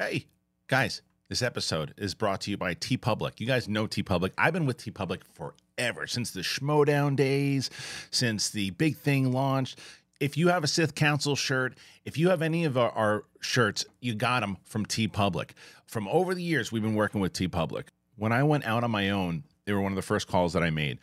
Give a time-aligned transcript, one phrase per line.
[0.00, 0.26] Hey,
[0.68, 3.40] guys, this episode is brought to you by TeePublic.
[3.40, 4.30] You guys know TeePublic.
[4.38, 7.68] I've been with TeePublic forever, since the Schmoedown days,
[8.12, 9.80] since the big thing launched.
[10.20, 13.86] If you have a Sith Council shirt, if you have any of our, our shirts,
[13.98, 15.50] you got them from TeePublic.
[15.84, 17.88] From over the years, we've been working with TeePublic.
[18.14, 20.62] When I went out on my own, they were one of the first calls that
[20.62, 21.00] I made.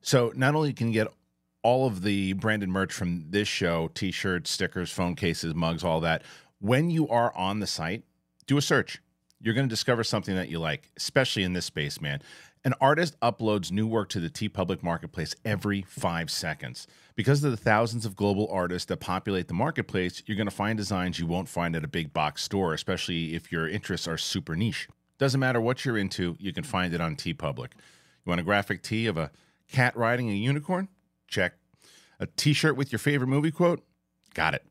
[0.00, 1.06] So not only can you get
[1.62, 6.24] all of the branded merch from this show t-shirts stickers phone cases mugs all that
[6.58, 8.02] when you are on the site
[8.46, 9.00] do a search.
[9.40, 12.22] You're going to discover something that you like especially in this space man.
[12.64, 16.86] An artist uploads new work to the TeePublic marketplace every five seconds.
[17.16, 20.76] Because of the thousands of global artists that populate the marketplace you're going to find
[20.76, 24.54] designs you won't find at a big box store especially if your interests are super
[24.54, 24.88] niche.
[25.18, 28.82] Doesn't matter what you're into you can find it on TeePublic you want a graphic
[28.82, 29.30] tee of a
[29.70, 30.88] cat riding a unicorn?
[31.26, 31.54] Check.
[32.20, 33.82] A t-shirt with your favorite movie quote?
[34.34, 34.64] Got it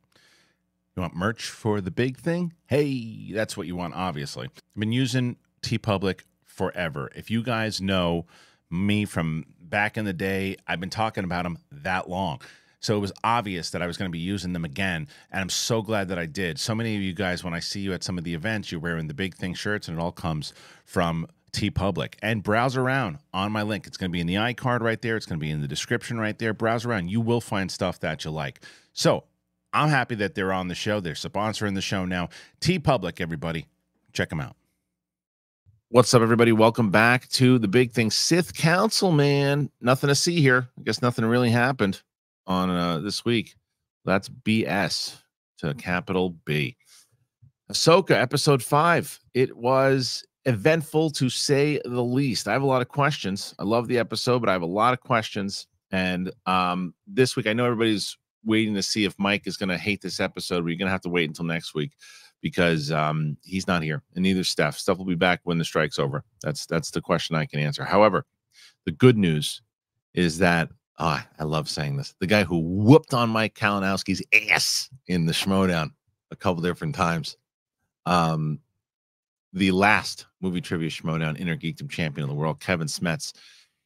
[0.95, 2.53] you want merch for the big thing?
[2.67, 4.47] Hey, that's what you want, obviously.
[4.47, 7.09] I've been using TeePublic forever.
[7.15, 8.25] If you guys know
[8.69, 12.41] me from back in the day, I've been talking about them that long.
[12.81, 15.07] So it was obvious that I was going to be using them again.
[15.31, 16.59] And I'm so glad that I did.
[16.59, 18.81] So many of you guys, when I see you at some of the events, you're
[18.81, 20.51] wearing the big thing shirts, and it all comes
[20.83, 22.15] from TeePublic.
[22.23, 23.85] And browse around on my link.
[23.85, 25.15] It's going to be in the iCard right there.
[25.15, 26.53] It's going to be in the description right there.
[26.53, 27.09] Browse around.
[27.09, 28.61] You will find stuff that you like.
[28.93, 29.25] So
[29.73, 30.99] I'm happy that they're on the show.
[30.99, 32.29] They're sponsoring the show now.
[32.59, 33.67] TeePublic, everybody,
[34.11, 34.55] check them out.
[35.89, 36.51] What's up, everybody?
[36.51, 38.11] Welcome back to the big thing.
[38.11, 39.69] Sith Council, man.
[39.79, 40.67] Nothing to see here.
[40.77, 42.01] I guess nothing really happened
[42.47, 43.55] on uh, this week.
[44.03, 45.17] That's BS
[45.59, 46.75] to capital B.
[47.71, 49.19] Ahsoka, episode five.
[49.33, 52.47] It was eventful to say the least.
[52.47, 53.55] I have a lot of questions.
[53.57, 55.67] I love the episode, but I have a lot of questions.
[55.91, 59.77] And um, this week, I know everybody's waiting to see if Mike is going to
[59.77, 60.63] hate this episode.
[60.63, 61.91] We're going to have to wait until next week
[62.41, 64.77] because um, he's not here, and neither Steph.
[64.77, 66.23] Steph will be back when the strike's over.
[66.41, 67.83] That's that's the question I can answer.
[67.85, 68.25] However,
[68.85, 69.61] the good news
[70.13, 72.13] is that oh, I love saying this.
[72.19, 75.91] The guy who whooped on Mike Kalinowski's ass in the Schmoedown
[76.31, 77.37] a couple different times.
[78.05, 78.59] Um,
[79.53, 83.33] the last movie trivia Schmoedown Inner Geekdom champion of the world, Kevin Smets.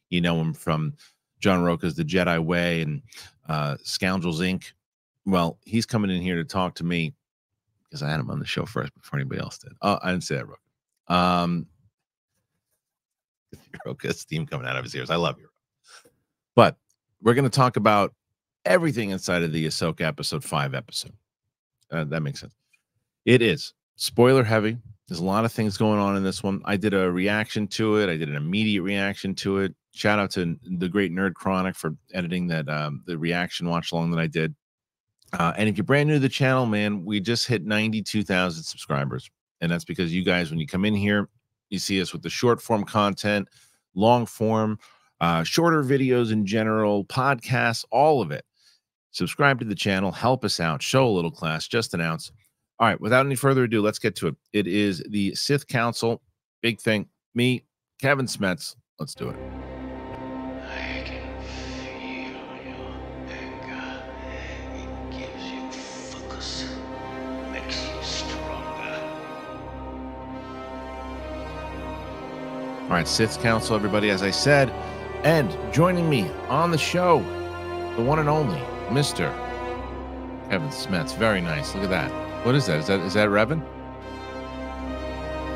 [0.10, 0.94] You know him from
[1.40, 3.02] John Roca's The Jedi Way and
[3.48, 4.72] uh, Scoundrels Inc.
[5.26, 7.14] Well, he's coming in here to talk to me
[7.84, 9.74] because I had him on the show first before anybody else did.
[9.82, 10.60] Oh, I didn't say that, Roca.
[11.08, 11.68] Um,
[13.86, 15.10] Roca's steam coming out of his ears.
[15.10, 15.50] I love you.
[16.56, 16.78] But
[17.22, 18.14] we're going to talk about
[18.66, 21.14] everything inside of the Ahsoka episode five episode.
[21.92, 22.54] Uh, that makes sense.
[23.26, 24.78] It is spoiler heavy.
[25.08, 26.62] There's a lot of things going on in this one.
[26.66, 28.10] I did a reaction to it.
[28.10, 29.76] I did an immediate reaction to it.
[29.94, 34.12] Shout out to the great Nerd Chronic for editing that um, the reaction watch along
[34.12, 34.56] that I did.
[35.34, 39.30] Uh, and if you're brand new to the channel, man, we just hit 92,000 subscribers,
[39.62, 41.30] and that's because you guys, when you come in here,
[41.70, 43.48] you see us with the short form content,
[43.96, 44.80] long form,
[45.22, 48.46] uh, shorter videos in general, podcasts, all of it.
[49.12, 52.32] Subscribe to the channel, help us out, show a little class, just announce.
[52.78, 54.36] All right, without any further ado, let's get to it.
[54.52, 56.22] It is the Sith Council,
[56.62, 57.08] big thing.
[57.34, 57.64] Me,
[58.02, 58.76] Kevin Smets.
[59.00, 59.38] Let's do it.
[60.62, 62.92] I can feel your
[63.30, 64.04] anger.
[64.76, 66.66] It gives you focus,
[67.54, 69.00] makes you stronger.
[72.82, 74.70] All right, Sith Council, everybody, as I said.
[75.24, 77.20] And joining me on the show,
[77.96, 78.60] the one and only
[78.90, 79.34] Mr.
[80.50, 81.16] Kevin Smets.
[81.16, 81.74] Very nice.
[81.74, 82.25] Look at that.
[82.46, 82.78] What is that?
[82.78, 83.60] Is that is that Revan?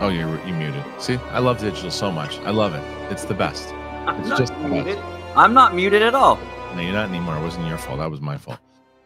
[0.01, 0.83] Oh, you're you muted.
[0.97, 2.39] See, I love digital so much.
[2.39, 2.83] I love it.
[3.11, 3.69] It's the best.
[4.07, 4.71] I'm It's not just the best.
[4.71, 4.97] muted.
[5.35, 6.37] I'm not muted at all.
[6.73, 7.37] No, you're not anymore.
[7.37, 7.99] It wasn't your fault.
[7.99, 8.57] That was my fault.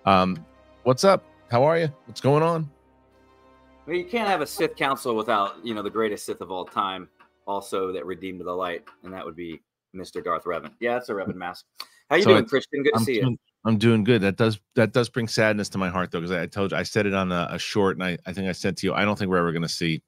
[0.05, 0.45] Um,
[0.83, 1.25] what's up?
[1.51, 1.89] How are you?
[2.05, 2.69] What's going on?
[3.85, 6.63] Well, you can't have a Sith Council without, you know, the greatest Sith of all
[6.63, 7.09] time,
[7.45, 9.61] also that redeemed the light, and that would be
[9.93, 10.23] Mr.
[10.23, 10.71] Darth Revan.
[10.79, 11.65] Yeah, it's a Revan mask.
[12.09, 12.83] How you So doing, Kristian?
[12.83, 14.21] Good to I'm see doing, I'm doing good.
[14.21, 16.77] That does that does bring sadness to my heart though, because I, I told you
[16.77, 18.93] I said it on a, a short, and I, I think I said to you,
[18.93, 20.01] I don't think we're ever going to see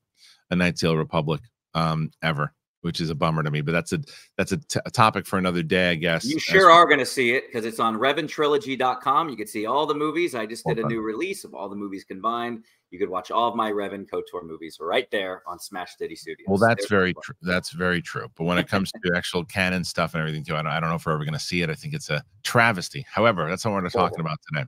[0.51, 1.41] a Night Sail Republic
[1.73, 3.61] um ever, which is a bummer to me.
[3.61, 3.99] But that's a
[4.37, 6.25] that's a, t- a topic for another day, I guess.
[6.25, 9.29] You as- sure are going to see it because it's on RevanTrilogy.com.
[9.29, 10.35] You can see all the movies.
[10.35, 12.65] I just did a new release of all the movies combined.
[12.95, 16.45] You could watch all of my Revan KOTOR movies right there on Smash City Studios.
[16.47, 17.35] Well, that's very true.
[17.41, 18.31] That's very true.
[18.37, 20.87] But when it comes to actual canon stuff and everything too, I don't, I don't
[20.87, 21.69] know if we're ever going to see it.
[21.69, 23.05] I think it's a travesty.
[23.11, 24.65] However, that's not what we're talking about today.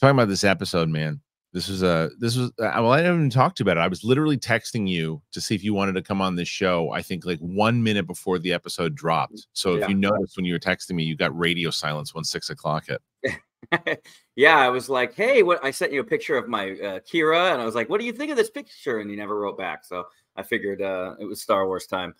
[0.00, 1.20] Talking about this episode, man.
[1.52, 3.84] This was a this was uh, well, I didn't even talk to you about it.
[3.84, 6.90] I was literally texting you to see if you wanted to come on this show.
[6.90, 9.46] I think like one minute before the episode dropped.
[9.52, 12.50] So if you noticed when you were texting me, you got radio silence when six
[12.50, 13.00] o'clock hit.
[14.36, 15.64] yeah, I was like, hey, what?
[15.64, 18.06] I sent you a picture of my uh, Kira, and I was like, what do
[18.06, 18.98] you think of this picture?
[19.00, 20.04] And you never wrote back, so
[20.36, 22.14] I figured uh, it was Star Wars time.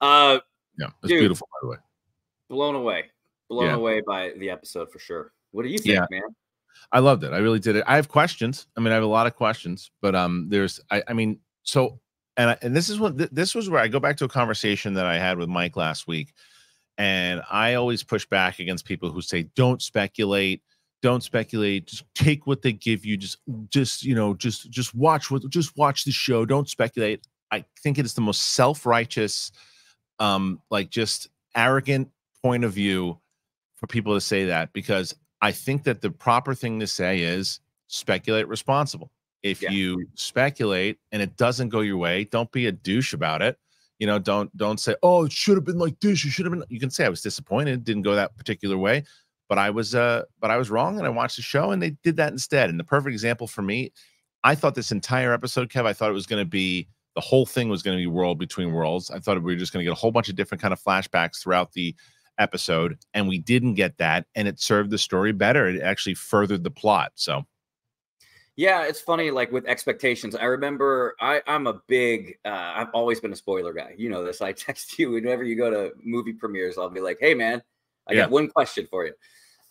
[0.00, 0.38] Uh,
[0.78, 1.20] Yeah, it's Dude.
[1.20, 1.76] beautiful by the way.
[2.48, 3.04] blown away,
[3.48, 3.74] blown Yeah.
[3.74, 5.32] away by the episode for sure.
[5.52, 6.06] What do you think, Yeah.
[6.10, 6.22] man?
[6.92, 7.32] I loved it.
[7.32, 7.84] I really did it.
[7.86, 8.66] I have questions.
[8.76, 12.00] I mean, I have a lot of questions, but um, there's, I, I mean, so,
[12.36, 14.28] and I, and this is what th- this was where I go back to a
[14.28, 16.32] conversation that I had with Mike last week,
[16.96, 20.62] and I always push back against people who say, "Don't speculate,
[21.02, 21.86] don't speculate.
[21.86, 23.16] Just take what they give you.
[23.16, 23.38] Just,
[23.70, 26.44] just you know, just just watch what, just watch the show.
[26.44, 29.50] Don't speculate." I think it is the most self-righteous,
[30.20, 32.08] um, like just arrogant
[32.42, 33.18] point of view
[33.74, 37.60] for people to say that because I think that the proper thing to say is
[37.88, 39.10] speculate responsible.
[39.42, 39.70] If Yeah.
[39.70, 43.58] you speculate and it doesn't go your way, don't be a douche about it.
[43.98, 46.24] You know, don't don't say, "Oh, it should have been like this.
[46.24, 48.78] you should have been." You can say I was disappointed, it didn't go that particular
[48.78, 49.02] way,
[49.50, 51.90] but I was uh but I was wrong and I watched the show and they
[52.02, 52.70] did that instead.
[52.70, 53.92] And the perfect example for me,
[54.44, 57.44] I thought this entire episode, Kev, I thought it was going to be the whole
[57.44, 59.10] thing was going to be world between worlds.
[59.10, 60.80] I thought we were just going to get a whole bunch of different kind of
[60.80, 61.94] flashbacks throughout the
[62.38, 66.64] episode and we didn't get that and it served the story better it actually furthered
[66.64, 67.44] the plot so
[68.56, 69.30] Yeah, it's funny.
[69.30, 72.36] Like with expectations, I remember I, I'm a big.
[72.44, 73.94] Uh, I've always been a spoiler guy.
[73.96, 74.40] You know this.
[74.42, 76.76] I text you whenever you go to movie premieres.
[76.78, 77.62] I'll be like, "Hey, man,
[78.06, 78.22] I Yeah.
[78.22, 79.12] got one question for you."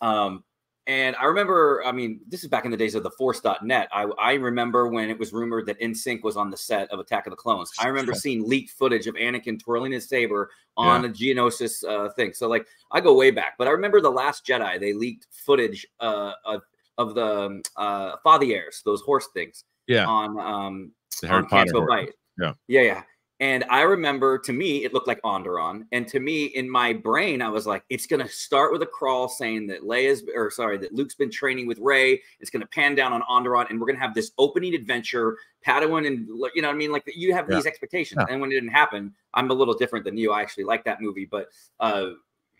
[0.00, 0.44] Um,
[0.86, 1.82] and I remember.
[1.84, 3.88] I mean, this is back in the days of TheForce.net.
[3.92, 7.26] I I remember when it was rumored that NSYNC was on the set of Attack
[7.26, 7.70] of the Clones.
[7.78, 12.32] I remember seeing leaked footage of Anakin twirling his saber on a Geonosis uh, thing.
[12.32, 13.54] So like, I go way back.
[13.58, 14.80] But I remember the Last Jedi.
[14.80, 16.62] They leaked footage uh, of
[16.98, 21.72] of the um, uh Fathiers, those horse things yeah on um the harry on potter
[21.72, 21.86] Canto.
[21.86, 22.12] Bight.
[22.38, 22.52] Yeah.
[22.68, 23.02] Yeah, yeah.
[23.40, 25.86] And I remember to me, it looked like Onderon.
[25.92, 29.28] And to me, in my brain, I was like, it's gonna start with a crawl
[29.30, 32.20] saying that Leia's or sorry, that Luke's been training with Rey.
[32.40, 36.28] It's gonna pan down on Onderon, and we're gonna have this opening adventure, Padawan, and
[36.54, 36.92] you know what I mean?
[36.92, 37.56] Like you have Yeah.
[37.56, 38.22] these expectations.
[38.26, 38.32] Yeah.
[38.32, 40.32] And when it didn't happen, I'm a little different than you.
[40.32, 41.48] I actually like that movie, but
[41.80, 42.10] uh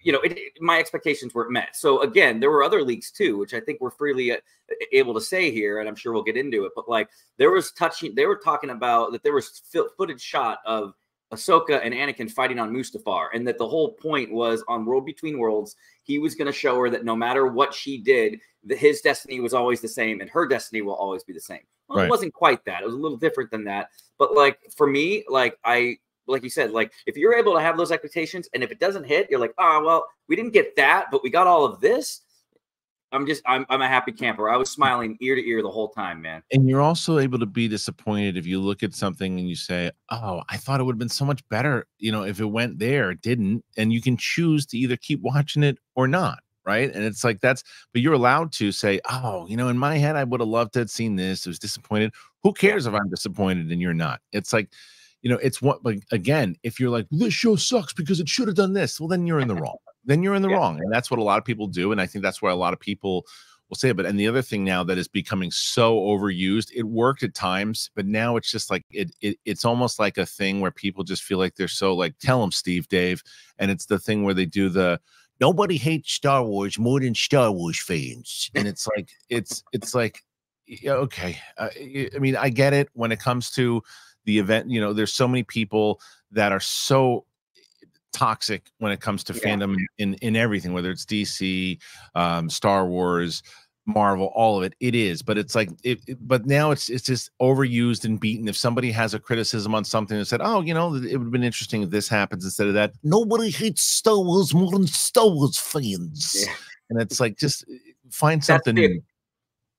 [0.03, 1.77] you know, it, it- my expectations weren't met.
[1.77, 4.37] So again, there were other leaks too, which I think we're freely uh,
[4.93, 6.73] able to say here, and I'm sure we'll get into it.
[6.75, 7.09] But like,
[7.39, 8.15] there was touching.
[8.15, 9.63] They were talking about that there was
[9.97, 10.95] footage shot of
[11.33, 15.39] Ahsoka and Anakin fighting on Mustafar, and that the whole point was on World Between
[15.39, 19.01] Worlds, he was going to show her that no matter what she did, that his
[19.01, 21.61] destiny was always the same, and her destiny will always be the same.
[21.89, 22.07] Well, Right.
[22.07, 22.83] it wasn't quite that.
[22.83, 23.91] It was a little different than that.
[24.19, 25.99] But like for me, like I
[26.31, 29.05] like you said, like if you're able to have those expectations and if it doesn't
[29.05, 32.23] hit, you're like, oh well, we didn't get that, but we got all of this.
[33.13, 34.49] I'm just I'm I'm a happy camper.
[34.49, 36.43] I was smiling ear to ear the whole time, man.
[36.53, 39.91] and you're also able to be disappointed if you look at something and you say
[40.11, 42.79] oh i thought it would have been so much better you know if it went
[42.79, 46.95] there it didn't and you can choose to either keep watching it or not right
[46.95, 50.15] and it's like that's but you're allowed to say oh you know in my head
[50.15, 52.13] i would have loved to have seen this I was disappointed
[52.45, 54.71] who cares if i'm disappointed and you're not it's like
[55.23, 58.49] you know it's what like again if you're like this show sucks because it should
[58.49, 60.57] have done this well then you're in the wrong then you're in the Yeah.
[60.57, 62.57] wrong and that's what a lot of people do and i think that's why a
[62.57, 63.27] lot of people
[63.71, 63.97] will say it.
[63.97, 67.91] But and the other thing now that is becoming so overused, it worked at times,
[67.95, 71.23] but now it's just like it, it it's almost like a thing where people just
[71.23, 73.23] feel like they're so like tell them Steve Dave,
[73.59, 75.01] and it's the thing where they do the
[75.41, 80.23] nobody hates Star Wars more than Star Wars fans, and it's like it's it's like
[80.67, 83.83] yeah, okay, uh, I I mean I get it when it comes to
[84.25, 84.71] the event.
[84.71, 86.01] You know, there's so many people
[86.33, 87.25] that are so
[88.13, 89.41] toxic when it comes to Yeah.
[89.57, 91.79] fandom in in everything whether it's dc
[92.17, 93.41] um star wars
[93.87, 97.05] marvel all of it it is but it's like it, it- but now it's it's
[97.05, 100.75] just overused and beaten if somebody has a criticism on something and said oh you
[100.75, 104.19] know it would have been interesting if this happens instead of that nobody hates star
[104.19, 106.53] wars more than star wars fans Yeah.
[106.91, 107.75] and it's like just uh,
[108.11, 109.03] find That's something the- new.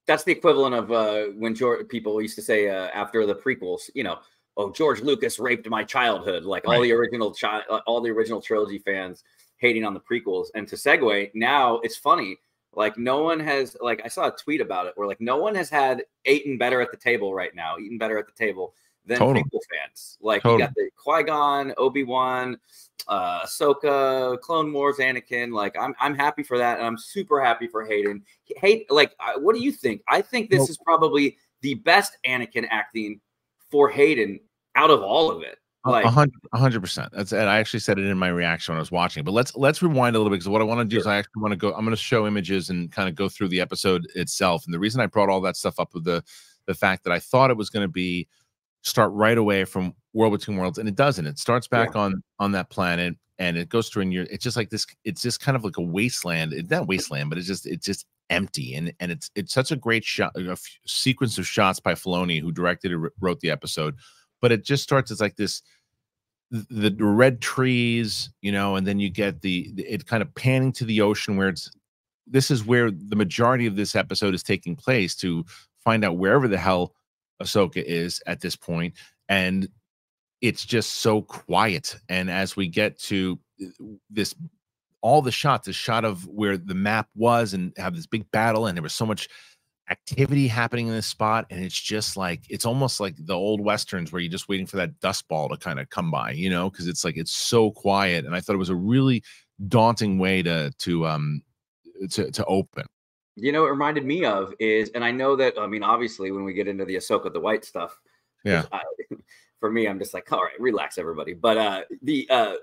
[0.06, 3.88] That's the equivalent of uh, when George, people used to say uh, after the prequels,
[3.94, 4.18] you know,
[4.56, 8.78] oh George Lucas raped my childhood, like all the original child, all the original trilogy
[8.78, 9.24] fans
[9.56, 10.46] hating on the prequels.
[10.54, 12.36] And to segue, now it's funny,
[12.74, 15.54] like no one has, like I saw a tweet about it where like no one
[15.54, 18.74] has had eaten better at the table right now, eaten better at the table
[19.06, 19.42] than Totally.
[19.44, 20.18] prequel fans.
[20.20, 20.62] Like Totally.
[20.62, 22.58] you got the Qui Gon, Obi Wan,
[23.08, 25.52] uh, Ahsoka, Clone Wars, Anakin.
[25.52, 28.22] Like I'm, I'm happy for that, and I'm super happy for Hayden.
[28.56, 30.02] Hate, like, I- what do you think?
[30.08, 30.70] I think this Nope.
[30.70, 33.20] is probably the best Anakin acting
[33.72, 34.38] for Hayden
[34.76, 35.58] out of all of it.
[35.84, 36.10] Like, a
[36.56, 37.08] hundred percent.
[37.12, 39.24] That's and I actually said it in my reaction when I was watching.
[39.24, 41.16] But let's let's rewind a little bit because what I want to do is I
[41.16, 41.74] actually want to go.
[41.74, 44.64] I'm going to show images and kind of go through the episode itself.
[44.64, 46.22] And the reason I brought all that stuff up with the
[46.66, 48.28] the fact that I thought it was going to be
[48.82, 51.26] start right away from World Between Worlds, and it doesn't.
[51.26, 54.26] It starts back on on that planet, and it goes through, and you're.
[54.30, 54.86] It's just like this.
[55.02, 56.52] It's just kind of like a wasteland.
[56.52, 59.76] It's not wasteland, but it's just it's just empty and and it's it's such a
[59.76, 63.94] great shot a sequence of shots by Filoni who directed and wrote the episode
[64.40, 65.62] but it just starts as like this
[66.50, 70.34] the, the red trees you know and then you get the, the it kind of
[70.34, 71.70] panning to the ocean where it's
[72.26, 75.44] this is where the majority of this episode is taking place to
[75.78, 76.94] find out wherever the hell
[77.42, 78.94] Ahsoka is at this point
[79.28, 79.68] and
[80.40, 84.34] it's just so quiet and as we get to uh, this
[85.02, 88.66] all the shots, the shot of where the map was and have this big battle,
[88.66, 89.28] and there was so much
[89.90, 91.46] activity happening in this spot.
[91.50, 94.76] And it's just like it's almost like the old westerns where you're just waiting for
[94.76, 97.70] that dust ball to kind of come by, you know, because it's like it's so
[97.70, 98.24] quiet.
[98.24, 99.22] And I thought it was a really
[99.68, 101.42] daunting way to to um
[102.10, 102.86] to to open.
[103.36, 106.44] You know, it reminded me of is, and I know that I mean, obviously, when
[106.44, 107.98] we get into the Ahsoka the White stuff,
[108.44, 108.64] Yeah.
[108.72, 108.82] I,
[109.60, 111.34] for me, I'm just like, all right, relax, everybody.
[111.34, 112.54] But uh the uh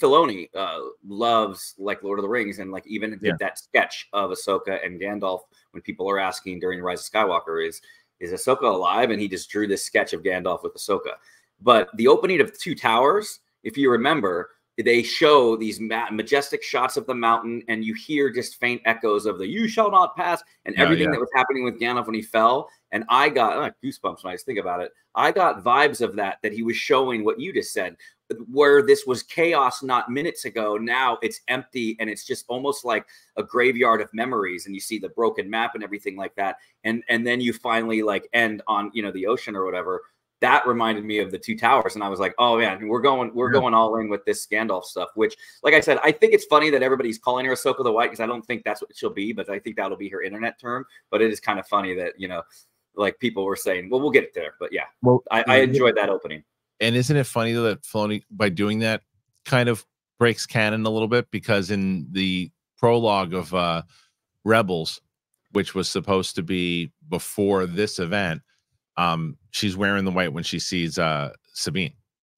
[0.00, 3.32] Filoni uh, loves like Lord of the Rings, and like even did Yeah.
[3.40, 7.80] that sketch of Ahsoka and Gandalf when people are asking during Rise of Skywalker is
[8.18, 9.10] is Ahsoka alive?
[9.10, 11.12] And he just drew this sketch of Gandalf with Ahsoka.
[11.60, 14.50] But the opening of Two Towers, if you remember,
[14.82, 19.24] they show these ma- majestic shots of the mountain, and you hear just faint echoes
[19.26, 21.12] of the "You shall not pass" and Yeah, everything yeah.
[21.12, 22.68] that was happening with Gandalf when he fell.
[22.92, 24.92] And I got goosebumps when I just think about it.
[25.14, 27.96] I got vibes of that that he was showing what you just said
[28.50, 33.06] where this was chaos not minutes ago now it's empty and it's just almost like
[33.36, 36.56] a graveyard of memories and you see the broken map and everything like that.
[36.84, 40.02] And and then you finally like end on you know the ocean or whatever.
[40.40, 43.34] That reminded me of the two towers and i was like oh man we're going
[43.34, 43.60] we're Yeah.
[43.60, 46.68] going all in with this Gandalf stuff which like i said i think it's funny
[46.68, 49.32] that everybody's calling her Ahsoka the white because i don't think that's what she'll be
[49.32, 50.84] but i think that'll be her internet term.
[51.10, 52.42] But it is kind of funny that you know
[52.96, 55.96] like people were saying well we'll get it there but yeah Well, i, I enjoyed
[55.96, 56.44] that opening
[56.80, 59.02] And isn't it funny though that Filoni, by doing that,
[59.44, 59.84] kind of
[60.18, 63.82] breaks canon a little bit because in the prologue of uh,
[64.44, 65.00] Rebels,
[65.52, 68.42] which was supposed to be before this event,
[68.96, 71.92] um, she's wearing the white when she sees uh, Sabine.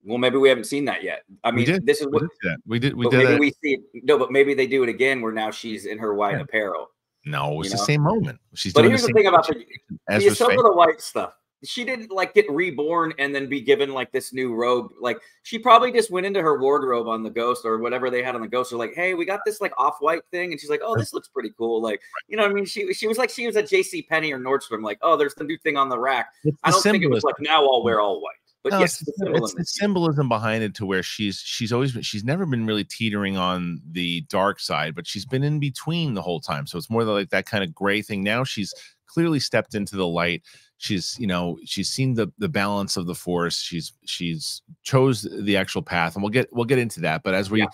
[0.05, 1.23] Well, maybe we haven't seen that yet.
[1.45, 2.59] I mean, this is We what did that.
[2.67, 2.95] We did.
[2.95, 3.41] We did maybe that.
[3.41, 3.81] we see it.
[4.05, 6.43] No, but maybe they do it again where now she's in her white Yeah.
[6.43, 6.91] apparel.
[7.27, 7.83] no, it's the know?
[7.85, 8.39] same moment.
[8.55, 9.65] She's But doing here's the same thing about the,
[10.09, 10.57] as the Ahsoka Faye.
[10.57, 11.33] the White stuff.
[11.65, 14.93] She didn't like get reborn and then be given like this new robe.
[15.01, 18.35] Like she probably just went into her wardrobe on the ghost or whatever they had
[18.35, 18.71] on the ghost.
[18.71, 20.53] They're like, hey, we got this like off-white thing.
[20.53, 21.83] And she's like, Oh, this looks pretty cool.
[21.83, 22.65] Like, you know what I mean?
[22.65, 25.45] She she was like she was at JC Penney or Nordstrom, like, oh, there's the
[25.45, 26.29] new thing on the rack.
[26.45, 28.35] It's I don't think it was like now I'll wear all white.
[28.65, 29.59] But No, yes, it's, the it's symbolism.
[29.59, 33.37] the symbolism behind it to where she's she's always been she's never been really teetering
[33.37, 36.67] on the dark side, but she's been in between the whole time.
[36.67, 38.23] So it's more like that kind of gray thing.
[38.25, 38.75] Now she's
[39.09, 40.43] clearly stepped into the light.
[40.77, 43.59] She's you know she's seen the the balance of the force.
[43.59, 47.23] She's she's chose the actual path, and we'll get we'll get into that.
[47.25, 47.67] But as we Yeah.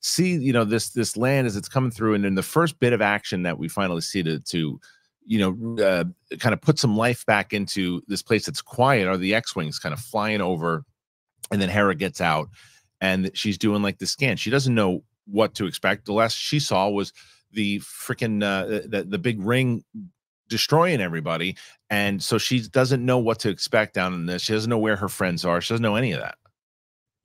[0.00, 2.92] see you know this this land as it's coming through, and in the first bit
[2.92, 4.80] of action that we finally see to to
[5.28, 6.04] you know, uh,
[6.38, 9.92] kind of put some life back into this place that's quiet are the X-wings kind
[9.92, 10.84] of flying over,
[11.50, 12.48] and then Hera gets out,
[13.00, 14.36] and she's doing like the scan.
[14.36, 16.04] She doesn't know what to expect.
[16.04, 17.12] The last she saw was
[17.50, 19.82] the freaking uh, the the big ring
[20.48, 21.56] destroying everybody,
[21.90, 24.42] and so she doesn't know what to expect down in this.
[24.42, 25.60] She doesn't know where her friends are.
[25.60, 26.36] She doesn't know any of that.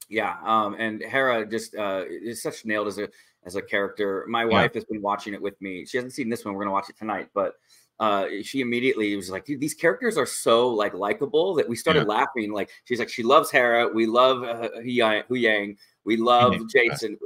[0.09, 3.09] Yeah, um, and Hera just uh, is such nailed as a
[3.43, 4.25] as a character.
[4.27, 5.85] My wife has been watching it with me.
[5.85, 6.53] She hasn't seen this one.
[6.53, 7.53] We're gonna watch it tonight, but
[7.99, 12.07] uh, she immediately was like, "Dude, these characters are so like likable that we started
[12.07, 13.87] laughing." Like she's like, she loves Hera.
[13.87, 17.17] We love uh, Huyang- We love Jacen.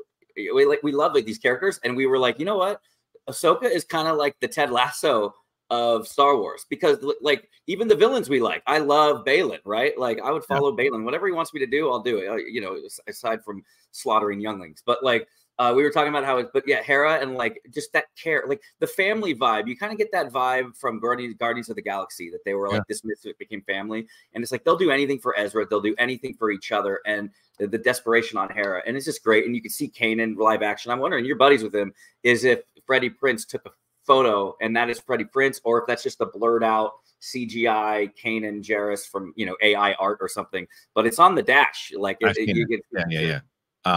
[0.54, 2.82] We like we love like these characters, and we were like, you know what?
[3.28, 5.34] Ahsoka is kind of like the Ted Lasso
[5.70, 8.62] of Star Wars because like even the villains we like.
[8.68, 9.98] I love Baylan, right?
[9.98, 10.58] Like I would Yeah.
[10.58, 11.04] follow Baylan.
[11.04, 12.28] Whatever he wants me to do, I'll do it.
[12.28, 16.38] Uh, You know, aside from slaughtering younglings, but like uh, we were talking about how
[16.38, 19.68] it, but yeah, Hera and like just that care, like the family vibe.
[19.68, 22.68] You kind of get that vibe from Guardians Guardians of the Galaxy that they were
[22.68, 22.84] like Yeah.
[22.90, 26.34] this misfit became family, and it's like they'll do anything for Ezra, they'll do anything
[26.34, 29.46] for each other, and the, the desperation on Hera, and it's just great.
[29.46, 30.92] And you can see Kanan live action.
[30.92, 31.94] I'm wondering, your buddies with him,
[32.24, 33.72] is if Freddie Prinze took a
[34.06, 38.62] photo and that is Freddie Prinze, or if that's just a blurred out CGI Kanan
[38.64, 40.68] Jarrus from you know AI art or something.
[40.94, 43.40] But it's on the dash, like it, it- get yeah, yeah, yeah.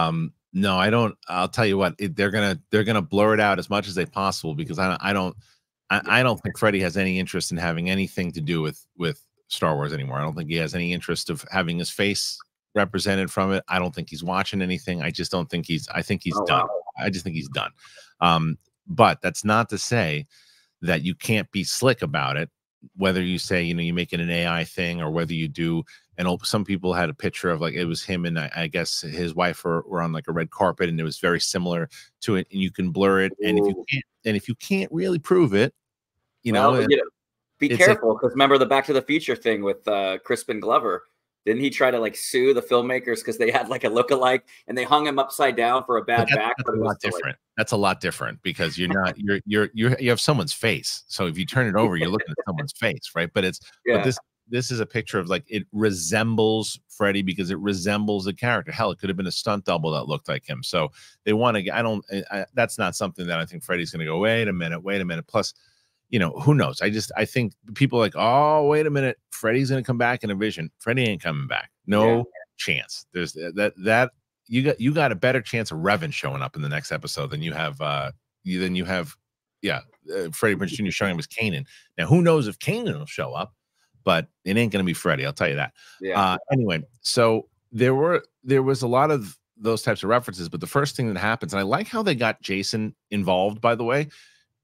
[0.07, 1.15] Um, no, I don't.
[1.27, 3.95] I'll tell you what, it, they're gonna they're gonna blur it out as much as
[3.95, 5.35] they possible because I don't I don't
[5.91, 9.23] I, I don't think Freddie has any interest in having anything to do with with
[9.47, 10.17] Star Wars anymore.
[10.17, 12.39] I don't think he has any interest of having his face
[12.75, 13.63] represented from it.
[13.67, 15.01] I don't think he's watching anything.
[15.01, 15.87] I just don't think he's.
[15.89, 16.61] I think he's Oh, done.
[16.61, 16.81] wow.
[17.05, 17.71] I just think he's done.
[18.21, 18.57] Um,
[18.89, 20.27] but that's not to say
[20.81, 22.49] that you can't be slick about it.
[22.95, 25.83] Whether you say you know you make it an AI thing or whether you do
[26.19, 29.01] and some people had a picture of like it was him and I, I guess
[29.01, 31.89] his wife were, were on like a red carpet, and it was very similar
[32.21, 32.47] to it.
[32.51, 35.53] And you can blur it, and if you can't, and if you can't really prove
[35.53, 35.73] it,
[36.43, 37.03] you Well, know, you know,
[37.57, 41.03] be careful because remember the Back to the Future thing with uh, Crispin Glover.
[41.45, 44.77] Didn't he try to like sue the filmmakers because they had like a lookalike and
[44.77, 46.53] they hung him upside down for a bad that- back?
[46.57, 47.37] that's But a lot still, like, different.
[47.57, 51.03] That's a lot different because you're not you're you're you're you have someone's face.
[51.07, 53.29] So if you turn it over, you're looking at someone's face, right?
[53.33, 54.17] But it's yeah, but this
[54.51, 58.71] this is a picture of like it resembles Freddy because it resembles the character.
[58.71, 60.63] Hell, it could have been a stunt double that looked like him.
[60.63, 60.91] So
[61.23, 61.69] they want to.
[61.71, 62.03] I don't.
[62.11, 64.17] I, I, that's not something that I think Freddy's going to go.
[64.19, 64.81] Wait a minute.
[64.81, 65.27] Wait a minute.
[65.27, 65.53] Plus,
[66.09, 66.81] you know, who knows?
[66.81, 70.23] I just I think people like, oh, wait a minute, Freddy's going to come back
[70.23, 70.71] in a vision.
[70.79, 71.69] Freddy ain't coming back.
[71.87, 72.23] No Yeah.
[72.57, 73.05] chance.
[73.13, 74.11] There's that that
[74.47, 77.29] you got you got a better chance of Revan showing up in the next episode
[77.31, 78.11] than you have uh
[78.43, 79.15] you than you have
[79.61, 79.81] yeah
[80.15, 80.89] uh, Freddie Prinze Jr.
[80.91, 81.65] showing up as Kanan.
[81.97, 83.53] Now who knows if Kanan will show up,
[84.03, 85.25] but it ain't gonna be Freddie.
[85.25, 85.73] I'll tell you that.
[86.01, 86.19] yeah.
[86.19, 90.61] Uh, anyway, so there were there was a lot of those types of references, but
[90.61, 93.59] the first thing that happens, and I like how they got Jacen involved.
[93.61, 94.07] By the way,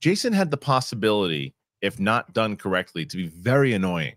[0.05, 4.13] Jacen had the possibility, if not done correctly, to be very annoying.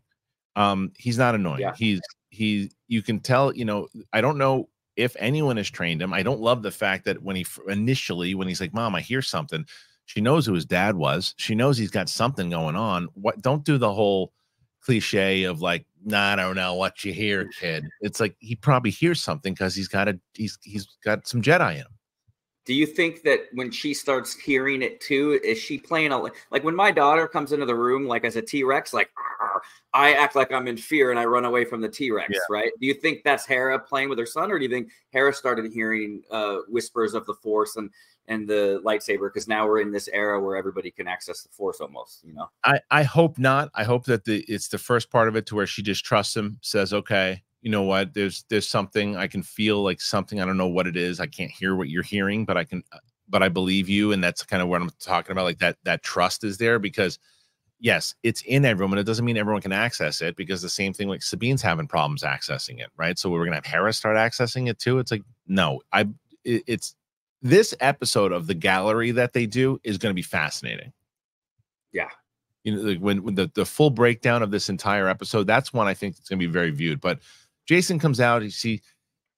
[0.54, 1.60] Um, he's not annoying.
[1.60, 1.72] Yeah.
[1.74, 2.70] He's he.
[2.88, 3.54] You can tell.
[3.54, 6.12] You know, I don't know if anyone has trained him.
[6.12, 9.22] I don't love the fact that when he initially when he's like, "Mom, I hear
[9.22, 9.64] something."
[10.04, 11.34] She knows who his dad was.
[11.38, 13.08] She knows he's got something going on.
[13.14, 13.40] What?
[13.40, 14.32] Don't do the whole
[14.80, 17.86] cliche of like, nah, I don't know what you hear, kid.
[18.00, 21.72] It's like he probably hears something because he's got a he's he's got some Jedi
[21.72, 21.97] in him.
[22.68, 26.62] Do you think that when she starts hearing it too, is she playing a like
[26.64, 29.10] when my daughter comes into the room like as a T Rex, like
[29.40, 29.62] "Arr,"
[29.94, 32.40] I act like I'm in fear and I run away from the T Rex, Yeah.
[32.50, 32.70] right?
[32.78, 35.72] Do you think that's Hera playing with her son, or do you think Hera started
[35.72, 37.88] hearing uh, whispers of the Force and
[38.26, 39.32] and the lightsaber?
[39.32, 42.50] Because now we're in this era where everybody can access the Force almost, you know?
[42.64, 43.70] I I hope not.
[43.74, 46.36] I hope that the it's the first part of it to where she just trusts
[46.36, 48.14] him, says, okay, you know what?
[48.14, 50.40] There's there's something I can feel like something.
[50.40, 51.20] I don't know what it is.
[51.20, 52.82] I can't hear what you're hearing, but I can.
[52.92, 52.98] uh,
[53.28, 55.44] But I believe you, and that's kind of what I'm talking about.
[55.44, 57.18] Like that that trust is there because
[57.80, 58.98] yes, it's in everyone.
[58.98, 62.22] It doesn't mean everyone can access it because the same thing like Sabine's having problems
[62.22, 63.18] accessing it, right?
[63.18, 64.98] So we're gonna have harris start accessing it too.
[64.98, 66.02] It's like no, I
[66.44, 66.94] it, it's
[67.42, 70.92] this episode of the gallery that they do is going to be fascinating.
[71.92, 72.08] Yeah.
[72.64, 75.86] You know, like when, when the, the full breakdown of this entire episode, that's one
[75.86, 77.00] I think it's going to be very viewed.
[77.00, 77.20] But
[77.68, 78.80] Jacen comes out, you see,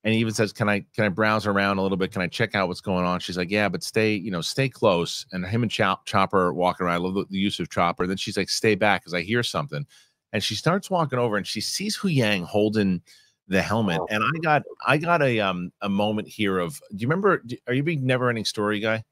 [0.05, 2.13] and he even says, "Can I can I browse around a little bit?
[2.13, 4.69] Can I check out what's going on?" She's like, "Yeah, but stay, you know, stay
[4.69, 6.95] close." And him and Chop, Chopper walking around.
[6.95, 8.07] I love the, the use of Chopper.
[8.07, 9.85] Then she's like, "Stay back," because I hear something.
[10.33, 13.03] And she starts walking over, and she sees Huyang holding
[13.49, 13.99] the helmet.
[14.01, 14.07] Oh.
[14.11, 16.81] And I got I got a um a moment here of.
[16.91, 17.43] Do you remember?
[17.67, 19.05] Are you a big never ending story guy?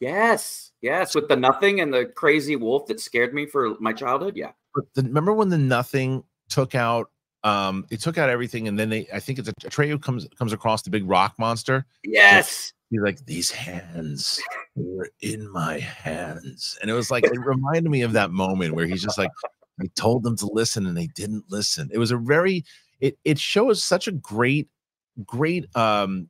[0.00, 4.34] Yes, yes, with the nothing and the crazy wolf that scared me for my childhood.
[4.34, 7.10] Yeah, But the, remember when the nothing took out
[7.44, 10.52] um it took out everything and then they i think it's a Atreyu comes comes
[10.52, 11.84] across the big rock monster.
[12.04, 14.40] Yes, he's like these hands
[14.76, 16.78] were in my hands.
[16.80, 19.30] And it was like it reminded me of that moment where he's just like
[19.80, 21.90] i told them to listen and they didn't listen.
[21.92, 22.64] It was a very
[23.00, 24.68] it it shows such a great
[25.26, 26.28] great um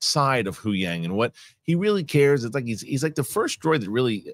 [0.00, 2.44] side of Huyang and what he really cares.
[2.44, 4.32] It's like he's he's like the first droid that really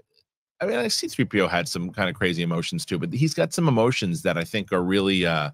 [0.60, 3.52] I mean, I see 3PO had some kind of crazy emotions too, but he's got
[3.52, 5.50] some emotions that I think are really uh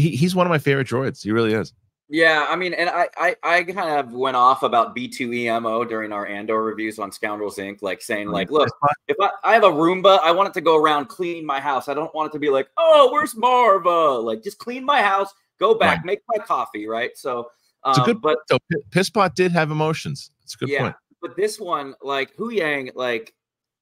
[0.00, 1.22] he, he's one of my favorite droids.
[1.22, 1.72] He really is.
[2.10, 6.26] Yeah, I mean, and I, I, I kind of went off about B2EMO during our
[6.26, 8.68] Andor reviews on Scoundrels Inc., like saying, like, look,
[9.08, 11.88] if I, I have a Roomba, I want it to go around clean my house.
[11.88, 14.22] I don't want it to be like, oh, where's Maarva?
[14.22, 16.04] Like, just clean my house, go back, Right.
[16.04, 17.10] make my coffee, right?
[17.16, 17.50] So,
[17.86, 20.30] It's a um, good but So P- Pisspot did have emotions.
[20.42, 20.96] It's a good yeah, point.
[21.22, 23.34] but this one, like Huyang, like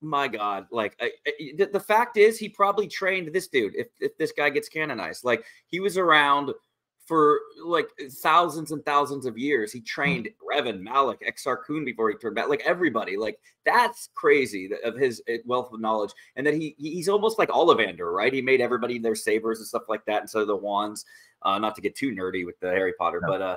[0.03, 3.75] my God, like I, I- the, the fact is, he probably trained this dude.
[3.77, 6.53] If if this guy gets canonized, like he was around
[7.07, 7.88] for like
[8.23, 9.73] thousands and thousands of years.
[9.73, 12.49] He trained Revan, Malak, Exar Kun before he turned back.
[12.49, 16.12] Like everybody, like that's crazy of his uh, wealth of knowledge.
[16.37, 18.33] And then he he- he's almost like Ollivander, right?
[18.33, 21.05] He made everybody their sabers and stuff like that instead of the wands.
[21.45, 23.29] Uh, not to get too nerdy with the Harry Potter, No.
[23.29, 23.57] but uh,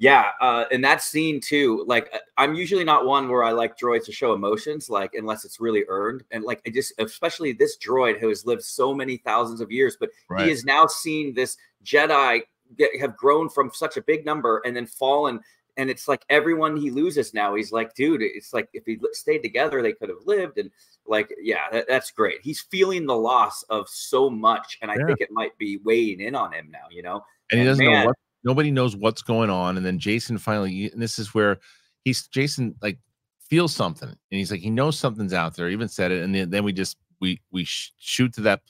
[0.00, 1.84] yeah, uh, and that scene too.
[1.86, 5.44] Like, uh, I'm usually not one where I like droids to show emotions, like unless
[5.44, 6.24] it's really earned.
[6.30, 9.98] And like, I just, especially this droid who has lived so many thousands of years,
[10.00, 10.44] but Right.
[10.44, 12.40] he has now seen this Jedi
[12.78, 15.38] get, have grown from such a big number and then fallen.
[15.76, 19.42] And it's like everyone he loses now, he's like, dude, it's like if he stayed
[19.42, 20.56] together, they could have lived.
[20.56, 20.70] And
[21.06, 22.40] like, yeah, that, that's great.
[22.42, 25.06] He's feeling the loss of so much, and I Yeah.
[25.06, 26.86] think it might be weighing in on him now.
[26.90, 29.76] You know, and he doesn't know man- what nobody knows what's going on.
[29.76, 31.58] And then Jacen finally, and this is where
[32.04, 32.98] he's Jacen like
[33.40, 35.68] feels something, and he's like he knows something's out there.
[35.68, 38.60] Even said it, and then, then we just we we sh- shoot to that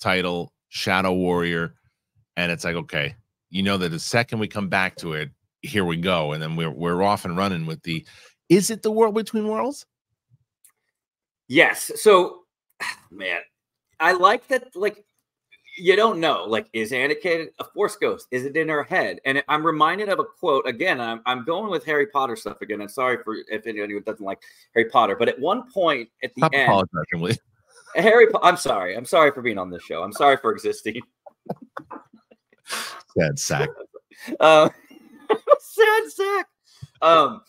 [0.00, 1.74] title, Shadow Warrior,
[2.36, 3.14] and it's like okay,
[3.50, 5.30] you know that the second we come back to it,
[5.62, 8.06] here we go, and then we're we're off and running with the.
[8.48, 9.84] Is it the world between worlds?
[11.48, 11.90] Yes.
[11.96, 12.44] So,
[13.10, 13.40] man,
[13.98, 14.76] I like that.
[14.76, 15.04] Like,
[15.78, 16.44] you don't know.
[16.44, 18.26] Like, is Anakin a Force ghost?
[18.30, 19.20] Is it in her head?
[19.24, 21.00] And I'm reminded of a quote again.
[21.00, 22.80] I'm, I'm going with Harry Potter stuff again.
[22.80, 24.42] I'm sorry for if anyone doesn't like
[24.74, 27.36] Harry Potter, but at one point at the Stop end, apologizing, Lee.
[27.94, 28.26] Harry.
[28.42, 28.96] I'm sorry.
[28.96, 30.02] I'm sorry for being on this show.
[30.02, 31.00] I'm sorry for existing.
[33.18, 33.68] Sad sack.
[34.38, 34.68] Uh,
[35.58, 36.46] sad sack.
[37.02, 37.42] Um,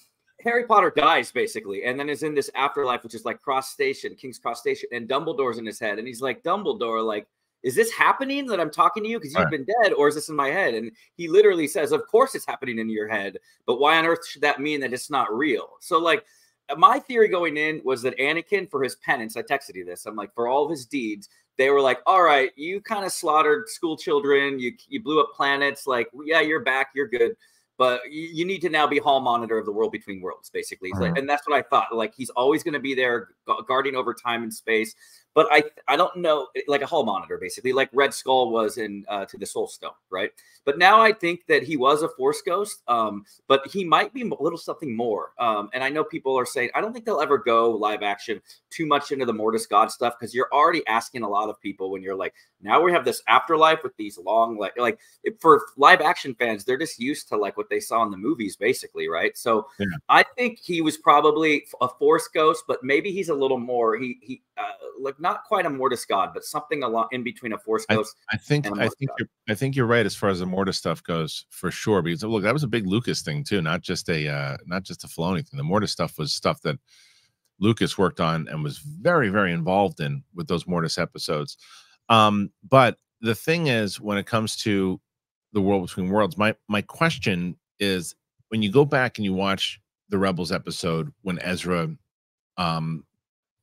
[0.44, 4.16] Harry Potter dies basically, and then is in this afterlife, which is like Cross Station,
[4.16, 7.28] King's Cross Station, and Dumbledore's in his head, and he's like, Dumbledore, like,
[7.64, 9.52] is this happening that I'm talking to you because you've Right.
[9.52, 10.74] been dead, or is this in my head?
[10.74, 14.28] And he literally says, Of course it's happening in your head, but why on earth
[14.28, 15.70] should that mean that it's not real?
[15.80, 16.24] So, like,
[16.70, 20.06] uh, my theory going in was that Anakin, for his penance, I texted you this.
[20.06, 23.12] I'm like, for all of his deeds, they were like, "All right, you kind of
[23.12, 25.86] slaughtered school children, you you blew up planets.
[25.88, 27.36] Like, yeah, you're back, you're good,
[27.78, 30.92] but you, you need to now be hall monitor of the world between worlds, basically."
[30.94, 31.20] Like, uh-huh.
[31.20, 31.94] and that's what I thought.
[31.94, 33.30] Like, he's always going to be there,
[33.68, 34.96] guarding over time and space.
[35.40, 39.06] But I I don't know, like a hall monitor, basically, like Red Skull was in
[39.08, 40.32] uh, to the Soul Stone, right?
[40.66, 44.22] But now I think that he was a Force ghost, um, but he might be
[44.22, 45.32] a little something more.
[45.40, 48.42] Um, and I know people are saying I don't think they'll ever go live action
[48.70, 51.90] too much into the Mortis God stuff because you're already asking a lot of people
[51.90, 55.00] when you're like, now we have this afterlife with these long like like
[55.40, 58.58] for live action fans, they're just used to like what they saw in the movies,
[58.58, 59.38] basically, right?
[59.38, 59.86] So Yeah.
[60.10, 64.18] I think he was probably a Force ghost, but maybe he's a little more he
[64.22, 67.86] he uh, like not quite a Mortis God, but something along in between a Force
[67.86, 68.16] ghost.
[68.32, 69.16] I think and a I think God.
[69.20, 72.02] you're I think you're right as far as the Mortis stuff goes for sure.
[72.02, 75.04] Because look, that was a big Lucas thing too, not just a uh not just
[75.04, 75.58] a Filoni thing.
[75.58, 76.78] The Mortis stuff was stuff that
[77.60, 81.58] Lucas worked on and was very very involved in with those Mortis episodes.
[82.10, 85.00] Um, but the thing is, when it comes to
[85.54, 88.16] the world between worlds, my my question is
[88.50, 91.90] when you go back and you watch the Rebels episode when Ezra
[92.58, 93.06] um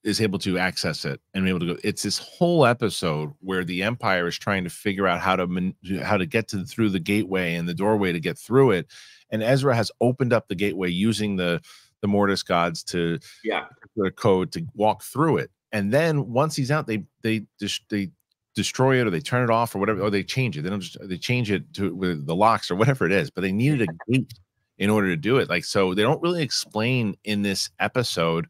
[0.07, 3.65] is able to access it and be able to go it's this whole episode where
[3.65, 6.89] the empire is trying to figure out how to man, how to get to through
[6.89, 8.87] the gateway and the doorway to get through it
[9.31, 11.61] and ezra has opened up the gateway using the
[12.03, 13.67] the mortis gods to Yeah,
[13.97, 18.11] the code to walk through it and then once he's out they they just they
[18.55, 20.81] destroy it or they turn it off or whatever or they change it they don't
[20.81, 23.83] just they change it to with the locks or whatever it is but they needed
[23.83, 24.33] a gate
[24.79, 28.47] in order to do it like so they don't really explain in this episode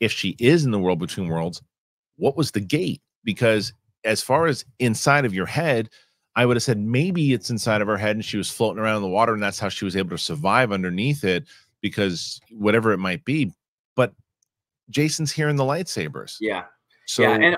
[0.00, 1.62] if she is in the world between worlds
[2.16, 3.72] what was the gate because
[4.04, 5.88] as far as inside of your head
[6.36, 8.96] i would have said maybe it's inside of her head and she was floating around
[8.96, 11.44] in the water and that's how she was able to survive underneath it
[11.80, 13.52] because whatever it might be
[13.96, 14.12] but
[14.90, 16.64] jacen's here in the lightsabers yeah.
[17.06, 17.56] so yeah, and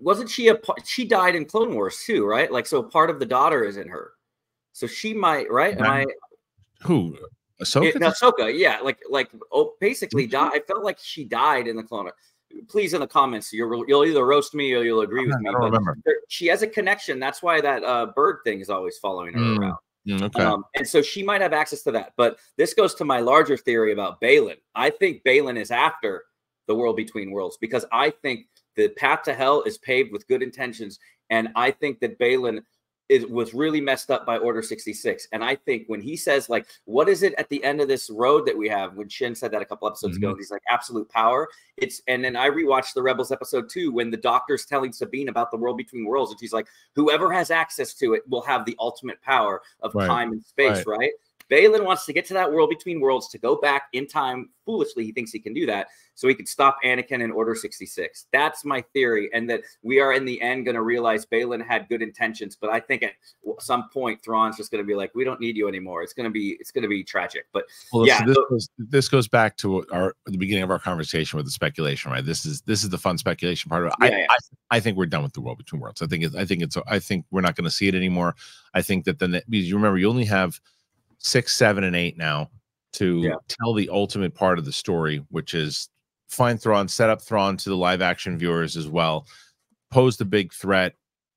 [0.00, 2.50] wasn't she a she died in Clone Wars too, right?
[2.50, 4.12] Like so part of the daughter is in her.
[4.72, 5.78] So she might, right?
[5.78, 6.06] Am I
[6.82, 7.16] who
[7.60, 7.94] Ahsoka?
[7.94, 10.52] it, Ahsoka, yeah, like like oh basically died.
[10.54, 12.10] I felt like she died in the Clone
[12.68, 15.48] Please in the comments, you'll you'll either roast me or you'll agree with me.
[15.48, 15.96] I don't remember.
[16.28, 17.20] she has a connection.
[17.20, 19.76] That's why that uh, bird thing is always following her Mm, around.
[20.08, 20.42] Mm, okay.
[20.42, 22.14] Um, and so she might have access to that.
[22.16, 24.56] But this goes to my larger theory about Baylan.
[24.74, 26.24] I think Baylan is after
[26.66, 28.46] the world between worlds because I think
[28.76, 30.98] the path to hell is paved with good intentions.
[31.28, 32.62] And I think that Baylan
[33.10, 35.26] is was really messed up by Order 66.
[35.32, 38.08] And I think when he says, like, what is it at the end of this
[38.08, 38.94] road that we have?
[38.94, 40.38] When Shin said that a couple episodes ago, mm-hmm.
[40.38, 41.48] he's like, absolute power.
[41.76, 45.50] It's and then I rewatched the Rebels episode two when the doctor's telling Sabine about
[45.50, 48.76] the world between worlds, and she's like, whoever has access to it will have the
[48.78, 50.06] ultimate power of Right.
[50.06, 51.10] time and space, right.
[51.50, 54.50] Baylan wants to get to that world between worlds to go back in time.
[54.64, 58.26] Foolishly, he thinks he can do that so he can stop Anakin in Order 66.
[58.30, 59.30] That's my theory.
[59.32, 62.68] And that we are in the end going to realize Baylan had good intentions, but
[62.70, 63.12] I think at
[63.58, 66.02] some point Thrawn's just going to be like, we don't need you anymore.
[66.02, 67.46] It's going to be it's going to be tragic.
[67.52, 70.70] But Well, yeah, so this so- goes this goes back to our the beginning of
[70.70, 72.24] our conversation with the speculation, right?
[72.24, 73.94] This is this is the fun speculation part of it.
[74.00, 74.26] Yeah, I, yeah.
[74.28, 76.02] I I think we're done with the world between worlds.
[76.02, 78.36] I think it's I think it's I think we're not going to see it anymore.
[78.74, 80.60] I think that then because you remember you only have
[81.20, 82.50] six, seven, and eight now
[82.94, 83.34] to Yeah.
[83.48, 85.88] tell the ultimate part of the story, which is
[86.28, 89.26] find Thrawn, set up Thrawn to the live action viewers as well,
[89.90, 90.94] pose the big threat.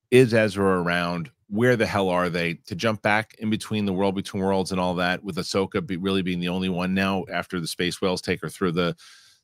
[0.09, 1.29] Is Ezra around?
[1.47, 2.55] Where the hell are they?
[2.65, 5.97] To jump back in between the world between worlds and all that, with Ahsoka be,
[5.97, 8.95] really being the only one now after the space whales take her through the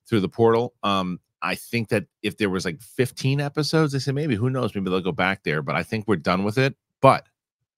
[0.07, 0.73] through the portal.
[0.81, 4.73] Um, I think that if there was like 15 episodes, they said maybe who knows,
[4.73, 5.61] maybe they'll go back there.
[5.61, 6.75] But I think we're done with it.
[7.01, 7.27] But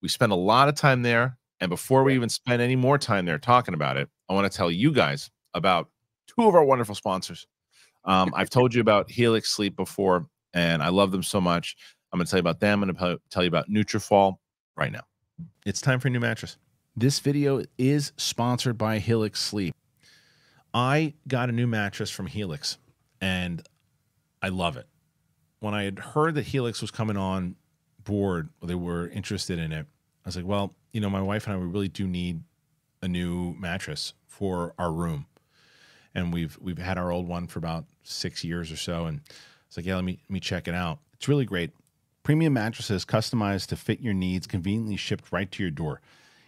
[0.01, 3.25] we spent a lot of time there, and before we even spend any more time
[3.25, 5.89] there talking about it, I want to tell you guys about
[6.27, 7.47] two of our wonderful sponsors.
[8.03, 11.77] Um, I've told you about Helix Sleep before, and I love them so much.
[12.11, 12.83] I'm going to tell you about them.
[12.83, 14.35] I'm going to tell you about Nutrafol
[14.75, 15.03] right now.
[15.65, 16.57] It's time for a new mattress.
[16.95, 19.73] This video is sponsored by Helix Sleep.
[20.73, 22.77] I got a new mattress from Helix
[23.21, 23.65] and
[24.41, 24.87] I love it.
[25.59, 27.55] When I had heard that Helix was coming on
[28.03, 29.85] board, they were interested in it.
[30.25, 32.41] I was like, well, you know, my wife and I we really do need
[33.01, 35.25] a new mattress for our room.
[36.13, 39.05] And we've we've had our old one for about six years or so.
[39.05, 39.21] And
[39.67, 40.99] it's like, yeah, let me let me check it out.
[41.13, 41.71] It's really great.
[42.23, 46.01] Premium mattresses customized to fit your needs, conveniently shipped right to your door.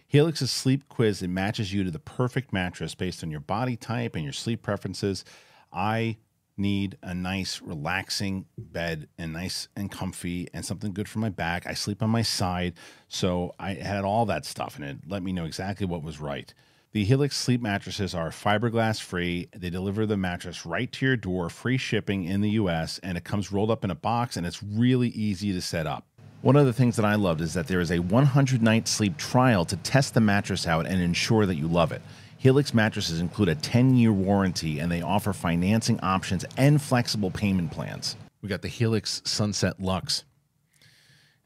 [0.06, 4.14] Helix's sleep quiz it matches you to the perfect mattress based on your body type
[4.14, 5.24] and your sleep preferences.
[5.72, 6.18] I
[6.56, 11.66] need a nice, relaxing bed and nice and comfy and something good for my back.
[11.66, 12.74] I sleep on my side,
[13.08, 16.52] so I had all that stuff and it let me know exactly what was right.
[16.92, 19.48] The Helix sleep mattresses are fiberglass free.
[19.52, 23.24] They deliver the mattress right to your door, free shipping in the US, and it
[23.24, 26.06] comes rolled up in a box and it's really easy to set up.
[26.42, 29.16] One of the things that I loved is that there is a 100 night sleep
[29.16, 32.02] trial to test the mattress out and ensure that you love it.
[32.44, 37.70] Helix mattresses include a 10 year warranty and they offer financing options and flexible payment
[37.70, 38.16] plans.
[38.42, 40.24] We got the Helix Sunset Luxe.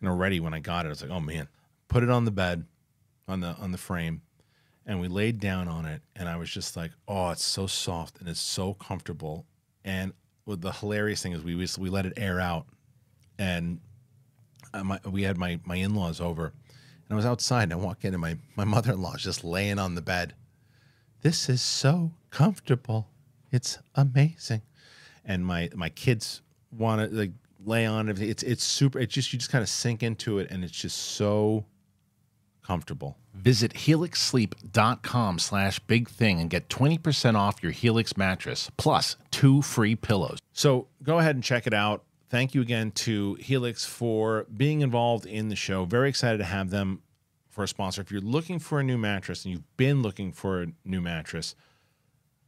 [0.00, 1.46] And already when I got it, I was like, oh man,
[1.86, 2.64] put it on the bed,
[3.28, 4.22] on the on the frame,
[4.86, 8.18] and we laid down on it and i was just like oh it's so soft
[8.18, 9.46] and it's so comfortable
[9.84, 10.12] and
[10.46, 12.66] the hilarious thing is we we, we let it air out
[13.38, 13.78] and
[14.82, 18.14] my, we had my my in-laws over and i was outside and i walk in
[18.14, 20.34] and my my mother-in-law is just laying on the bed
[21.22, 23.08] this is so comfortable
[23.50, 24.62] it's amazing
[25.24, 27.32] and my my kids want to like
[27.64, 30.50] lay on it it's it's super it's just you just kind of sink into it
[30.50, 31.64] and it's just so
[32.68, 33.16] comfortable.
[33.32, 39.96] Visit helixsleep.com slash big thing and get 20% off your Helix mattress plus two free
[39.96, 40.38] pillows.
[40.52, 42.04] So go ahead and check it out.
[42.28, 45.86] Thank you again to Helix for being involved in the show.
[45.86, 47.00] Very excited to have them
[47.58, 48.00] for a sponsor.
[48.00, 51.56] If you're looking for a new mattress and you've been looking for a new mattress,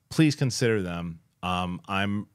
[0.09, 1.19] please consider them.
[1.43, 2.29] Um, I'm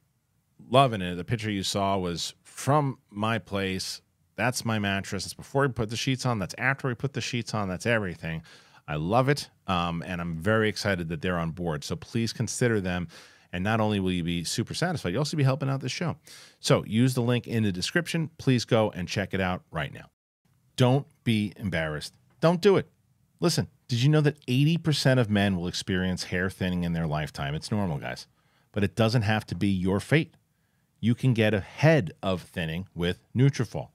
[0.68, 1.14] loving it.
[1.14, 4.02] The picture you saw was from my place
[4.36, 5.24] that's my mattress.
[5.24, 6.38] It's before we put the sheets on.
[6.38, 7.68] That's after we put the sheets on.
[7.68, 8.42] That's everything.
[8.86, 9.48] I love it.
[9.66, 11.82] Um, and I'm very excited that they're on board.
[11.82, 13.08] So please consider them.
[13.52, 16.16] And not only will you be super satisfied, you'll also be helping out the show.
[16.60, 18.28] So use the link in the description.
[18.36, 20.10] Please go and check it out right now.
[20.76, 22.14] Don't be embarrassed.
[22.40, 22.88] Don't do it.
[23.40, 27.54] Listen, did you know that 80% of men will experience hair thinning in their lifetime?
[27.54, 28.26] It's normal, guys.
[28.72, 30.34] But it doesn't have to be your fate.
[31.00, 33.88] You can get ahead of thinning with Nutrafol.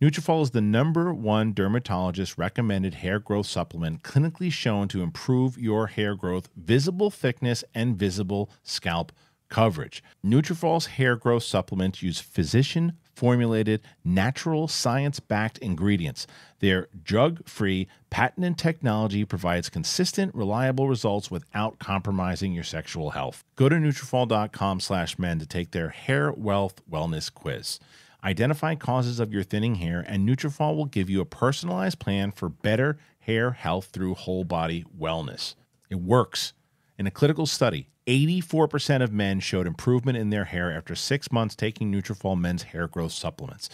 [0.00, 5.88] Nutrafol is the number one dermatologist recommended hair growth supplement clinically shown to improve your
[5.88, 9.12] hair growth, visible thickness, and visible scalp
[9.50, 10.02] coverage.
[10.24, 16.26] Nutrafol's hair growth supplements use physician formulated, natural, science backed ingredients.
[16.60, 23.44] Their drug free, patented technology provides consistent, reliable results without compromising your sexual health.
[23.56, 27.78] Go to Nutrafol.com slash men to take their hair wealth wellness quiz.
[28.24, 32.48] Identify causes of your thinning hair, and Nutrafol will give you a personalized plan for
[32.48, 35.56] better hair health through whole body wellness.
[35.90, 36.54] It works.
[36.98, 41.54] In a clinical study, 84% of men showed improvement in their hair after six months
[41.54, 43.70] taking Nutrafol men's hair growth supplements.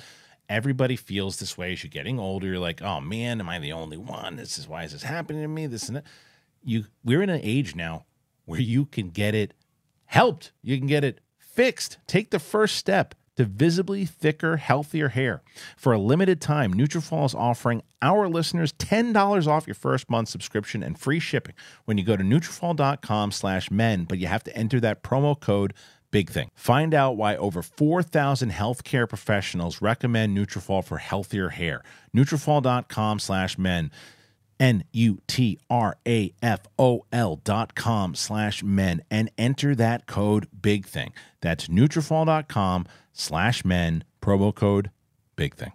[0.47, 2.47] Everybody feels this way as you're getting older.
[2.47, 4.37] You're like, oh man, am I the only one?
[4.37, 5.67] This is why is this happening to me?
[5.67, 6.05] This and that.
[6.63, 8.05] You, we're in an age now
[8.45, 9.55] where you can get it
[10.05, 10.53] helped.
[10.63, 11.97] You can get it fixed.
[12.07, 15.43] Take the first step to visibly thicker, healthier hair.
[15.77, 20.83] For a limited time, Nutrafol is offering our listeners $10 off your first month subscription
[20.83, 24.81] and free shipping when you go to Nutrafol.com slash men, but you have to enter
[24.81, 25.75] that promo code
[26.11, 26.51] big thing.
[26.55, 31.83] Find out why over 4,000 healthcare professionals recommend Nutrafol for healthier hair.
[32.15, 33.91] Nutrafol.com slash men.
[34.59, 34.97] N-U-T-R-A-F-O-L
[37.45, 41.13] dot com slash men and enter that code big thing.
[41.43, 42.87] That's Nutrafol.com
[43.17, 44.91] slash men, promo code
[45.37, 45.73] big thing.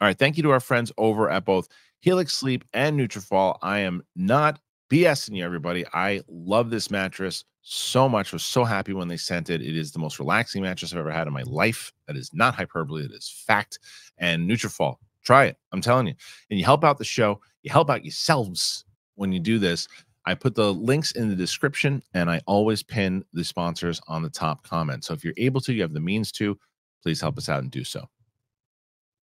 [0.00, 0.18] All right.
[0.18, 1.68] Thank you to our friends over at both
[2.00, 3.58] Helix Sleep and Nutrafol.
[3.62, 5.84] I am not BSing you, everybody.
[5.92, 8.32] I love this mattress so much.
[8.32, 9.60] Was so happy when they sent it.
[9.60, 11.92] It is the most relaxing mattress I've ever had in my life.
[12.06, 13.04] That is not hyperbole.
[13.04, 13.80] It is fact.
[14.18, 15.56] And Nutrafol, try it.
[15.72, 16.14] I'm telling you.
[16.50, 17.40] And you help out the show.
[17.62, 18.84] You help out yourselves
[19.16, 19.88] when you do this.
[20.28, 24.28] I put the links in the description, and I always pin the sponsors on the
[24.28, 25.02] top comment.
[25.02, 26.58] So if you're able to, you have the means to,
[27.02, 28.06] please help us out and do so.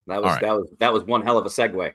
[0.08, 0.42] That was right.
[0.42, 1.94] that was that was one hell of a segue.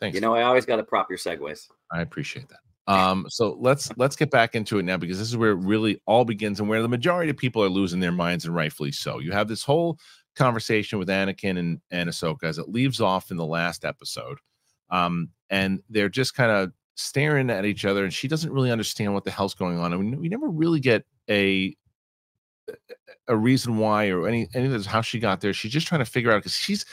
[0.00, 0.16] Thanks.
[0.16, 1.68] You know, I always got to prop your segues.
[1.92, 2.92] I appreciate that.
[2.92, 6.00] Um, so let's let's get back into it now because this is where it really
[6.04, 9.20] all begins and where the majority of people are losing their minds and rightfully so.
[9.20, 10.00] You have this whole
[10.34, 14.38] conversation with Anakin and, and Ahsoka as it leaves off in the last episode.
[14.90, 19.14] Um, and they're just kind of staring at each other, and she doesn't really understand
[19.14, 19.94] what the hell's going on.
[19.94, 21.74] I mean, we never really get a
[23.28, 25.52] a reason why or any any of how she got there.
[25.54, 26.84] She's just trying to figure out because she's,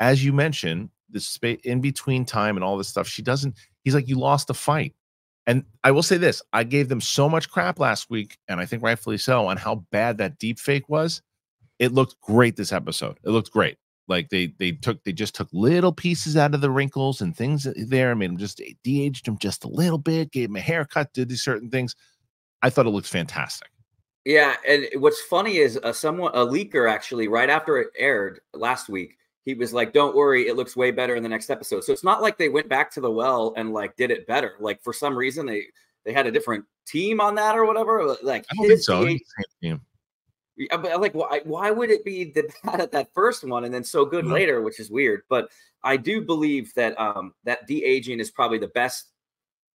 [0.00, 3.08] as you mentioned, the space in between time and all this stuff.
[3.08, 3.56] She doesn't.
[3.82, 4.94] He's like, you lost a fight.
[5.46, 8.66] And I will say this: I gave them so much crap last week, and I
[8.66, 11.22] think rightfully so, on how bad that deep fake was.
[11.78, 13.18] It looked great this episode.
[13.24, 13.78] It looked great.
[14.08, 17.66] Like they they took they just took little pieces out of the wrinkles and things
[17.76, 18.10] there.
[18.10, 21.28] I made them just de-aged them just a little bit, gave him a haircut, did
[21.28, 21.94] these certain things.
[22.62, 23.68] I thought it looked fantastic.
[24.24, 28.88] Yeah, and what's funny is uh, someone a leaker actually right after it aired last
[28.88, 31.92] week, he was like, "Don't worry, it looks way better in the next episode." So
[31.92, 34.54] it's not like they went back to the well and like did it better.
[34.60, 35.64] Like for some reason they
[36.04, 38.16] they had a different team on that or whatever.
[38.22, 39.04] Like I don't think so.
[39.04, 39.20] Same team.
[39.60, 39.76] Yeah,
[40.70, 43.84] but like, why why would it be the bad at that first one and then
[43.84, 44.34] so good mm-hmm.
[44.34, 45.22] later, which is weird.
[45.28, 45.50] But
[45.82, 49.06] I do believe that um that de aging is probably the best.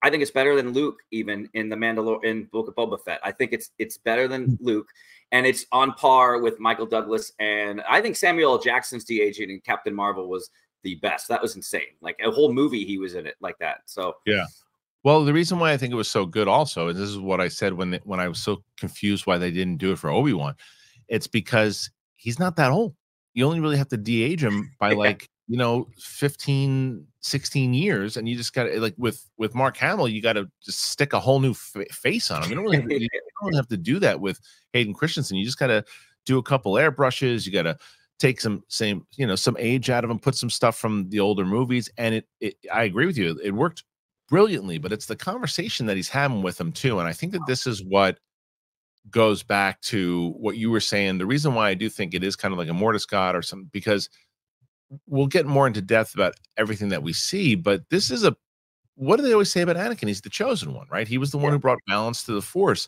[0.02, 3.22] I think it's better than Luke even in the Mandalore in Book of Boba Fett.
[3.24, 4.58] I think it's it's better than mm.
[4.60, 4.88] Luke,
[5.32, 7.32] and it's on par with Michael Douglas.
[7.40, 8.60] And I think Samuel L.
[8.60, 10.50] Jackson's de aging in Captain Marvel was
[10.84, 11.30] the best.
[11.30, 11.96] That was insane.
[12.02, 13.82] Like a whole movie he was in it like that.
[13.86, 14.46] So yeah.
[15.04, 17.42] Well, the reason why I think it was so good also, and this is what
[17.42, 20.34] I said when when I was so confused why they didn't do it for Obi
[20.34, 20.56] Wan,
[21.10, 22.96] it's because he's not that old.
[23.34, 28.30] You only really have to de-age him by like you know 15 16 years and
[28.30, 31.20] you just got to like with with mark hamill you got to just stick a
[31.20, 32.50] whole new face on him.
[32.50, 33.10] You don't really have to, you
[33.44, 34.40] don't have to do that with
[34.72, 35.38] hayden christensen.
[35.38, 35.84] You just got to
[36.26, 37.78] do a couple airbrushes you got to
[38.20, 41.20] take some same you know some age out of him put some stuff from the
[41.20, 43.84] older movies and it, it i agree with you it worked
[44.30, 47.00] brilliantly, but it's the conversation that he's having with them too.
[47.00, 48.18] And I think that this is what
[49.10, 51.18] goes back to what you were saying.
[51.18, 53.42] The reason why I do think it is kind of like a Mortis God or
[53.42, 54.10] something, because
[55.08, 58.36] we'll get more into depth about everything that we see, but this is a
[58.96, 60.08] what do they always say about Anakin?
[60.08, 61.08] He's the chosen one, right?
[61.08, 62.88] He was the one who brought balance to the force.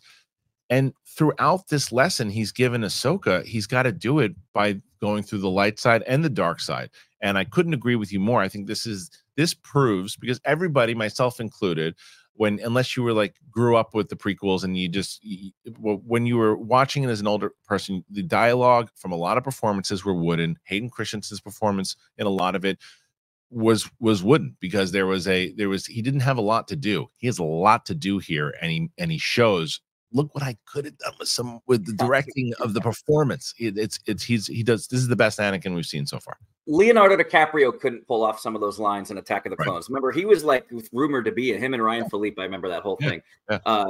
[0.70, 5.40] And throughout this lesson, he's given Ahsoka, he's got to do it by going through
[5.40, 6.90] the light side and the dark side.
[7.22, 8.42] And I couldn't agree with you more.
[8.42, 11.96] I think this is this proves because everybody, myself included,
[12.34, 16.26] when unless you were like grew up with the prequels and you just you, when
[16.26, 20.04] you were watching it as an older person, the dialogue from a lot of performances
[20.04, 20.58] were wooden.
[20.66, 22.78] Hayden Christensen's performance in a lot of it
[23.50, 26.76] was was wooden because there was a there was he didn't have a lot to
[26.76, 27.08] do.
[27.18, 29.80] He has a lot to do here, and he and he shows
[30.12, 33.54] look what I could have done with some with the directing of the performance.
[33.60, 36.38] It, it's it's he's he does this is the best Anakin we've seen so far.
[36.68, 39.86] Leonardo DiCaprio couldn't pull off some of those lines in Attack of the Clones.
[39.86, 39.94] Right.
[39.94, 42.40] Remember, he was like rumored to be him and Ryan Phillippe.
[42.40, 43.22] I remember that whole thing.
[43.50, 43.60] Yeah.
[43.66, 43.86] Uh,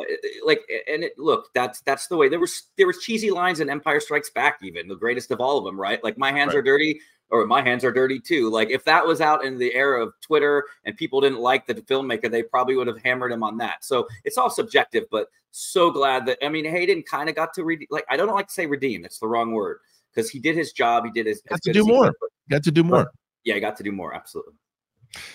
[0.46, 3.70] like, and it, look, that's that's the way there was there was cheesy lines in
[3.70, 6.04] Empire Strikes Back, even the greatest of all of them, right?
[6.04, 6.58] Like, my hands right.
[6.58, 8.50] are dirty, or my hands are dirty too.
[8.50, 11.76] Like, if that was out in the era of Twitter and people didn't like the
[11.76, 13.86] filmmaker, they probably would have hammered him on that.
[13.86, 17.64] So it's all subjective, but so glad that I mean Hayden kind of got to
[17.64, 17.88] read.
[17.90, 19.80] Like, I don't like to say redeem; it's the wrong word
[20.16, 21.06] because he did his job.
[21.06, 21.42] He did his.
[21.50, 22.14] Got to do more.
[22.50, 23.12] Got to do more.
[23.44, 24.14] Yeah, I got to do more.
[24.14, 24.54] Absolutely.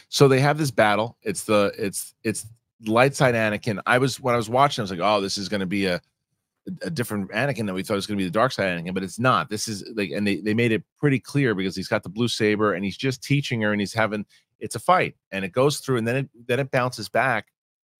[0.08, 1.16] So they have this battle.
[1.22, 2.46] It's the it's it's
[2.86, 3.80] light side Anakin.
[3.86, 5.86] I was when I was watching, I was like, oh, this is going to be
[5.86, 6.00] a
[6.82, 8.94] a different Anakin than we thought it was going to be the dark side Anakin,
[8.94, 9.48] but it's not.
[9.48, 12.28] This is like, and they they made it pretty clear because he's got the blue
[12.28, 14.24] saber and he's just teaching her and he's having
[14.58, 17.46] it's a fight and it goes through and then it then it bounces back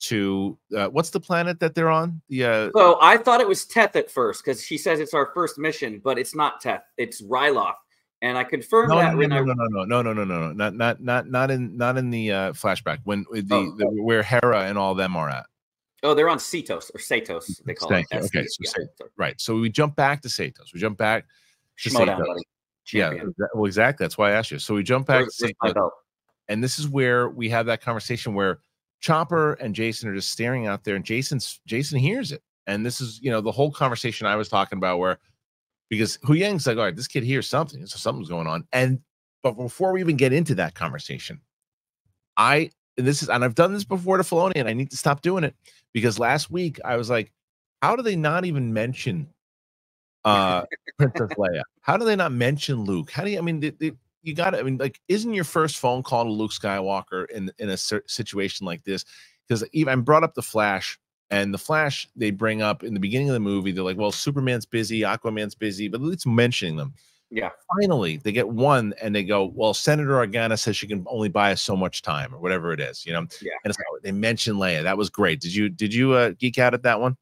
[0.00, 2.20] to uh, what's the planet that they're on?
[2.28, 2.50] Yeah.
[2.50, 5.58] Uh, oh, I thought it was Teth at first because she says it's our first
[5.58, 6.82] mission, but it's not Teth.
[6.96, 7.74] It's Ryloth,
[8.22, 9.12] and I confirmed no, that.
[9.12, 9.40] No, when no, I...
[9.40, 12.32] no, no, no, no, no, no, no, not not not not in not in the
[12.32, 13.76] uh, flashback when uh, the, oh.
[13.76, 14.02] the oh.
[14.02, 15.46] where Hera and all them are at.
[16.02, 17.62] Oh, they're on Cetos or Setos.
[17.64, 18.16] They call Thank it.
[18.16, 18.40] You.
[18.40, 19.06] Okay, so yeah.
[19.18, 19.38] right.
[19.38, 20.72] So we jump back to Setos.
[20.72, 21.26] We jump back
[21.82, 22.42] to
[22.92, 23.12] Yeah,
[23.54, 24.04] well, exactly.
[24.04, 24.58] That's why I asked you.
[24.58, 25.26] So we jump back,
[26.48, 28.60] and this is where we have that conversation where
[29.00, 32.42] Chopper and Jacen are just staring out there, and Jacen's Jacen hears it.
[32.66, 35.18] And this is, you know, the whole conversation I was talking about where
[35.88, 38.66] because Huyang's like, all right, this kid hears something, so something's going on.
[38.72, 39.00] And
[39.42, 41.40] but before we even get into that conversation,
[42.36, 44.96] I and this is and I've done this before to Filoni, and I need to
[44.96, 45.54] stop doing it
[45.92, 47.32] because last week I was like,
[47.82, 49.28] how do they not even mention
[50.24, 50.64] uh
[50.98, 51.62] Princess Leia?
[51.80, 53.10] How do they not mention Luke?
[53.10, 53.38] How do you?
[53.38, 53.92] I mean, they, they,
[54.22, 57.50] you got to, I mean, like, isn't your first phone call to Luke Skywalker in
[57.58, 59.04] in a situation like this?
[59.48, 60.98] Because even I brought up the Flash,
[61.30, 64.12] and the Flash they bring up in the beginning of the movie, they're like, well,
[64.12, 66.94] Superman's busy, Aquaman's busy, but it's mentioning them.
[67.30, 67.50] Yeah.
[67.80, 71.52] Finally, they get one, and they go, well, Senator Organa says she can only buy
[71.52, 73.26] us so much time, or whatever it is, you know.
[73.40, 73.52] Yeah.
[73.64, 74.82] And it's, they mention Leia.
[74.82, 75.40] That was great.
[75.40, 77.16] Did you did you uh, geek out at that one?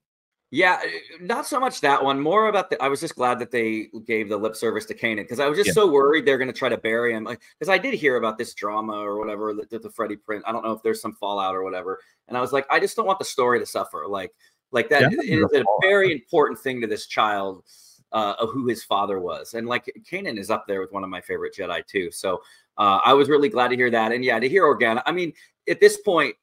[0.51, 0.89] Yeah, eh,
[1.21, 2.19] not so much that one.
[2.19, 2.83] More about the.
[2.83, 5.59] I was just glad that they gave the lip service to Kanan because I was
[5.59, 5.75] just Yeah.
[5.75, 7.25] so worried they're going to try to bury him.
[7.25, 10.43] Like, because I did hear about this drama or whatever that the, the Freddie Prinze.
[10.47, 12.01] I don't know if there's some fallout or whatever.
[12.29, 14.07] And I was like, I just don't want the story to suffer.
[14.09, 14.33] Like,
[14.71, 15.13] like that.
[15.13, 17.65] Yeah, is a a very important thing to this child
[18.13, 19.55] uh, of who his father was.
[19.55, 22.11] And like Kanan is up there with one of my favorite Jedi too.
[22.11, 22.41] So
[22.79, 24.13] uh, I was really glad to hear that.
[24.13, 25.03] And yeah, to hear Organa.
[25.05, 25.33] I mean,
[25.69, 26.37] at this point,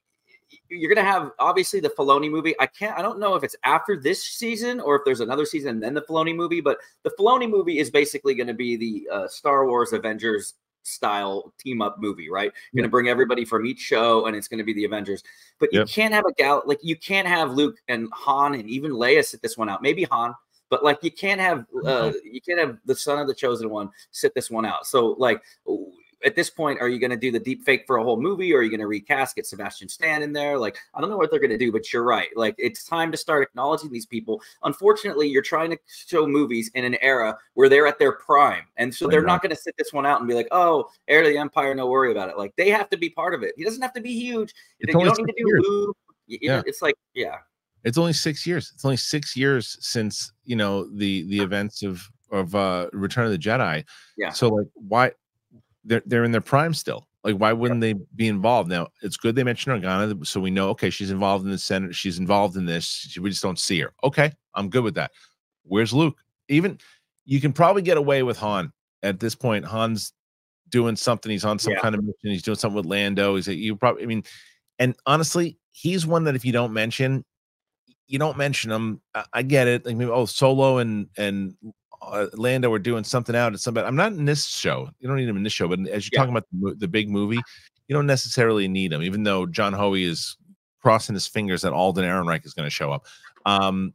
[0.68, 2.54] you're gonna have obviously the Filoni movie.
[2.60, 2.98] I can't.
[2.98, 5.94] I don't know if it's after this season or if there's another season and then
[5.94, 6.60] the Filoni movie.
[6.60, 10.54] But the Filoni movie is basically going to be the uh, Star Wars Avengers
[10.86, 12.52] style team up movie, right?
[12.72, 15.22] You're gonna bring everybody from each show, and it's gonna be the Avengers.
[15.58, 15.88] But you Yep.
[15.88, 19.42] can't have a gal like you can't have Luke and Han and even Leia sit
[19.42, 19.82] this one out.
[19.82, 20.34] Maybe Han,
[20.70, 23.90] but like you can't have uh, you can't have the son of the chosen one
[24.12, 24.86] sit this one out.
[24.86, 25.42] So like
[26.26, 28.52] at this point, are you going to do the deep fake for a whole movie,
[28.52, 30.58] or are you going to recast, get Sebastian Stan in there?
[30.58, 32.28] Like, I don't know what they're going to do, but you're right.
[32.34, 34.42] Like, it's time to start acknowledging these people.
[34.64, 38.92] Unfortunately, you're trying to show movies in an era where they're at their prime, and
[38.94, 41.28] so they're not going to sit this one out and be like, "Oh, heir to
[41.28, 43.54] the empire, no worry about it." Like, they have to be part of it.
[43.56, 44.52] He doesn't have to be huge.
[44.80, 45.64] It's you don't need to do years.
[45.68, 45.96] Luke.
[46.26, 46.62] You- you Yeah.
[46.66, 47.36] It's like, yeah,
[47.84, 48.72] It's only six years.
[48.74, 52.02] It's only six years since you know the the events of
[52.32, 53.84] of uh Return of the Jedi.
[54.18, 54.30] Yeah.
[54.30, 55.12] So like, why
[55.86, 57.06] they're they're in their prime still?
[57.24, 58.68] Like, why wouldn't they be involved?
[58.68, 61.94] Now it's good they mentioned Organa, so we know okay, she's involved in the Senate.
[61.94, 62.84] She's involved in this.
[62.84, 63.92] She- We just don't see her.
[64.04, 65.12] Okay, I'm good with that.
[65.64, 66.16] Where's Luke?
[66.48, 66.78] Even
[67.24, 68.72] you can probably get away with Han
[69.02, 69.66] at this point.
[69.66, 70.12] Han's
[70.68, 71.30] doing something.
[71.30, 71.80] He's on some Yeah.
[71.80, 72.30] kind of mission.
[72.30, 73.36] He's doing something with Lando.
[73.36, 74.02] He's you probably.
[74.02, 74.22] I mean,
[74.78, 77.24] and honestly, he's one that if you don't mention,
[78.06, 79.00] you don't mention him.
[79.14, 79.84] I, I get it.
[79.84, 81.56] Like maybe oh, Solo and and
[82.02, 83.86] uh, Lando are doing something out at somebody.
[83.86, 84.88] I'm not in this show.
[85.00, 85.68] You don't need him in this show.
[85.68, 86.18] But as you're Yeah.
[86.20, 87.40] talking about the, the big movie,
[87.88, 89.02] you don't necessarily need him.
[89.02, 90.36] Even though John Hoey is
[90.80, 93.06] crossing his fingers that Alden Ehrenreich is going to show up.
[93.44, 93.92] Um,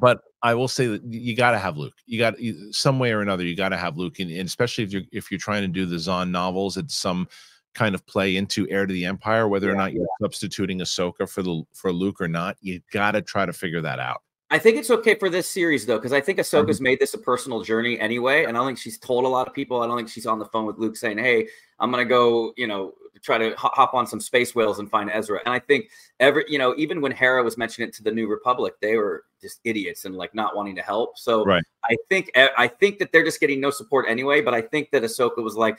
[0.00, 1.94] but I will say that you got to have Luke.
[2.06, 2.34] You got
[2.70, 3.44] some way or another.
[3.44, 5.84] You got to have Luke, and, and especially if you're if you're trying to do
[5.84, 7.28] the Zahn novels, it's some
[7.74, 11.42] kind of play into Heir to the Empire, whether or not you're substituting Ahsoka for
[11.42, 12.56] the for Luke or not.
[12.60, 14.22] You got to try to figure that out.
[14.50, 16.68] I think it's okay for this series though, because I think Mm-hmm.
[16.68, 19.46] Ahsoka's made this a personal journey anyway, and I don't think she's told a lot
[19.46, 19.82] of people.
[19.82, 21.48] I don't think she's on the phone with Luke saying, "Hey,
[21.78, 25.40] I'm gonna go," you know, try to hop on some space whales and find Ezra.
[25.44, 25.90] And I think
[26.20, 29.24] every, you know, even when Hera was mentioning it to the New Republic, they were
[29.40, 31.18] just idiots and like not wanting to help.
[31.18, 31.62] So Right.
[31.84, 34.40] I think I think that they're just getting no support anyway.
[34.40, 35.78] But I think that Ahsoka was like,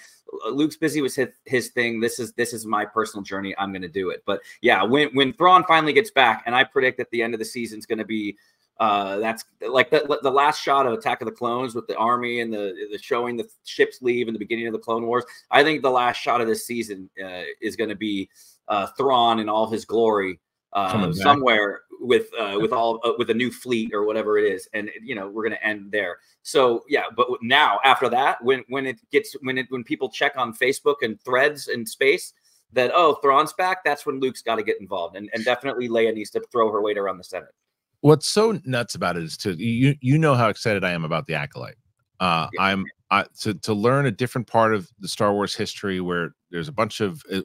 [0.52, 2.00] Luke's busy with his, his thing.
[2.00, 3.56] This is this is my personal journey.
[3.58, 4.24] I'm gonna do it.
[4.26, 7.40] But yeah, when when Thrawn finally gets back, and I predict that the end of
[7.40, 8.38] the season is gonna be
[8.80, 12.42] uh, that's like the, the last shot of Attack of the Clones with the army
[12.42, 15.24] and the, the showing the ships leave in the beginning of the Clone Wars.
[15.52, 18.30] I think the last shot of this season uh, is going to be
[18.68, 20.40] uh, Thrawn in all his glory
[20.74, 24.68] uh, somewhere with uh, with all uh, with a new fleet or whatever it is,
[24.74, 26.18] and you know we're going to end there.
[26.42, 30.34] So yeah, but now after that, when when it gets when it when people check
[30.38, 32.34] on Facebook and Threads and space
[32.74, 36.14] that oh Thrawn's back, that's when Luke's got to get involved, and and definitely Leia
[36.14, 37.54] needs to throw her weight around the Senate.
[38.02, 41.28] What's so nuts about it is to you you know how excited I am about
[41.28, 41.78] the acolyte.
[42.20, 42.64] Uh, Yeah.
[42.64, 46.68] I'm I, to to learn a different part of the Star Wars history where there's
[46.68, 47.42] a bunch of uh,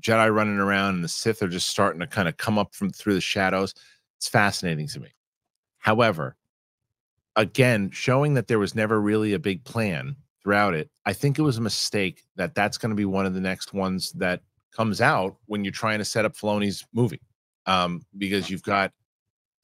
[0.00, 2.90] Jedi running around and the Sith are just starting to kind of come up from
[2.90, 3.74] through the shadows.
[4.18, 5.08] It's fascinating to me.
[5.78, 6.36] However,
[7.36, 11.42] again, showing that there was never really a big plan throughout it, I think it
[11.42, 14.40] was a mistake that that's going to be one of the next ones that
[14.74, 17.20] comes out when you're trying to set up Filoni's movie,
[17.66, 18.92] um, because you've got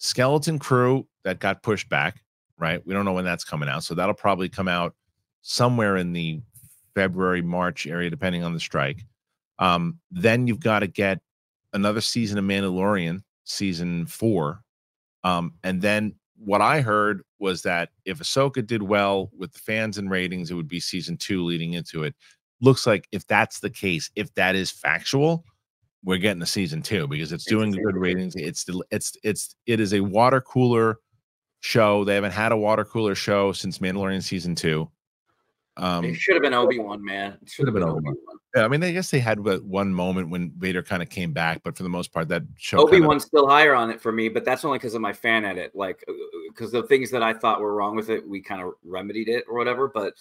[0.01, 2.23] Skeleton Crew that got pushed back,
[2.59, 2.85] right?
[2.87, 4.95] We don't know when that's coming out, so that'll probably come out
[5.43, 6.41] somewhere in the
[6.95, 9.05] February March area, depending on the strike.
[9.59, 11.21] Um, then you've got to get
[11.75, 14.63] another season of Mandalorian, season four,
[15.23, 19.99] um, and then what I heard was that if Ahsoka did well with the fans
[19.99, 22.15] and ratings, it would be season two leading into it.
[22.63, 25.45] Looks like if that's the case, if that is factual,
[26.05, 28.35] we're getting a season two because it's It's doing season good ratings.
[28.37, 30.99] It's it's it's it is a water cooler
[31.61, 32.05] show.
[32.05, 34.91] They haven't had a water cooler show since Mandalorian season two.
[35.77, 37.39] Um, it should have been Obi Wan, man.
[37.41, 38.17] It should have been Obi Wan.
[38.55, 41.63] yeah, I mean, I guess they had one moment when Vader kind of came back,
[41.65, 44.29] but for the most part, that show Obi Wan's still higher on it for me,
[44.29, 45.73] but that's only because of my fan edit.
[45.75, 46.05] Like,
[46.49, 49.45] because the things that I thought were wrong with it, we kind of remedied it
[49.49, 49.89] or whatever.
[49.89, 50.15] But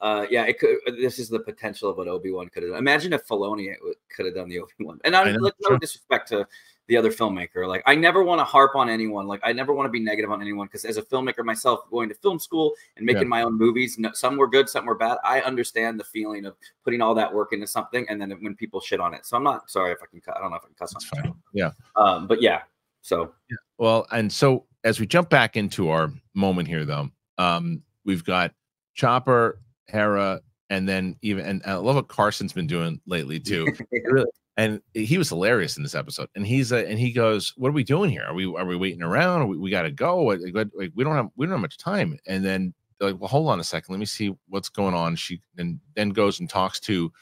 [0.00, 0.76] uh, yeah, it could.
[1.00, 2.78] This is the potential of what Obi Wan could have done.
[2.78, 3.74] Imagine if Filoni
[4.14, 5.00] could have done the Obi Wan.
[5.04, 6.46] And I I'm like, no disrespect to
[6.88, 7.66] the other filmmaker.
[7.66, 9.26] Like, I never want to harp on anyone.
[9.26, 12.08] Like, I never want to be negative on anyone because as a filmmaker myself, going
[12.10, 13.28] to film school and making Yeah.
[13.28, 15.18] my own movies, no, some were good, some were bad.
[15.24, 18.80] I understand the feeling of putting all that work into something, and then when people
[18.80, 19.26] shit on it.
[19.26, 20.20] So I'm not sorry if I can.
[20.34, 21.22] I don't know if I can cuss That's on.
[21.22, 21.34] fine.
[21.52, 21.70] Yeah.
[21.96, 22.60] Um, but yeah.
[23.02, 23.56] So Yeah.
[23.78, 28.52] Well, and so as we jump back into our moment here, though, um, we've got
[28.94, 33.66] Chopper, Hera, and then even and I love what Carson's been doing lately too.
[34.04, 36.28] really, and he was hilarious in this episode.
[36.34, 38.24] And he's uh, and he goes, "What are we doing here?
[38.26, 39.48] Are we are we waiting around?
[39.48, 40.22] We, we got to go.
[40.24, 43.48] Like, like, we don't have we don't have much time." And then like, "Well, hold
[43.48, 43.92] on a second.
[43.92, 47.12] Let me see what's going on." She and then goes and talks to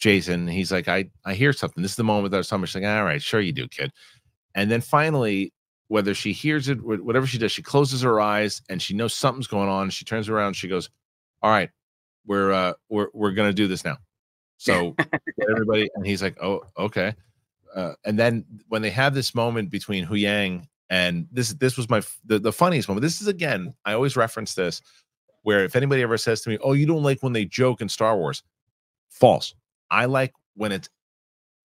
[0.00, 0.50] Jacen.
[0.50, 1.82] He's like, "I I hear something.
[1.82, 3.68] This is the moment that I was talking." She's like, "All right, sure you do,
[3.68, 3.92] kid."
[4.56, 5.52] And then finally,
[5.88, 9.46] whether she hears it, whatever she does, she closes her eyes and she knows something's
[9.46, 9.90] going on.
[9.90, 10.54] She turns around.
[10.54, 10.90] She goes,
[11.42, 11.70] "All right,
[12.26, 13.98] we're uh we're we're gonna do this now."
[14.58, 14.94] So
[15.50, 17.14] everybody, and he's like, "Oh, okay."
[17.74, 22.02] Uh, and then when they have this moment between Huyang and this, this was my
[22.24, 23.02] the, the funniest moment.
[23.02, 24.80] This is again, I always reference this,
[25.42, 27.88] where if anybody ever says to me, "Oh, you don't like when they joke in
[27.88, 28.42] Star Wars,"
[29.10, 29.54] false.
[29.90, 30.88] I like when it's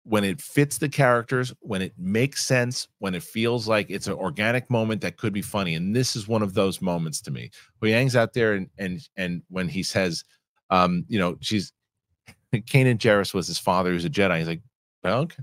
[0.05, 4.15] when it fits the characters, when it makes sense, when it feels like it's an
[4.15, 5.75] organic moment that could be funny.
[5.75, 7.51] And this is one of those moments to me.
[7.83, 10.25] Huyang's out there and and and when he says,
[10.71, 11.73] um, you know, she's
[12.55, 14.39] Kanan Jarrus was his father who's a Jedi.
[14.39, 14.63] He's like,
[15.05, 15.43] well, okay.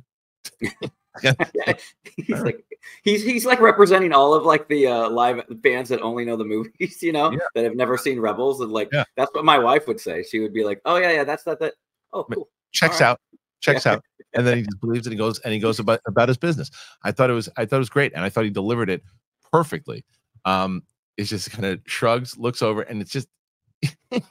[1.24, 1.34] yeah,
[2.16, 2.64] he's like
[3.04, 6.46] he's he's like representing all of like the uh live fans that only know the
[6.46, 7.40] movies, you know, Yeah.
[7.56, 8.62] that have never seen Rebels.
[8.62, 9.04] And like Yeah.
[9.16, 10.24] that's what my wife would say.
[10.24, 11.74] She would be like, Oh yeah, yeah, that's that that
[12.14, 12.50] oh cool.
[12.72, 13.12] checks All right.
[13.12, 13.20] out,
[13.62, 14.04] checks out,
[14.34, 15.12] and then he just believes it.
[15.12, 16.70] He goes and he goes about about his business.
[17.04, 19.04] I thought it was I thought it was great, and I thought he delivered it
[19.52, 20.06] perfectly.
[20.46, 20.84] Um,
[21.18, 23.28] it's just kind of shrugs, looks over, and it's just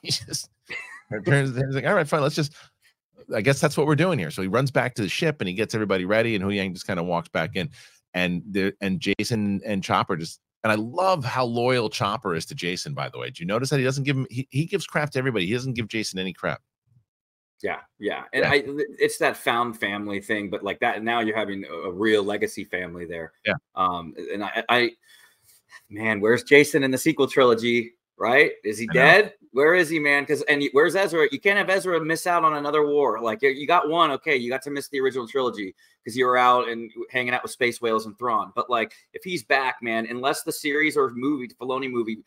[0.03, 0.11] he
[1.25, 1.57] turns.
[1.57, 2.55] He's like, all right, fine, let's just.
[3.35, 4.31] I guess that's what we're doing here.
[4.31, 6.87] So he runs back to the ship and he gets everybody ready, and Huyang just
[6.87, 7.71] kind of walks back in,
[8.15, 10.41] and there and Jacen and Chopper just.
[10.65, 12.93] And I love how loyal Chopper is to Jacen.
[12.93, 14.27] By the way, do you notice that he doesn't give him?
[14.31, 15.47] He, he gives crap to everybody.
[15.47, 16.61] He doesn't give Jacen any crap.
[17.63, 18.25] Yeah, yeah.
[18.33, 18.51] And Yeah.
[18.51, 18.65] I
[18.99, 22.65] it's that found family thing, but like that now you're having a, a real legacy
[22.65, 23.33] family there.
[23.45, 23.55] Yeah.
[23.75, 24.91] Um and I I
[25.89, 27.95] man, where's Jacen in the sequel trilogy?
[28.19, 28.53] Right?
[28.64, 29.35] Is he dead?
[29.53, 30.23] Where is he, man?
[30.23, 31.29] Because and where's Ezra?
[31.33, 33.21] You can't have Ezra miss out on another war.
[33.21, 36.37] Like you- got one, okay, you got to miss the original trilogy because you were
[36.37, 38.53] out and hanging out with space whales and Thrawn.
[38.55, 42.19] But like, if he's back, man, unless the series or movie, the Filoni movie,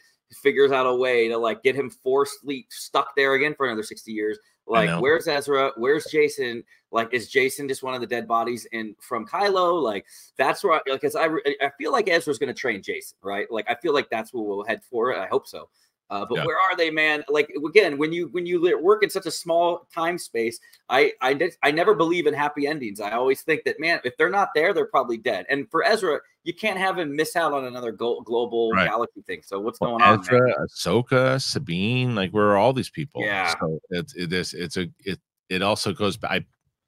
[0.43, 4.11] figures out a way to like get him forcefully stuck there again for another sixty
[4.11, 4.37] years,
[4.67, 5.71] like where's Ezra?
[5.75, 6.63] Where's Jacen?
[6.91, 9.81] Like, is Jacen just one of the dead bodies in from Kylo?
[9.81, 10.05] Like,
[10.37, 13.49] that's where because I re- I feel like Ezra's going to train Jacen, right?
[13.51, 15.15] Like, I feel like that's what we'll head for.
[15.15, 15.69] I hope so.
[16.11, 16.45] Uh, but Yeah.
[16.45, 17.23] where are they, man?
[17.29, 20.59] Like again, when you when you work in such a small time space,
[20.89, 22.99] I I I never believe in happy endings.
[22.99, 25.45] I always think that man, if they're not there, they're probably dead.
[25.49, 28.87] And for Ezra, you can't have him miss out on another go- global Right.
[28.87, 29.41] galaxy thing.
[29.43, 30.17] So what's Well, going on?
[30.17, 30.19] man?
[30.21, 33.21] Ezra, Ahsoka, Sabine, like where are all these people?
[33.21, 33.53] Yeah.
[33.59, 35.19] So it's it is it's a it
[35.49, 36.31] it also goes back.
[36.31, 36.45] I,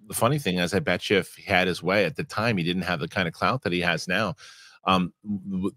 [0.08, 2.58] the funny thing is, I bet you if he had his way at the time,
[2.58, 4.36] he didn't have the kind of clout that he has now.
[4.86, 5.14] Um,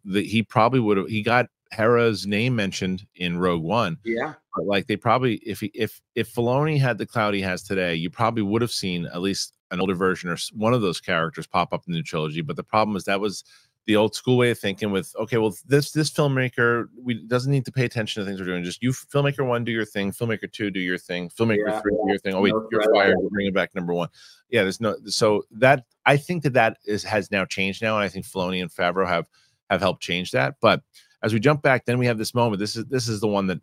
[0.05, 1.09] the, he probably would have.
[1.09, 5.71] He got Hera's name mentioned in Rogue One, Yeah, but like they probably if he
[5.75, 9.21] if if Filoni had the clout he has today, you probably would have seen at
[9.21, 12.41] least an older version or one of those characters pop up in the new trilogy.
[12.41, 13.45] But the problem is that was
[13.87, 17.65] the old school way of thinking with okay well this this filmmaker we doesn't need
[17.67, 18.65] to pay attention to things we're doing.
[18.65, 20.11] Just you filmmaker one do your thing.
[20.11, 21.29] Filmmaker two do your thing.
[21.29, 21.81] Filmmaker Yeah.
[21.81, 22.35] three do your thing.
[22.35, 23.17] Oh wait No you're fired.
[23.19, 24.09] We're bringing back number one.
[24.49, 28.05] Yeah there's no so that i think that that is has now changed now and
[28.05, 29.27] i think Filoni and Favreau have
[29.71, 30.55] have helped change that.
[30.61, 30.83] But
[31.23, 32.61] as we jump back then we have this moment.
[32.61, 33.61] This is this is the one that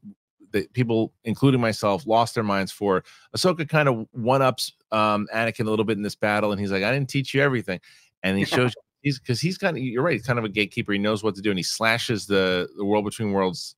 [0.51, 3.03] that people including myself lost their minds for.
[3.35, 6.71] Ahsoka kind of one ups um Anakin a little bit in this battle and he's
[6.71, 7.79] like I didn't teach you everything.
[8.21, 10.93] And he shows he's because he's kind of you're right he's kind of a gatekeeper
[10.93, 13.75] he knows what to do and he slashes the the world between worlds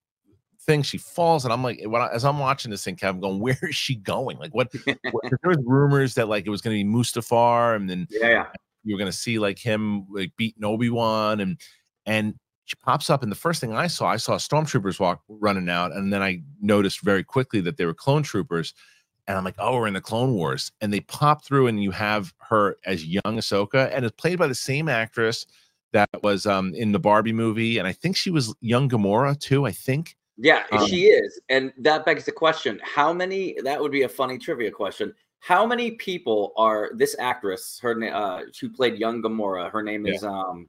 [0.61, 3.19] thing she falls and i'm like when I, as i'm watching this thing Kev, i'm
[3.19, 4.71] going where is she going like what,
[5.11, 8.29] what there was rumors that like it was going to be mustafar and then yeah,
[8.29, 8.45] yeah.
[8.83, 11.59] you were going to see like him like beating obi-wan and
[12.05, 15.69] and she pops up and the first thing i saw i saw stormtroopers walk running
[15.69, 18.73] out and then i noticed very quickly that they were clone troopers
[19.27, 21.91] and i'm like oh we're in the clone wars and they pop through and you
[21.91, 25.45] have her as young ahsoka and it's played by the same actress
[25.91, 29.65] that was um in the barbie movie and i think she was young gamora too
[29.65, 31.39] i think Yeah, Um, she is.
[31.49, 35.13] And that begs the question how many, that would be a funny trivia question.
[35.39, 40.07] How many people are this actress, her name, uh, who played young Gamora, her name
[40.07, 40.13] Yeah.
[40.15, 40.67] is um,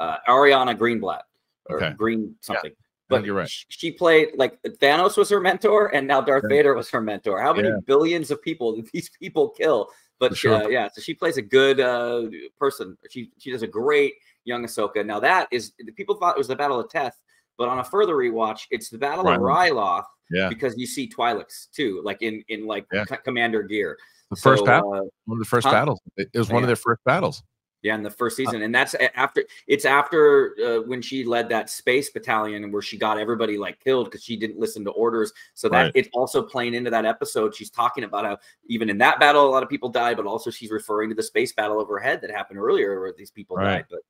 [0.00, 1.22] uh, Ariana Greenblatt
[1.66, 1.94] or Okay.
[1.96, 2.72] Green something.
[2.72, 3.48] I But you're right.
[3.68, 6.56] she played like Thanos was her mentor, and now Darth Yeah.
[6.56, 7.40] Vader was her mentor.
[7.40, 7.76] How many Yeah.
[7.86, 9.88] billions of people did these people kill?
[10.18, 10.64] But sure.
[10.64, 12.96] uh, yeah, so she plays a good uh, person.
[13.10, 15.04] She she does a great young Ahsoka.
[15.04, 17.18] Now that is the people thought it was the Battle of Teth,
[17.58, 21.70] but on a further rewatch, it's the Battle of Ryloth yeah because you see Twi'leks
[21.72, 23.04] too, like in in like Yeah.
[23.04, 23.98] co- commander gear.
[24.30, 25.72] the first So, battle uh, one of the first huh?
[25.72, 27.42] battles it was one of their first battles
[27.82, 31.70] Yeah, in the first season, and that's after it's after uh, when she led that
[31.70, 35.32] space battalion where she got everybody like killed because she didn't listen to orders.
[35.54, 35.92] So that Right.
[35.94, 37.54] it's also playing into that episode.
[37.54, 40.50] She's talking about how even in that battle a lot of people died, but also
[40.50, 43.76] she's referring to the space battle overhead that happened earlier where these people Right.
[43.76, 43.86] died.
[43.88, 44.00] But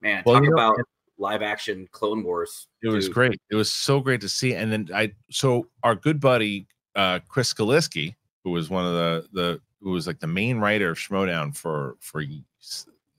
[0.00, 0.76] man, Well, talk you know, about
[1.16, 2.66] live action Clone Wars.
[2.82, 3.40] It was great.
[3.48, 4.54] It was so great to see.
[4.54, 6.66] And then I, so our good buddy
[6.96, 10.90] uh, Chris Skaliski, who was one of the the who was like the main writer
[10.90, 12.22] of Schmoedown for for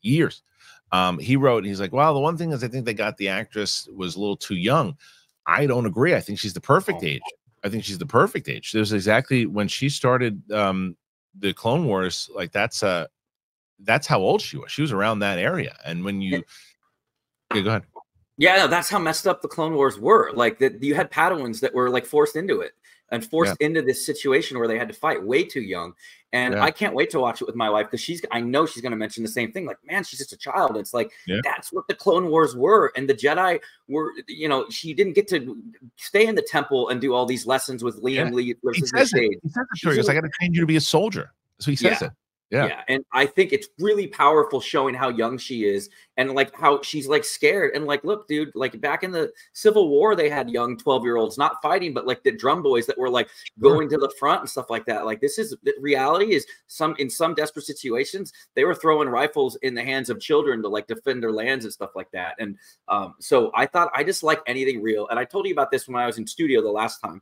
[0.01, 0.43] years,
[0.91, 1.59] um, he wrote.
[1.59, 4.15] And he's like, well, the one thing is, I think they got the actress was
[4.15, 4.97] a little too young.
[5.45, 6.15] I don't agree.
[6.15, 7.07] I think she's the perfect Oh.
[7.07, 7.21] age.
[7.63, 8.71] I think she's the perfect age.
[8.71, 10.97] There's exactly when she started um,
[11.39, 12.29] the Clone Wars.
[12.33, 13.05] Like that's uh
[13.83, 14.71] that's how old she was.
[14.71, 15.75] She was around that area.
[15.85, 16.43] And when you,
[17.53, 17.83] yeah, go ahead.
[18.37, 20.31] Yeah, no, that's how messed up the Clone Wars were.
[20.33, 22.73] Like that, you had Padawans that were like forced into it
[23.11, 25.93] and forced into this situation where they had to fight way too young.
[26.33, 26.63] And Yeah.
[26.63, 28.21] I can't wait to watch it with my wife because she's.
[28.31, 29.65] I know she's going to mention the same thing.
[29.65, 30.77] Like, man, she's just a child.
[30.77, 31.41] It's like Yeah.
[31.43, 33.59] that's what the Clone Wars were, and the Jedi
[33.89, 34.13] were.
[34.27, 35.61] You know, she didn't get to
[35.97, 38.29] stay in the temple and do all these lessons with Liam Yeah.
[38.29, 39.21] Lee He versus the says it.
[39.43, 39.91] He says it to her.
[39.93, 41.33] He goes, I got to train you to be a soldier.
[41.59, 42.11] So he says it.
[42.51, 42.65] Yeah.
[42.67, 42.81] Yeah.
[42.89, 47.07] and I think it's really powerful showing how young she is and like how she's
[47.07, 50.75] like scared and like, look, dude, like back in the Civil War, they had young
[50.77, 53.29] 12 year olds not fighting, but like the drum boys that were like
[53.59, 55.05] going to the front and stuff like that.
[55.05, 59.55] Like, this is the reality is some in some desperate situations, they were throwing rifles
[59.61, 62.35] in the hands of children to like defend their lands and stuff like that.
[62.37, 62.57] And
[62.89, 65.07] um, so I thought I just like anything real.
[65.07, 67.21] And I told you about this when I was in studio the last time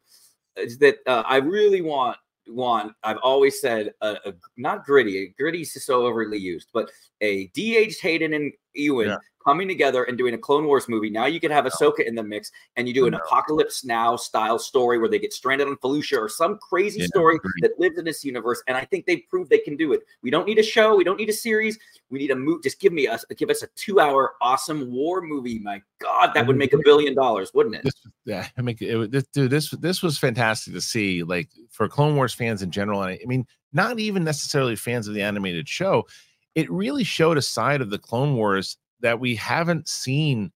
[0.58, 2.18] is that uh, I really want
[2.50, 6.90] want I've always said a, a not gritty gritty is so overly used but
[7.22, 9.18] a DH Hayden and Ewan Yeah.
[9.46, 12.24] coming together and doing a Clone Wars movie now you could have Ahsoka in the
[12.24, 16.18] mix and you do an Apocalypse Now style story where they get stranded on Felucia
[16.18, 19.50] or some crazy Yeah, story that lives in this universe and I think they proved
[19.50, 21.78] they can do it we don't need a show we don't need a series
[22.10, 25.22] we need a movie just give me us give us a two hour awesome war
[25.22, 27.94] movie my god that would make a billion dollars wouldn't it This,
[28.26, 31.24] yeah, I mean, it, this, dude, this this was fantastic to see.
[31.24, 35.08] Like for Clone Wars fans in general, and I, I mean, not even necessarily fans
[35.08, 36.06] of the animated show.
[36.56, 40.52] It really showed a side of the Clone Wars that we haven't seen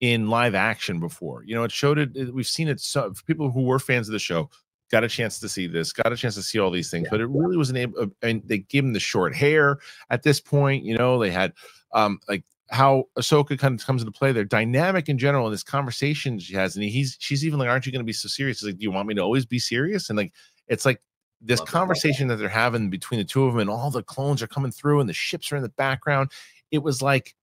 [0.00, 1.44] in live action before.
[1.44, 2.34] You know, it showed it.
[2.34, 2.80] We've seen it.
[2.80, 4.50] So people who were fans of the show,
[4.90, 7.20] got a chance to see this, got a chance to see all these things, but
[7.20, 8.00] it really wasn't able.
[8.00, 9.78] uh, And they gave him the short hair
[10.10, 10.84] at this point.
[10.84, 11.54] You know, they had
[11.92, 14.32] um like how Ahsoka kind of comes into play.
[14.32, 17.86] They're dynamic in general in this conversation she has, and he's she's even like, "Aren't
[17.86, 19.58] you going to be so serious?" He's like, "Do you want me to always be
[19.58, 20.32] serious?" And like,
[20.68, 21.02] it's like
[21.40, 24.42] this Love conversation that they're having between the two of them, and all the clones
[24.42, 26.30] are coming through, and the ships are in the background.
[26.70, 27.34] It was like,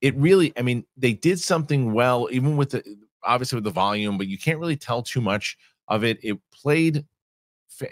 [0.00, 0.52] it really.
[0.56, 2.82] I mean, they did something well, even with the
[3.22, 5.56] obviously with the volume, but you can't really tell too much
[5.88, 6.18] of it.
[6.22, 7.04] It played.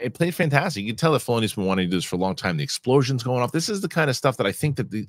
[0.00, 0.84] It played fantastic.
[0.84, 2.56] You can tell that Filoni's been wanting to do this for a long time.
[2.56, 3.50] The explosions going off.
[3.50, 5.06] This is the kind of stuff that I think that the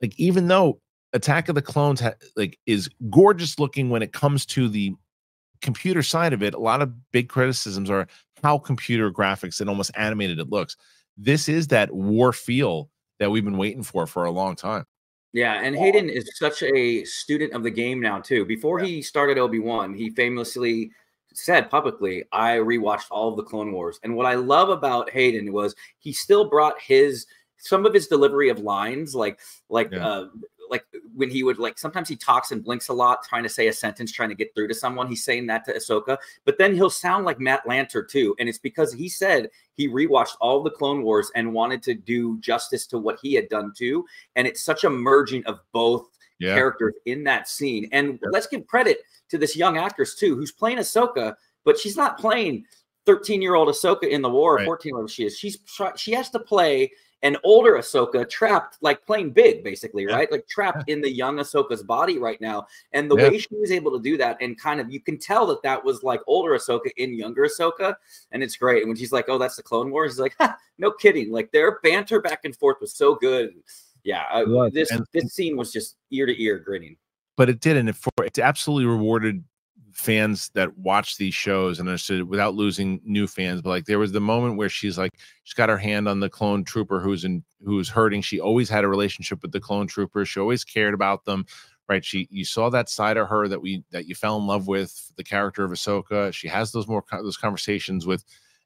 [0.00, 0.80] like even though
[1.12, 2.02] Attack of the Clones
[2.34, 4.94] like is gorgeous looking when it comes to the
[5.60, 8.06] computer side of it, a lot of big criticisms are
[8.42, 10.76] how computer graphics and almost animated it looks.
[11.16, 14.84] This is that war feel that we've been waiting for for a long time.
[15.32, 18.44] Yeah, and Hayden is such a student of the game now too.
[18.44, 20.90] Before he started Obi Wan, he famously
[21.34, 25.52] said publicly, "I rewatched all of the Clone Wars." And what I love about Hayden
[25.52, 27.26] was he still brought his
[27.58, 30.06] some of his delivery of lines, like like Yeah.
[30.06, 30.28] uh,
[30.70, 33.68] like when he would like sometimes he talks and blinks a lot, trying to say
[33.68, 35.06] a sentence, trying to get through to someone.
[35.08, 38.58] He's saying that to Ahsoka, but then he'll sound like Matt Lanter too, and it's
[38.58, 42.98] because he said he rewatched all the Clone Wars and wanted to do justice to
[42.98, 44.04] what he had done too
[44.36, 46.08] and it's such a merging of both
[46.38, 46.54] Yeah.
[46.54, 47.88] characters in that scene.
[47.92, 48.28] And Yeah.
[48.30, 48.98] let's give credit
[49.30, 52.64] to this young actress too, who's playing Ahsoka, but she's not playing
[53.06, 54.64] 13 year old Ahsoka in the war, Right.
[54.66, 55.38] 14 year old she is.
[55.38, 55.58] She's
[55.96, 56.92] she has to play
[57.22, 60.14] an older Ahsoka trapped, like playing big, basically, Yeah.
[60.14, 60.30] right?
[60.30, 62.66] Like trapped in the young Ahsoka's body right now.
[62.92, 63.28] And the Yeah.
[63.30, 65.82] way she was able to do that, and kind of you can tell that that
[65.82, 67.96] was like older Ahsoka in younger Ahsoka,
[68.32, 68.82] and it's great.
[68.82, 70.36] And when she's like, "Oh, that's the Clone Wars," he's like,
[70.78, 73.54] "No kidding!" Like their banter back and forth was so good.
[74.04, 76.96] Yeah, uh, I, this And- this scene was just ear to ear grinning.
[77.36, 79.42] but it did, and it for it absolutely rewarded
[79.96, 83.62] fans that watch these shows and understood it without losing new fans.
[83.62, 86.28] But like there was the moment where she's like, she's got her hand on the
[86.28, 88.20] clone trooper who's in who's hurting.
[88.20, 90.28] She always had a relationship with the clone troopers.
[90.28, 91.46] She always cared about them.
[91.88, 92.04] Right.
[92.04, 95.12] She you saw that side of her that we that you fell in love with,
[95.16, 96.30] the character of Ahsoka.
[96.32, 98.22] She has those more those conversations with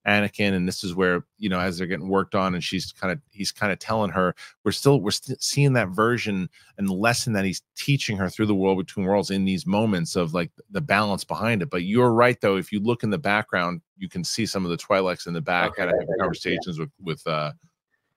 [0.07, 3.12] Anakin, and this is where you know as they're getting worked on, and she's kind
[3.12, 4.34] of he's kind of telling her
[4.64, 6.48] we're still we're still seeing that version
[6.78, 10.16] and the lesson that he's teaching her through the world between worlds in these moments
[10.16, 11.70] of like the balance behind it.
[11.70, 14.70] But you're right though, if you look in the background, you can see some of
[14.70, 16.14] the Twi'leks in the back Okay, of yeah, yeah.
[16.18, 17.53] conversations with with uh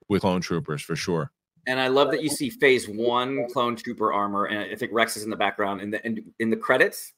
[0.07, 1.31] with clone troopers for sure.
[1.65, 5.15] And I love that you see Phase One clone trooper armor, and I think Rex
[5.15, 5.81] is in the background.
[5.81, 7.13] In the in, in the credits,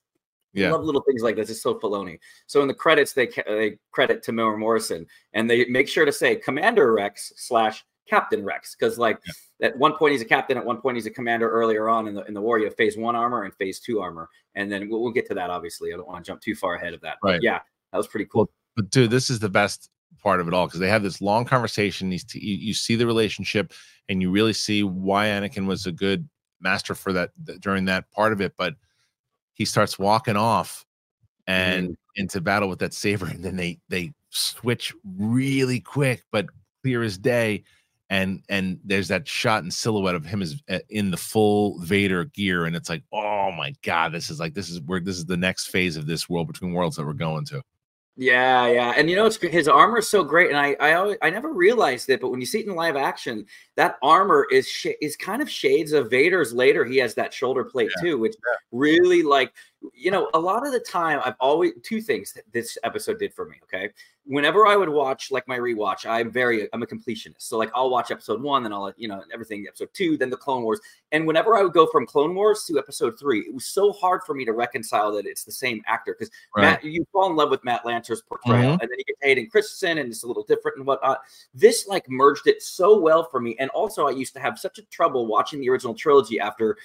[0.55, 0.69] Yeah.
[0.69, 1.49] I love little things like this.
[1.49, 2.19] It's so Filoni.
[2.47, 6.35] So in the credits, they they credit Temuera Morrison, and they make sure to say
[6.35, 9.19] Commander Rex slash Captain Rex, because like
[9.61, 11.49] at one point he's a captain, at one point he's a commander.
[11.49, 13.99] Earlier on in the in the war, you have Phase One armor and Phase Two
[13.99, 15.49] armor, and then we'll, we'll get to that.
[15.49, 17.17] Obviously, I don't want to jump too far ahead of that.
[17.21, 17.39] But Right.
[17.41, 17.59] yeah,
[17.91, 18.49] that was pretty cool.
[18.75, 19.89] But dude, this is the best
[20.21, 22.11] part of it all because they have this long conversation.
[22.11, 23.73] You, you see the relationship,
[24.07, 26.27] and you really see why Anakin was a good
[26.61, 28.53] master for that th- during that part of it.
[28.57, 28.75] But
[29.55, 30.85] he starts walking off
[31.47, 36.47] and into battle with that saber, and then they they switch really quick, but
[36.83, 37.63] clear as day.
[38.11, 42.25] And and there's that shot and silhouette of him as uh, in the full Vader
[42.25, 45.25] gear, and it's like, oh my god, this is like this is where this is
[45.25, 47.63] the next phase of this world between worlds that we're going to.
[48.17, 51.17] Yeah, yeah, and you know it's his armor is so great, and I I always,
[51.21, 53.45] I never realized it, but when you see it in live action,
[53.75, 56.53] that armor is sh- is kind of shades of Vader's.
[56.53, 58.35] Later, he has that shoulder plate too, which
[58.71, 59.51] really like
[59.93, 63.33] you know a lot of the time I've always two things that this episode did
[63.33, 63.57] for me.
[63.63, 63.89] Okay,
[64.25, 67.89] whenever I would watch like my rewatch, I'm very I'm a completionist, so like I'll
[67.89, 70.79] watch episode one, then I'll you know everything episode two, then the Clone Wars,
[71.11, 74.21] and whenever I would go from Clone Wars to episode three, it was so hard
[74.25, 77.49] for me to reconcile that it's the same actor because Matt, you fall in love
[77.49, 78.81] with Matt Lanter's portrayal, mm-hmm.
[78.81, 81.21] and then you get Hayden Christensen, and it's a little different and whatnot.
[81.53, 84.79] This like merged it so well for me, and also I used to have such
[84.79, 86.77] a trouble watching the original trilogy after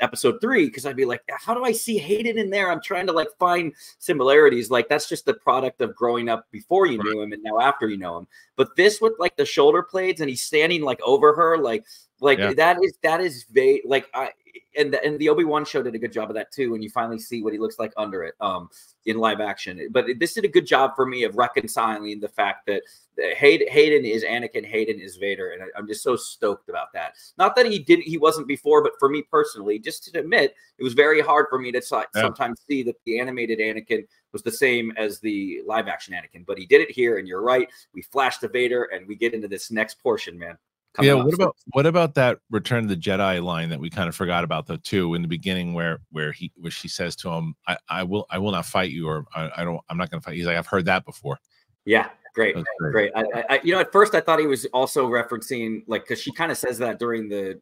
[0.00, 2.70] episode three because I'd be like, how do I see Hayden in there?
[2.70, 4.70] I'm trying to like find similarities.
[4.70, 7.88] Like that's just the product of growing up before you knew him and now after
[7.88, 8.26] you know him.
[8.56, 11.84] But this with like the shoulder blades and he's standing like over her, like
[12.20, 12.52] like Yeah.
[12.54, 14.30] that is that is va- like I
[14.76, 16.72] and the, and the Obi Wan show did a good job of that too.
[16.72, 18.68] When you finally see what he looks like under it, um,
[19.06, 19.88] in live action.
[19.92, 22.82] But this did a good job for me of reconciling the fact that
[23.18, 27.14] Hayden, Hayden is Anakin, Hayden is Vader, and I, I'm just so stoked about that.
[27.38, 30.84] Not that he didn't, he wasn't before, but for me personally, just to admit, it
[30.84, 32.02] was very hard for me to Yeah.
[32.14, 36.44] sometimes see that the animated Anakin was the same as the live action Anakin.
[36.44, 37.68] But he did it here, and you're right.
[37.94, 40.58] We flash to Vader, and we get into this next portion, man.
[41.00, 44.14] Yeah what about what about that return of the jedi line that we kind of
[44.14, 47.54] forgot about though too in the beginning where where he where she says to him
[47.66, 50.20] i i will i will not fight you or i, I don't i'm not gonna
[50.20, 51.38] fight he's like i've heard that before
[51.84, 52.92] Yeah, great, That's great.
[52.92, 53.12] great.
[53.14, 56.20] I, I, I- you know, at first I thought he was also referencing like because
[56.20, 57.60] she kind of says that during the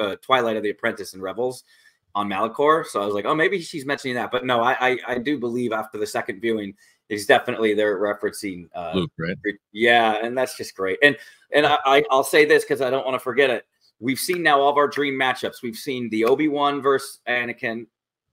[0.00, 1.64] uh, Twilight of the Apprentice and Rebels
[2.14, 2.84] on Malachor.
[2.86, 4.30] So I was like, oh, maybe she's mentioning that.
[4.30, 6.74] But no, I, I, I do believe after the second viewing,
[7.08, 9.36] is definitely they're referencing uh, luke right
[9.72, 10.98] yeah, and that's just great.
[11.02, 11.16] And
[11.52, 13.66] and I, I I'll say this because I don't want to forget it.
[14.00, 15.62] We've seen now all of our dream matchups.
[15.62, 17.86] We've seen the Obi Wan versus Anakin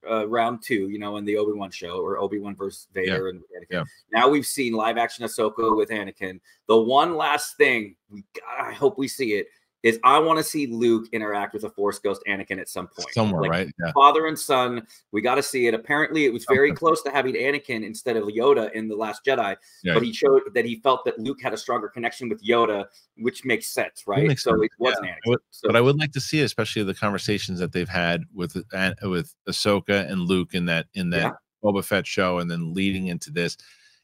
[0.10, 3.30] uh, round two, you know, in the Obi Wan show, or Obi Wan versus Vader
[3.30, 3.66] and Anakin.
[3.70, 3.84] Yeah.
[4.12, 6.40] Now we've seen live action Ahsoka with Anakin.
[6.68, 8.24] The one last thing we
[8.60, 9.48] I hope we see it
[9.84, 13.10] is I want to see Luke interact with a Force Ghost Anakin at some point.
[13.14, 14.86] somewhere Like, right yeah father and son.
[15.12, 15.74] We got to see it.
[15.74, 19.56] Apparently, it was very close to having Anakin instead of Yoda in the Last Jedi,
[19.84, 19.94] Yeah.
[19.96, 22.86] but he showed that he felt that Luke had a stronger connection with Yoda,
[23.18, 24.28] which makes sense, right?
[24.28, 24.64] makes so sense.
[24.64, 25.18] it wasn't I Anakin.
[25.28, 28.58] would- so, but I would like to see, especially the conversations that they've had with
[28.74, 33.08] uh, with Ahsoka and Luke in that in that Boba Fett show, and then leading
[33.08, 33.58] into this.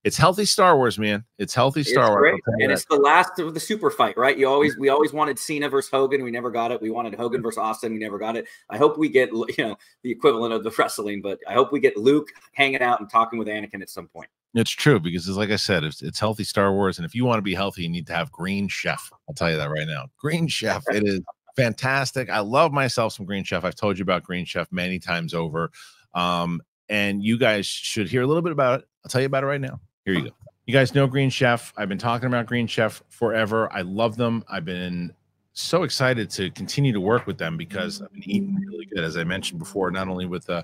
[0.04, 1.26] It's healthy Star Wars, man.
[1.38, 2.40] It's healthy it's Star Wars.
[2.46, 2.74] tell you and that.
[2.76, 4.38] it's the last of the super fight, right?
[4.38, 6.82] You always we always wanted Cena versus Hogan, we never got it.
[6.82, 8.46] We wanted Hogan versus Austin, we never got it.
[8.70, 11.80] I hope we get you know the equivalent of the wrestling, but I hope we
[11.80, 14.30] get Luke hanging out and talking with Anakin at some point.
[14.54, 17.26] It's true because, it's like I said, it's, it's healthy Star Wars, and if you
[17.26, 19.12] want to be healthy, you need to have Green Chef.
[19.28, 20.06] I'll tell you that right now.
[20.18, 21.22] Green Chef, it is
[21.56, 22.30] fantastic.
[22.30, 23.64] I love myself some Green Chef.
[23.64, 25.70] I've told you about Green Chef many times over,
[26.14, 28.88] um, and you guys should hear a little bit about it.
[29.04, 29.80] I'll tell you about it right now.
[30.08, 30.30] Here you go.
[30.66, 31.74] You guys know Green Chef.
[31.76, 33.70] I've been talking about Green Chef forever.
[33.74, 34.42] I love them.
[34.48, 35.14] I've been
[35.52, 39.18] so excited to continue to work with them because I've been eating really good, as
[39.18, 40.64] I mentioned before, not only with uh,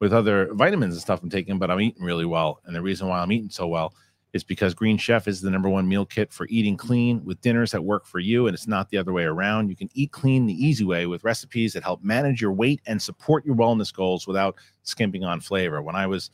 [0.00, 2.60] with other vitamins and stuff I'm taking, but I'm eating really well.
[2.66, 3.94] And the reason why I'm eating so well
[4.34, 7.70] is because Green Chef is the number one meal kit for eating clean with dinners
[7.70, 8.46] that work for you.
[8.46, 9.70] And it's not the other way around.
[9.70, 13.00] You can eat clean the easy way with recipes that help manage your weight and
[13.00, 15.80] support your wellness goals without skimping on flavor.
[15.80, 16.28] When I was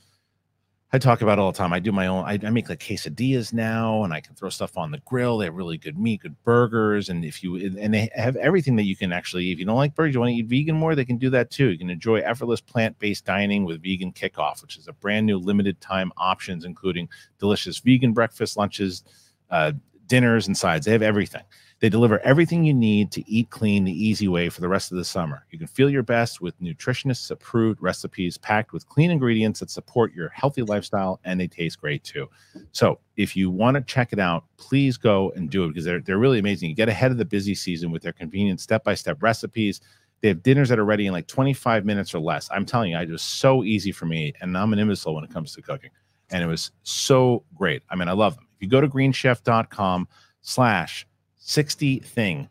[0.91, 1.75] I talk about all the time.
[1.75, 2.25] I do my own.
[2.25, 5.37] I, I make like quesadillas now, and I can throw stuff on the grill.
[5.37, 8.85] They have really good meat, good burgers, and if you and they have everything that
[8.85, 9.53] you can actually.
[9.53, 11.51] If you don't like burgers, you want to eat vegan more, they can do that
[11.51, 11.69] too.
[11.69, 15.79] You can enjoy effortless plant-based dining with Vegan Kickoff, which is a brand new limited
[15.83, 17.07] time options, including
[17.39, 19.05] delicious vegan breakfast, lunches,
[19.51, 19.73] uh,
[20.07, 20.87] dinners, and sides.
[20.87, 21.43] They have everything.
[21.81, 24.99] They deliver everything you need to eat clean the easy way for the rest of
[24.99, 25.47] the summer.
[25.51, 30.13] You can feel your best with nutritionists approved recipes packed with clean ingredients that support
[30.13, 32.29] your healthy lifestyle and they taste great too.
[32.73, 36.01] So, if you want to check it out, please go and do it because they're,
[36.01, 36.69] they're really amazing.
[36.69, 39.81] You get ahead of the busy season with their convenient step by step recipes.
[40.21, 42.49] They have dinners that are ready in like 25 minutes or less.
[42.51, 44.33] I'm telling you, it was so easy for me.
[44.41, 45.91] And I'm an imbecile when it comes to cooking.
[46.31, 47.83] And it was so great.
[47.89, 48.49] I mean, I love them.
[48.57, 50.09] If you go to greenchef.com
[50.41, 51.07] slash
[51.39, 52.49] 60 thing,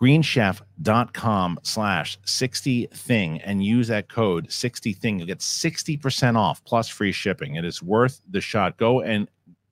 [0.00, 6.88] greenchef.com slash 60 thing, and use that code 60 thing, you'll get 60% off plus
[6.88, 7.56] free shipping.
[7.56, 8.76] It is worth the shot.
[8.76, 9.28] Go and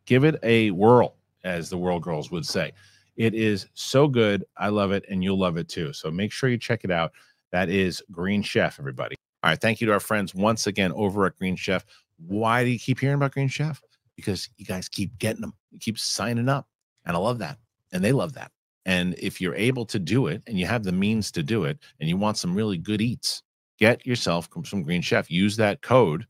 [0.07, 2.73] give it a whirl, as the world girls would say.
[3.17, 4.45] It is so good.
[4.57, 5.93] I love it, and you'll love it too.
[5.93, 7.13] So make sure you check it out.
[7.53, 9.17] That is Green Chef, everybody.
[9.43, 9.61] All right.
[9.61, 11.85] Thank you to our friends once again over at Green Chef.
[12.27, 13.83] Why do you keep hearing about Green Chef?
[14.17, 16.69] Because you guys keep getting them, you keep signing up.
[17.07, 17.59] And I love that.
[17.93, 18.51] And they love that.
[18.87, 21.79] And if you're able to do it and you have the means to do it
[21.99, 23.43] and you want some really good eats,
[23.79, 25.31] get yourself some Green Chef.
[25.31, 26.27] Use that code,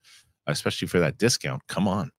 [0.46, 1.62] especially for that discount.
[1.68, 2.10] Come on.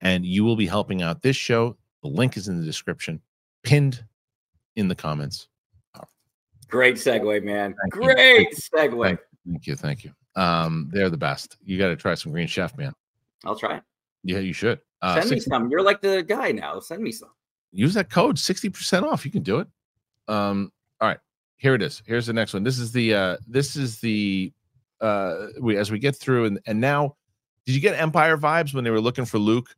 [0.00, 1.76] And you will be helping out this show.
[2.02, 3.20] The link is in the description,
[3.62, 4.04] pinned
[4.76, 5.48] in the comments.
[6.70, 7.74] Great segue, man.
[7.82, 8.14] Thank you.
[8.14, 9.04] Great segue.
[9.04, 9.76] Thank, thank you.
[9.76, 10.12] Thank you.
[10.36, 11.56] Um, they're the best.
[11.64, 12.92] You got to try some Green Chef, man.
[13.44, 13.82] I'll try it.
[14.22, 14.80] Yeah, you should.
[15.02, 15.70] Uh, Send me 60 some.
[15.70, 16.78] You're like the guy now.
[16.78, 17.30] Send me some.
[17.72, 19.68] Use that code 60% off you can do it
[20.28, 21.18] um all right
[21.56, 24.52] here it is here's the next one this is the uh this is the
[25.00, 27.14] uh we as we get through and and now
[27.66, 29.74] did you get empire vibes when they were looking for luke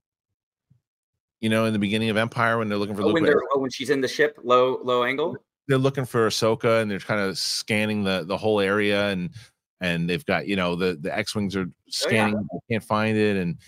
[1.40, 3.58] you know in the beginning of empire when they're looking for Oh, luke when, oh,
[3.58, 5.36] when she's in the ship, low low angle.
[5.68, 9.30] they're looking for Ahsoka and they're kind of scanning the the whole area and
[9.80, 13.36] and they've got you know the the X wings are scanning, they can't find it
[13.36, 13.58] and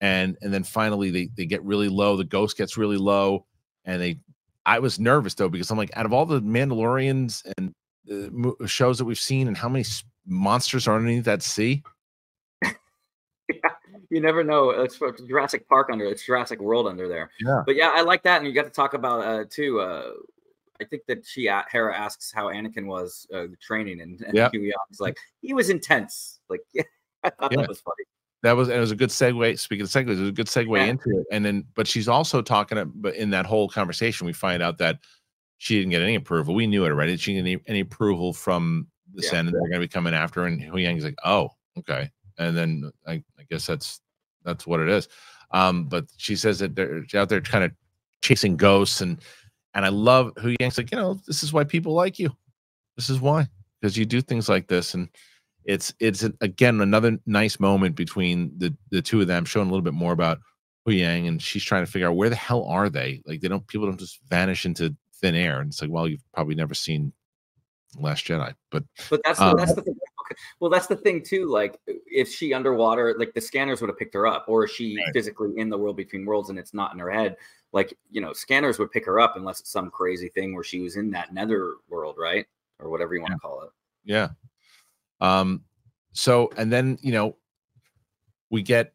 [0.00, 2.16] and and then finally they they get really low.
[2.16, 3.46] The ghost gets really low
[3.88, 4.20] and they.
[4.66, 7.72] I was nervous though because I'm like, out of all the Mandalorians and
[8.04, 9.84] the mo- shows that we've seen, and how many
[10.26, 11.82] monsters are underneath that sea?
[12.62, 12.72] yeah,
[14.10, 14.70] You never know.
[14.70, 16.04] It's Jurassic Park under.
[16.04, 17.30] It's Jurassic World under there.
[17.40, 17.62] Yeah.
[17.66, 19.80] But yeah, I like that, and you got to talk about uh too.
[19.80, 20.10] Uh,
[20.80, 24.52] I think that she Hera asks how Anakin was uh, training, and, and Yep.
[24.52, 26.40] Huyang's like he was intense.
[26.48, 26.82] Like yeah,
[27.24, 27.60] I thought Yeah.
[27.62, 28.04] that was funny.
[28.42, 29.58] That was it was a good segue.
[29.58, 30.84] Speaking of segues, it was a good segue Yeah.
[30.84, 31.26] into it.
[31.32, 32.92] And then, but she's also talking.
[32.94, 35.00] But in that whole conversation, we find out that
[35.58, 36.54] she didn't get any approval.
[36.54, 37.16] We knew it already.
[37.16, 39.30] She didn't get any, any approval from the Yeah.
[39.30, 39.52] Senate.
[39.52, 40.46] They're going to be coming after her.
[40.46, 42.10] And Huyang's like, oh, okay.
[42.38, 44.00] And then I, I guess that's
[44.44, 45.08] that's what it is.
[45.50, 47.72] Um, but she says that they're out there kind of
[48.22, 49.20] chasing ghosts and
[49.74, 52.30] and I love Huyang's like, you know, this is why people like you.
[52.96, 53.48] This is why
[53.80, 55.08] because you do things like this and
[55.68, 59.84] it's it's again another nice moment between the the two of them showing a little
[59.84, 60.38] bit more about
[60.88, 63.66] Huyang and she's trying to figure out where the hell are they like they don't
[63.68, 67.12] people don't just vanish into thin air and it's like well you've probably never seen
[67.98, 69.96] Last Jedi but But that's Um, the, that's the thing.
[70.60, 71.46] Well, that's the thing too.
[71.46, 74.94] Like, if she underwater, like the scanners would have picked her up, or is she
[74.96, 75.12] Right.
[75.14, 77.36] physically in the world between worlds and it's not in her head?
[77.72, 80.80] Like, you know, scanners would pick her up unless it's some crazy thing where she
[80.80, 82.46] was in that nether world, right,
[82.78, 83.70] or whatever you want to call it.
[84.04, 84.28] yeah
[85.20, 85.62] um
[86.12, 87.36] so and then you know
[88.50, 88.92] we get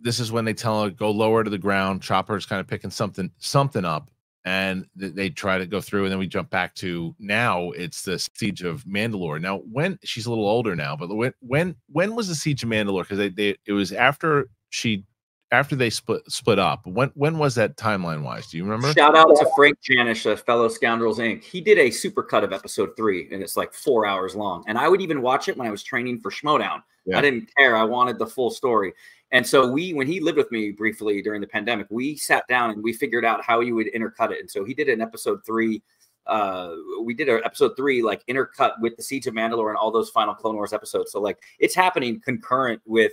[0.00, 2.90] this is when they tell her go lower to the ground chopper's kind of picking
[2.90, 4.10] something something up
[4.44, 8.02] and th- they try to go through and then we jump back to now it's
[8.02, 9.40] the siege of mandalore.
[9.40, 12.70] Now when she's a little older now but when when when was the siege of
[12.70, 13.02] mandalore?
[13.02, 15.04] Because they, they it was after she
[15.50, 19.16] after they split split up when when was that timeline wise do you remember Shout
[19.16, 21.42] out to Frank Janish, a fellow Scoundrels Inc.
[21.42, 24.64] He did a super cut of episode three, and it's like four hours long.
[24.66, 26.82] And I would even watch it when I was training for Schmoedown.
[27.06, 27.18] Yeah.
[27.18, 27.76] I didn't care.
[27.76, 28.92] I wanted the full story.
[29.30, 32.70] And so we, when he lived with me briefly during the pandemic, we sat down
[32.70, 34.40] and we figured out how you would intercut it.
[34.40, 35.82] And so he did an episode three.
[36.26, 39.90] Uh, we did an episode three like intercut with the Siege of Mandalore and all
[39.90, 41.12] those final Clone Wars episodes.
[41.12, 43.12] So like it's happening concurrent with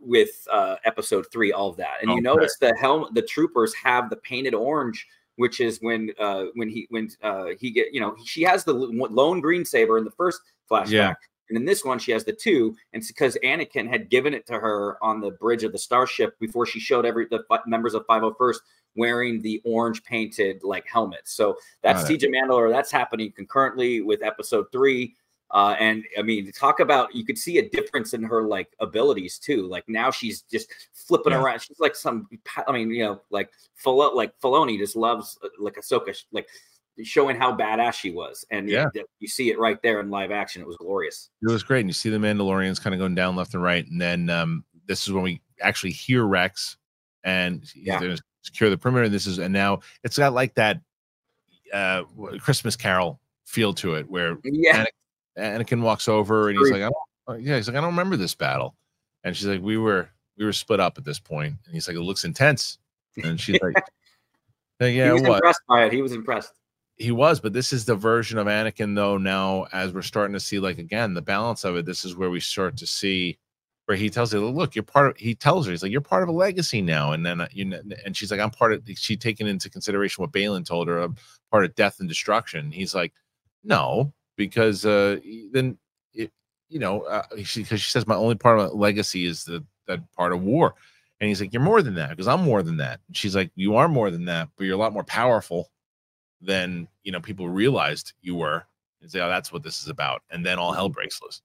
[0.00, 2.02] with uh episode three, all of that.
[2.02, 5.06] And you notice the helm, the troopers have the painted orange
[5.40, 8.74] which is when uh when he when uh he get you know she has the
[8.74, 10.90] lone green saber in the first flashback.
[10.90, 11.14] Yeah.
[11.48, 14.46] and in this one she has the two and it's because anakin had given it
[14.46, 18.06] to her on the bridge of the starship before she showed every the members of
[18.06, 18.58] 501st
[18.96, 22.70] wearing the orange painted like helmets so that's siege of mandalore.
[22.70, 25.14] That's happening concurrently with episode three
[25.52, 29.38] uh, and I mean, talk about you could see a difference in her like abilities
[29.38, 29.66] too.
[29.66, 31.42] Like now she's just flipping Yeah.
[31.42, 31.60] around.
[31.60, 32.28] She's like some,
[32.66, 36.48] I mean, you know, like Filo, like Filoni just loves uh, like Ahsoka, like
[37.02, 38.44] showing how badass she was.
[38.50, 38.88] And Yeah.
[38.94, 40.62] you, you see it right there in live action.
[40.62, 41.30] It was glorious.
[41.42, 41.80] It was great.
[41.80, 43.86] And you see the Mandalorians kind of going down left and right.
[43.86, 46.76] And then um, this is when we actually hear Rex
[47.24, 48.00] and Yeah.
[48.42, 49.04] secure the perimeter.
[49.04, 50.80] And this is, and now it's got like that
[51.72, 52.02] uh
[52.40, 54.84] Christmas Carol feel to it, where Yeah.
[55.38, 56.90] Anakin walks over and he's like, I
[57.28, 58.74] don't, yeah, he's like, I don't remember this battle,
[59.24, 61.52] and she's like, we were we were split up at this point.
[61.52, 62.78] point, and he's like, it looks intense,
[63.22, 63.74] and she's like,
[64.80, 65.36] yeah, he was what?
[65.36, 65.92] impressed by it.
[65.92, 66.52] He was impressed.
[66.96, 69.18] he was, but this is the version of Anakin though.
[69.18, 71.86] Now, as we're starting to see, like again, the balance of it.
[71.86, 73.38] This is where we start to see
[73.90, 76.22] where he tells her, "Look, you're part of." He tells her, "He's like, you're part
[76.22, 78.82] of a legacy now." And then uh, you know, and she's like, "I'm part of."
[78.94, 81.16] She taking into consideration what Baylan told her, I'm
[81.50, 82.70] part of death and destruction.
[82.70, 83.12] He's like,
[83.64, 84.12] "No,
[84.48, 85.18] because uh,
[85.52, 85.78] then
[86.12, 86.30] it,
[86.68, 89.64] you know, uh, she because she says my only part of my legacy is the
[89.86, 90.74] that part of war."
[91.20, 93.50] And he's like, "You're more than that because I'm more than that." And she's like,
[93.54, 95.70] "You are more than that, but you're a lot more powerful."
[96.42, 98.64] than you know people realized you were
[99.02, 100.22] and say, oh, that's what this is about.
[100.30, 101.42] And then all hell breaks loose.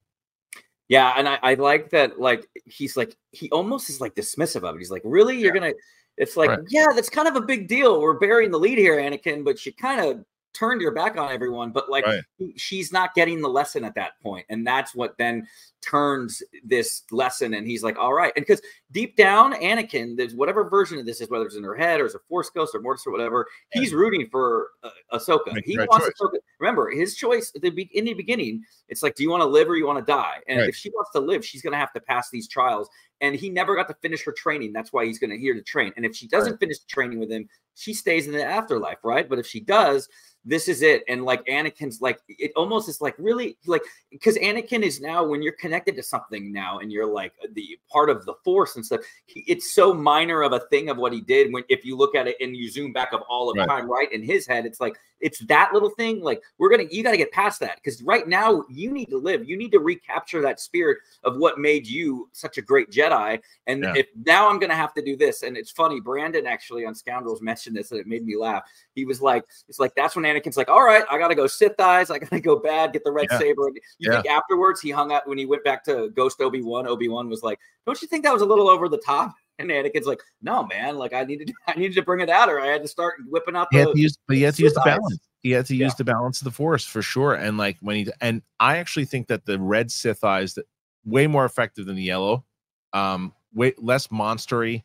[0.87, 2.19] Yeah, and I, I like that.
[2.19, 4.79] Like he's like he almost is like dismissive of it.
[4.79, 5.73] He's like, really, you're gonna?
[6.17, 6.59] It's like, Right.
[6.69, 7.99] yeah, that's kind of a big deal.
[7.99, 10.23] We're burying the lead here, Anakin, but you kind of
[10.55, 11.71] turned your back on everyone.
[11.71, 12.21] But like, Right.
[12.55, 15.47] she's not getting the lesson at that point, and that's what then
[15.81, 17.53] turns this lesson.
[17.53, 21.21] And he's like, all right, and because deep down, Anakin, there's whatever version of this
[21.21, 23.45] is, whether it's in her head or it's a Force Ghost or Mortis or whatever,
[23.71, 25.53] he's rooting for uh, Ahsoka.
[25.53, 26.13] Make he wants choice.
[26.19, 26.37] Ahsoka.
[26.59, 29.47] Remember, his choice at the be- in the beginning, it's like, do you want to
[29.47, 30.37] live or you want to die?
[30.47, 30.69] And Right.
[30.69, 32.89] if she wants to live, she's going to have to pass these trials.
[33.21, 34.73] And he never got to finish her training.
[34.73, 35.93] That's why he's going to here to train.
[35.95, 39.27] And if she doesn't finish the training with him, she stays in the afterlife, right?
[39.27, 40.07] But if she does,
[40.45, 41.03] this is it.
[41.07, 45.41] And like Anakin's like, it almost is like really like because Anakin is now when
[45.41, 49.01] you're connected to something now and you're like the part of the force and stuff,
[49.25, 51.51] he, it's so minor of a thing of what he did.
[51.51, 53.67] When if you look at it and you zoom back of all of Right.
[53.67, 56.21] time, right in his head, it's like it's that little thing.
[56.21, 59.17] Like we're gonna, you got to get past that because right now you need to
[59.17, 59.49] live.
[59.49, 63.39] You need to recapture that spirit of what made you such a great Jedi.
[63.65, 63.93] And Yeah.
[63.95, 67.41] if now I'm gonna have to do this, and it's funny, Brandon actually on Scoundrels
[67.41, 68.65] mentioned this and it made me laugh.
[68.93, 71.79] He was like, it's like that's when Anakin's like, all right, I gotta go Sith
[71.79, 73.39] eyes, I gotta go bad, get the red Yeah.
[73.39, 73.71] saber.
[73.73, 74.21] You Yeah.
[74.21, 76.85] think afterwards he hung out when he went back to Ghost Obi Wan?
[76.85, 77.57] Obi Wan was like,
[77.87, 79.33] don't you think that was a little over the top?
[79.57, 82.59] And Anakin's like, no, man, like I needed, I needed to bring it out, or
[82.59, 84.73] I had to start whipping out He had to use, but he had to use
[84.73, 85.19] the balance.
[85.41, 85.85] He had to Yeah.
[85.85, 87.35] use the balance of the force for sure.
[87.35, 90.65] And like when he and I actually think that the red Sith eyes that
[91.05, 92.45] way more effective than the yellow,
[92.93, 94.83] um, way less monstery,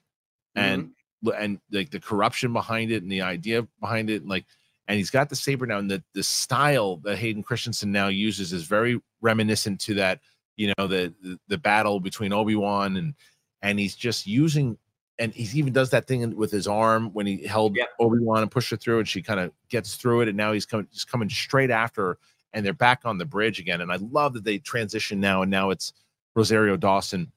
[0.54, 0.90] and
[1.36, 4.44] and like the corruption behind it and the idea behind it, like
[4.86, 8.52] and he's got the saber now, and the the style that Hayden Christensen now uses
[8.52, 10.20] is very reminiscent to that,
[10.56, 13.14] you know, the the, the battle between Obi Wan and
[13.62, 14.76] and he's just using.
[15.18, 17.88] And he even does that thing with his arm when he held Yep.
[18.00, 20.28] Obi Wan and pushed her through, and she kind of gets through it.
[20.28, 22.18] And now he's coming, just coming straight after her,
[22.54, 23.82] and they're back on the bridge again.
[23.82, 25.92] And I love that they transition now, and now it's
[26.34, 27.30] Rosario Dawson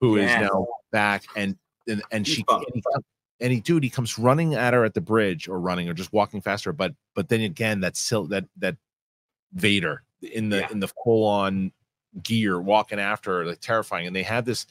[0.00, 0.42] who is Yes.
[0.42, 1.56] now back, and
[1.88, 2.82] and, and she and he,
[3.40, 6.12] and he dude he comes running at her at the bridge or running or just
[6.12, 8.76] walking faster, but but then again that sil that that
[9.54, 10.68] Vader in the Yeah.
[10.70, 11.72] in the full on
[12.22, 14.06] gear walking after her, like terrifying.
[14.06, 14.66] And they have this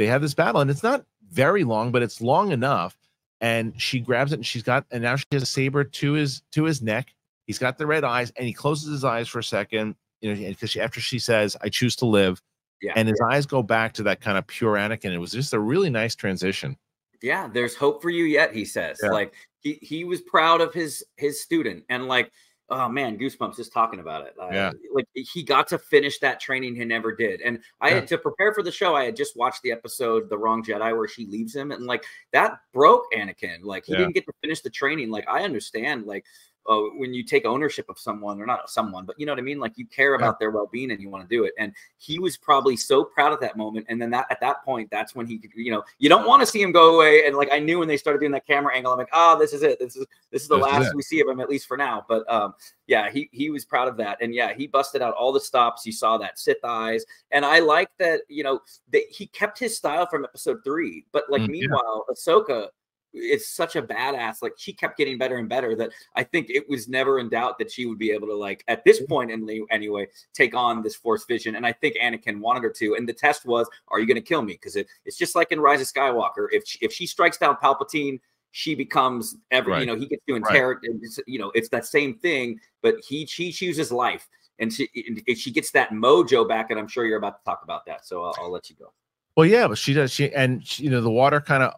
[0.00, 2.96] they have this battle, and it's not very long, but it's long enough.
[3.42, 6.42] And she grabs it, and she's got, and now she has a saber to his
[6.52, 7.14] to his neck.
[7.46, 10.48] He's got the red eyes, and he closes his eyes for a second, you know,
[10.48, 12.40] because after she says, "I choose to live,"
[12.82, 12.94] Yeah.
[12.96, 15.12] and his eyes go back to that kind of pure Anakin.
[15.12, 16.76] It was just a really nice transition.
[17.22, 19.10] yeah there's hope for you yet he says Yeah.
[19.10, 22.32] like he he was proud of his his student and like
[22.70, 24.72] oh man goosebumps just talking about it Yeah.
[24.92, 27.94] like he got to finish that training he never did and i Yeah.
[27.96, 30.96] had to prepare for the show i had just watched the episode the wrong jedi
[30.96, 33.98] where she leaves him and like that broke anakin like he Yeah.
[33.98, 36.24] didn't get to finish the training like i understand like
[36.68, 39.42] uh, when you take ownership of someone or not someone but you know what i
[39.42, 39.58] mean?
[39.58, 41.52] Like you care about their well-being and you want to do it.
[41.58, 44.90] And he was probably so proud of that moment and then that at that point
[44.90, 47.24] that's when he could you know you don't want to see him go away.
[47.26, 49.52] And like i knew when they started doing that camera angle i'm like oh this
[49.52, 49.78] is it.
[49.78, 50.94] This is this is the This last it.
[50.94, 52.04] we see of him at least for now.
[52.08, 52.54] But um
[52.86, 54.18] yeah he he was proud of that.
[54.20, 55.86] And yeah he busted out all the stops.
[55.86, 57.04] You saw that sith eyes.
[57.30, 58.60] And i like that you know
[58.92, 61.06] that he kept his style from episode three.
[61.12, 61.52] But like Mm, yeah.
[61.52, 62.68] meanwhile ahsoka
[63.12, 66.68] is such a badass like she kept getting better and better that i think it
[66.68, 69.12] was never in doubt that she would be able to like at this mm-hmm.
[69.12, 72.70] point in the, anyway take on this force vision and i think anakin wanted her
[72.70, 75.34] to and the test was are you going to kill me because it, it's just
[75.34, 78.20] like in rise of skywalker if she, if she strikes down palpatine
[78.52, 79.80] she becomes every Right.
[79.80, 80.42] you know he gets to Right.
[80.46, 84.88] inherit it's, you know it's that same thing but he she chooses life and she
[85.26, 88.06] and she gets that mojo back and i'm sure you're about to talk about that
[88.06, 88.92] so i'll, I'll let you go
[89.36, 90.12] Well, yeah, but she does.
[90.12, 91.74] She and she, you know the water kind of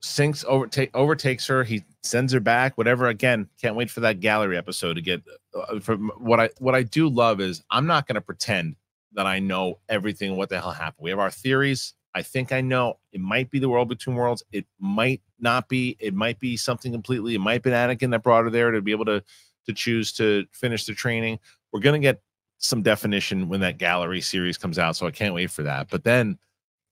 [0.00, 1.62] sinks over take overtakes her.
[1.62, 2.76] He sends her back.
[2.76, 3.08] Whatever.
[3.08, 5.22] Again, can't wait for that gallery episode to get.
[5.54, 8.76] Uh, from what I what I do love is I'm not going to pretend
[9.12, 10.36] that I know everything.
[10.36, 11.04] What the hell happened?
[11.04, 11.94] We have our theories.
[12.14, 14.42] I think I know it might be the world between worlds.
[14.52, 15.96] It might not be.
[16.00, 17.34] It might be something completely.
[17.34, 19.22] It might be Anakin that brought her there to be able to
[19.66, 21.38] to choose to finish the training.
[21.72, 22.22] We're gonna get
[22.58, 25.88] some definition when that gallery series comes out, so I can't wait for that.
[25.90, 26.38] But then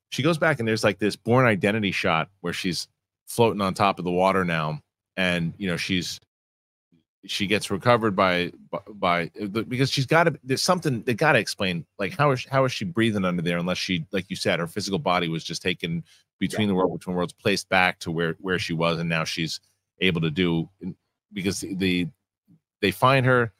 [0.09, 2.87] she goes back and there's like this Bourne Identity shot where she's
[3.29, 4.81] floating on top of the water now,
[5.15, 6.19] and you know she's
[7.25, 11.33] she gets recovered by by, uh, by because she's got to there's something they got
[11.33, 14.35] to explain like how is how is she breathing under there unless she like you
[14.35, 16.03] said her physical body was just taken
[16.39, 16.71] between yeah.
[16.71, 19.59] the world between worlds placed back to where where she was and now she's
[19.99, 20.69] able to do
[21.33, 22.07] because the, the
[22.81, 23.51] they find her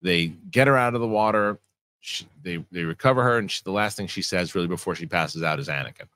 [0.00, 1.58] they get her out of the water
[2.00, 5.06] she, they they recover her and she, the last thing she says really before she
[5.06, 6.08] passes out is Anakin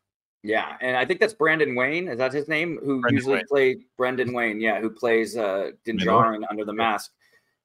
[0.42, 2.08] yeah, and I think that's Brandon Wayne.
[2.08, 2.78] Is that his name?
[2.84, 3.46] Who usually Wayne.
[3.48, 4.60] played Brendan Wayne?
[4.60, 7.12] Yeah, who plays uh Din Djarin under the mask.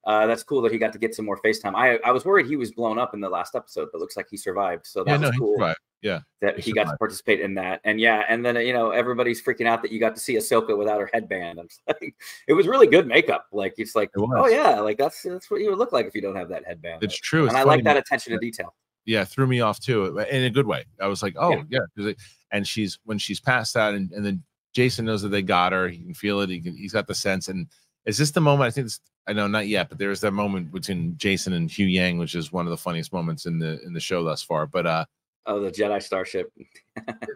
[0.05, 1.75] Uh, that's cool that he got to get some more FaceTime.
[1.75, 4.27] I I was worried he was blown up in the last episode, but looks like
[4.29, 4.85] he survived.
[4.85, 5.73] So that's yeah, no, cool.
[6.01, 7.79] Yeah, that he, he got to participate in that.
[7.85, 10.77] And yeah, and then you know everybody's freaking out that you got to see Ahsoka
[10.77, 11.59] without her headband.
[11.61, 12.15] I'm like,
[12.47, 13.47] it was really good makeup.
[13.53, 16.15] Like it's like, it oh yeah, like that's that's what you would look like if
[16.15, 17.03] you don't have that headband.
[17.03, 17.45] It's true.
[17.45, 18.73] It's and I like that attention to detail.
[19.05, 20.85] Yeah, threw me off too in a good way.
[21.01, 22.13] I was like, oh yeah, yeah
[22.51, 24.43] and she's when she's passed out, and, and then
[24.75, 25.89] Jacen knows that they got her.
[25.89, 26.49] He can feel it.
[26.49, 27.49] He can, he's got the sense.
[27.49, 27.67] And
[28.05, 28.67] is this the moment?
[28.67, 32.19] I think it's, I know not yet, but there's that moment between Jacen and Huyang
[32.19, 34.67] which is one of the funniest moments in the in the show thus far.
[34.67, 35.05] But uh,
[35.47, 36.51] oh, the Jedi Starship,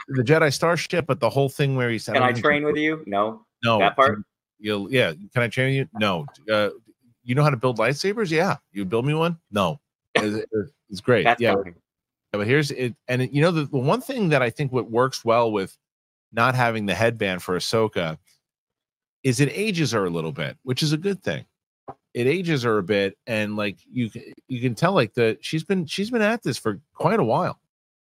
[0.07, 2.77] the Jedi Starship, but the whole thing where he said, "Can I, I train with
[2.77, 4.19] you?" No, no, that part.
[4.59, 5.13] You'll yeah.
[5.33, 5.87] Can I train you?
[5.99, 6.25] No.
[6.51, 6.69] Uh,
[7.23, 8.31] you know how to build lightsabers?
[8.31, 8.57] Yeah.
[8.71, 9.37] You build me one?
[9.51, 9.79] No.
[10.89, 11.23] It's great.
[11.23, 11.55] That's yeah.
[11.55, 11.73] Funny
[12.31, 14.89] but here's it, and it, you know the, the one thing that I think what
[14.89, 15.77] works well with
[16.31, 18.17] not having the headband for Ahsoka
[19.23, 21.45] is it ages her a little bit, which is a good thing.
[22.13, 24.09] It ages her a bit, and like you
[24.47, 27.59] you can tell like the she's been she's been at this for quite a while.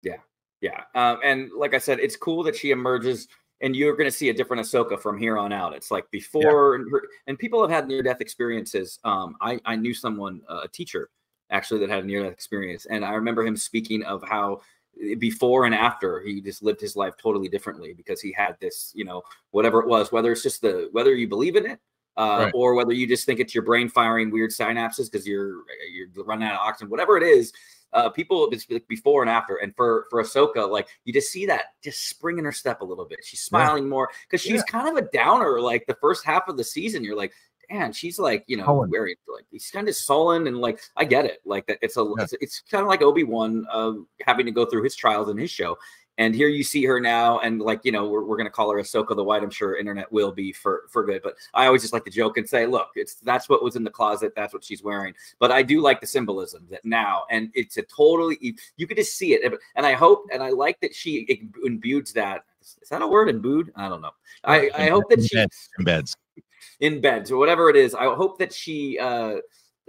[0.01, 0.17] Yeah,
[0.61, 3.27] yeah, um, and like I said, it's cool that she emerges,
[3.61, 5.75] and you're going to see a different Ahsoka from here on out.
[5.75, 6.81] It's like before, yeah.
[6.81, 8.99] and, her, and people have had near death experiences.
[9.03, 11.09] Um, I I knew someone, uh, a teacher
[11.51, 12.85] actually that had a near death experience.
[12.85, 14.61] And I remember him speaking of how
[15.03, 18.91] eh, before and after he just lived his life totally differently because he had this,
[18.95, 21.79] you know, whatever it was, whether it's just the whether you believe in it
[22.19, 22.51] uh, right.
[22.53, 26.47] or whether you just think it's your brain firing weird synapses because you're you're running
[26.47, 27.53] out of oxygen, whatever it is.
[27.91, 31.73] Uh, people it's before and after, and for for Ahsoka, like you just see that
[31.83, 33.19] just spring in her step a little bit.
[33.23, 33.89] She's smiling yeah.
[33.89, 34.71] more because she's yeah.
[34.71, 35.59] kind of a downer.
[35.59, 37.33] Like the first half of the season, you're like,
[37.69, 41.25] man, she's like, you know, very like he's kind of sullen and like I get
[41.25, 41.39] it.
[41.45, 42.23] Like it's a yeah.
[42.23, 43.93] it's, it's kind of like Obi Wan uh,
[44.25, 45.77] having to go through his trials in his show.
[46.17, 48.77] And here you see her now, and like you know, we're, we're gonna call her
[48.77, 49.41] Ahsoka the White.
[49.41, 51.21] I'm sure internet will be for for good.
[51.23, 53.85] But I always just like to joke and say, look, it's that's what was in
[53.85, 55.13] the closet, that's what she's wearing.
[55.39, 59.17] But I do like the symbolism that now, and it's a totally you could just
[59.17, 59.53] see it.
[59.77, 62.43] And I hope and I like that she imbues that.
[62.61, 63.29] Is that a word?
[63.29, 63.71] Imbued?
[63.77, 64.11] I don't know.
[64.43, 65.37] I, I hope that she
[65.79, 66.15] embeds
[66.79, 67.93] in bed or whatever it is.
[67.95, 68.97] I hope that she.
[68.99, 69.37] Uh,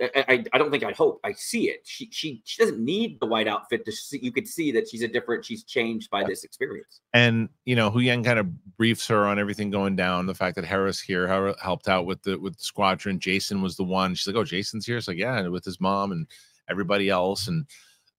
[0.03, 1.81] I, I don't think I hope I see it.
[1.85, 4.19] She she she doesn't need the white outfit to see.
[4.23, 5.45] You could see that she's a different.
[5.45, 7.01] She's changed by this experience.
[7.13, 10.25] And you know, Huyang kind of briefs her on everything going down.
[10.25, 13.19] The fact that Hera's here, helped out with the with the squadron.
[13.19, 14.15] Jacen was the one.
[14.15, 14.97] She's like, oh, Jacen's here.
[14.97, 16.27] It's like, yeah, with his mom and
[16.71, 17.67] everybody else, and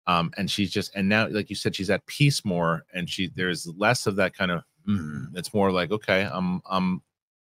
[0.06, 3.32] um, and she's just and now, like you said, she's at peace more, and she
[3.36, 4.64] there's less of that kind of.
[4.88, 7.02] Mm, it's more like, okay, I'm I'm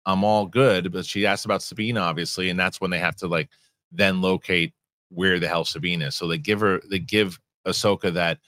[0.07, 0.93] I'm all good.
[0.93, 3.49] But she asked about Sabine, obviously, and that's when they have to like
[3.91, 4.73] then locate
[5.11, 6.15] where the hell Sabine is.
[6.15, 8.39] So they give her, they give Ahsoka that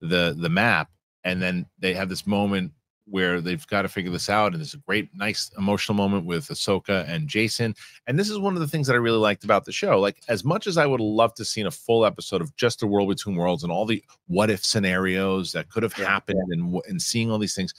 [0.00, 0.90] the the map,
[1.24, 2.72] and then they have this moment
[3.06, 4.52] where they've got to figure this out.
[4.52, 7.76] And it's a great, nice, emotional moment with Ahsoka and Jacen.
[8.06, 10.00] And this is one of the things that I really liked about the show.
[10.00, 12.86] Like, as much as I would love to see a full episode of just the
[12.86, 17.00] world between worlds and all the what if scenarios that could have happened and and
[17.00, 17.74] seeing all these things,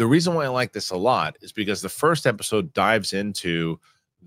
[0.00, 3.78] the reason why I like this a lot is because the first episode dives into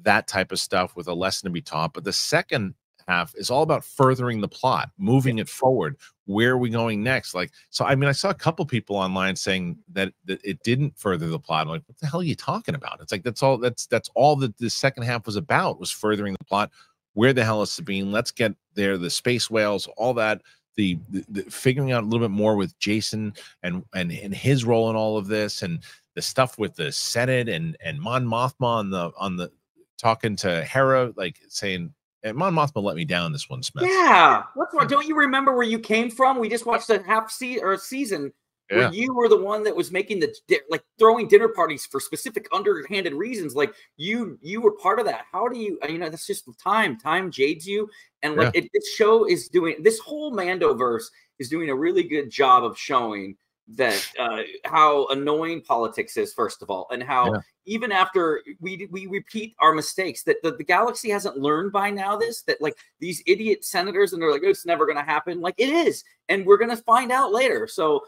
[0.03, 2.75] that type of stuff with a lesson to be taught, but the second
[3.07, 5.97] half is all about furthering the plot, moving it forward.
[6.25, 7.33] Where are we going next?
[7.33, 10.95] Like, so I mean, I saw a couple people online saying that, that it didn't
[10.95, 11.63] further the plot.
[11.63, 13.01] I'm like, what the hell are you talking about?
[13.01, 16.35] It's like that's all that's that's all that the second half was about was furthering
[16.37, 16.69] the plot.
[17.13, 18.11] Where the hell is Sabine?
[18.11, 18.99] Let's get there.
[18.99, 20.43] The space whales, all that
[20.75, 24.65] the, the, the, figuring out a little bit more with Jacen and and and his
[24.65, 25.79] role in all of this and
[26.15, 29.51] the stuff with the Senate and and Mon Mothma on the on the
[29.97, 31.93] talking to Hera like saying
[32.23, 33.85] and Mon Mothma let me down this one, Smith.
[33.85, 34.87] Yeah, what's wrong?
[34.87, 36.39] Don't you remember where you came from?
[36.39, 38.31] We just watched a half season or a season
[38.69, 38.77] yeah.
[38.77, 40.33] where you were the one that was making the
[40.69, 45.25] like throwing dinner parties for specific underhanded reasons like you you were part of that
[45.31, 47.89] how do you you know that's just time time jades you
[48.21, 48.61] and like yeah.
[48.63, 51.09] it, this show is doing this whole mando verse
[51.39, 53.35] is doing a really good job of showing
[53.67, 57.39] that uh, how annoying politics is, first of all, and how Yeah.
[57.65, 62.17] even after we we repeat our mistakes, that the, the galaxy hasn't learned by now
[62.17, 65.39] this that like these idiot senators and they're like, it's never going to happen.
[65.39, 67.67] Like it is, and we're going to find out later.
[67.67, 68.03] So.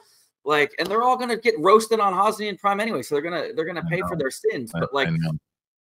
[0.45, 3.65] Like, and they're all gonna get roasted on Hosnian Prime anyway, so they're gonna they're
[3.65, 4.71] gonna pay for their sins.
[4.71, 5.09] But like,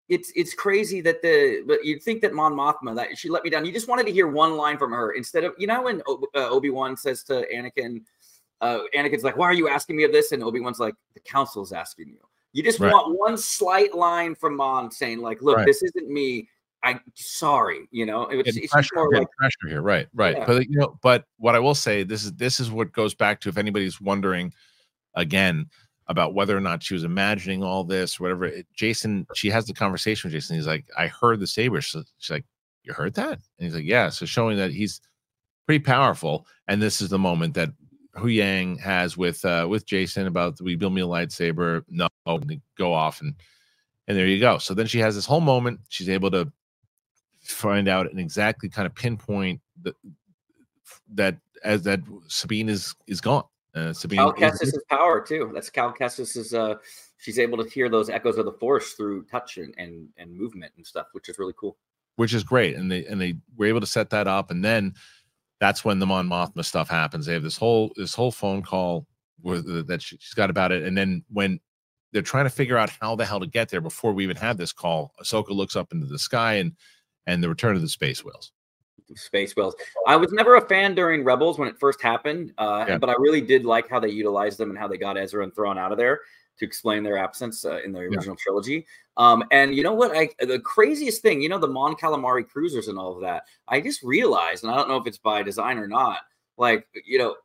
[0.08, 3.50] it's it's crazy that the but you'd think that Mon Mothma that she let me
[3.50, 3.66] down.
[3.66, 6.00] You just wanted to hear one line from her instead of you know when
[6.34, 8.02] uh, Obi Wan says to Anakin,
[8.62, 11.20] uh, Anakin's like, "Why are you asking me of this?" and Obi Wan's like, "The
[11.20, 12.20] Council's asking you."
[12.52, 12.92] You just Right.
[12.92, 15.66] want one slight line from Mon saying like, "Look, Right.
[15.66, 16.48] this isn't me.
[16.84, 20.06] I'm sorry." You know, it's, Getting it's pressure, more like pressure here, right?
[20.14, 20.36] Right.
[20.36, 20.44] Yeah.
[20.46, 23.40] But you know, but what I will say, this is this is what goes back
[23.40, 24.52] to if anybody's wondering
[25.14, 25.66] again
[26.06, 28.44] about whether or not she was imagining all this, whatever.
[28.44, 30.54] It, Jacen, she has the conversation with Jacen.
[30.54, 32.44] He's like, "I heard the saber." So she's like,
[32.82, 35.00] "You heard that?" And he's like, "Yeah." So showing that he's
[35.66, 37.70] pretty powerful, and this is the moment that
[38.16, 41.82] Huyang has with uh with Jacen about we build me a lightsaber.
[41.88, 42.08] No,
[42.78, 43.34] go off and
[44.06, 44.58] and there you go.
[44.58, 45.80] So then she has this whole moment.
[45.88, 46.52] She's able to
[47.44, 49.94] find out and exactly kind of pinpoint that
[51.14, 53.44] that as that Sabine is is gone.
[53.74, 55.50] Uh, Sabine Cal is- power too.
[55.52, 56.76] That's Cal Kestis' uh
[57.18, 60.72] she's able to hear those echoes of the force through touch and, and and movement
[60.76, 61.76] and stuff, which is really cool.
[62.16, 64.94] which is great, and they and they were able to set that up, and then
[65.60, 67.26] that's when the Mon Mothma stuff happens.
[67.26, 69.06] They have this whole this whole phone call
[69.42, 71.58] with that she- she's got about it, and then when
[72.12, 74.56] they're trying to figure out how the hell to get there before we even have
[74.56, 76.76] this call, Ahsoka looks up into the sky and
[77.26, 78.52] and the return of the space whales.
[79.16, 79.74] Space Whales.
[80.06, 82.98] I was never a fan during Rebels when it first happened, uh, Yeah.
[82.98, 85.54] but I really did like how they utilized them and how they got Ezra and
[85.54, 86.20] Thrawn out of there
[86.58, 88.08] to explain their absence uh, in the Yeah.
[88.08, 88.86] original trilogy.
[89.16, 90.16] Um, and you know what?
[90.16, 93.44] I the craziest thing, you know, the Mon Calamari cruisers and all of that.
[93.68, 96.20] I just realized, and I don't know if it's by design or not.
[96.56, 97.36] Like, you know,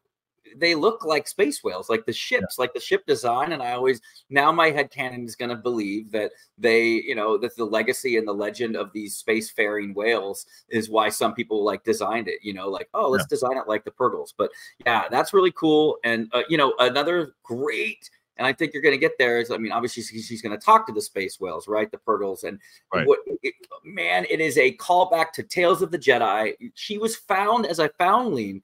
[0.58, 3.52] they look like space whales, like the ships, like the ship design.
[3.52, 7.38] And I always now my head canon is going to believe that they, you know,
[7.38, 11.84] that the legacy and the legend of these spacefaring whales is why some people like
[11.84, 12.40] designed it.
[12.42, 14.34] You know, like oh, let's design it like the Purgles.
[14.38, 14.52] But
[14.86, 15.98] yeah, that's really cool.
[16.04, 18.10] And uh, you know, another great.
[18.38, 19.40] And I think you're going to get there.
[19.40, 21.92] Is I mean, obviously she's, going to talk to the space whales, right?
[21.92, 22.58] The Purgles, and
[22.94, 23.06] Right.
[23.06, 23.54] what it,
[23.84, 26.54] man, it is a callback to Tales of the Jedi.
[26.74, 28.64] She was found as a foundling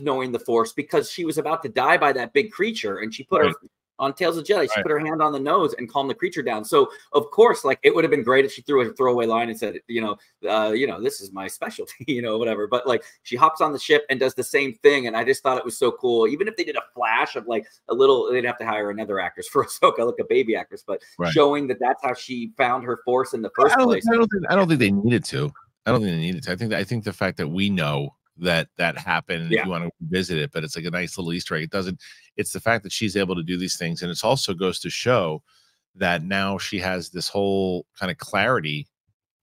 [0.00, 3.24] knowing the Force because she was about to die by that big creature, and she
[3.24, 3.52] put Right.
[3.62, 3.68] her
[4.00, 4.62] on Tales of Jedi.
[4.62, 4.82] She Right.
[4.84, 6.64] put her hand on the nose and calmed the creature down.
[6.64, 9.48] So of course, like it would have been great if she threw a throwaway line
[9.48, 10.16] and said, you know,
[10.48, 12.66] uh, you know, this is my specialty, you know, whatever.
[12.68, 15.42] But like she hops on the ship and does the same thing, and I just
[15.42, 16.28] thought it was so cool.
[16.28, 19.18] Even if they did a flash of like a little, they'd have to hire another
[19.18, 21.32] actress for Ahsoka, like a baby actress, but Right.
[21.32, 24.04] showing that that's how she found her force in the first I place.
[24.04, 25.52] think, I don't think I don't think they needed to.
[25.86, 26.52] I don't think they needed to.
[26.52, 29.64] I think I think the fact that we know that that happened, and Yeah.
[29.64, 31.64] you want to visit it, but it's like a nice little Easter egg.
[31.64, 32.00] It doesn't.
[32.36, 34.90] It's the fact that she's able to do these things, and it also goes to
[34.90, 35.42] show
[35.94, 38.86] that now she has this whole kind of clarity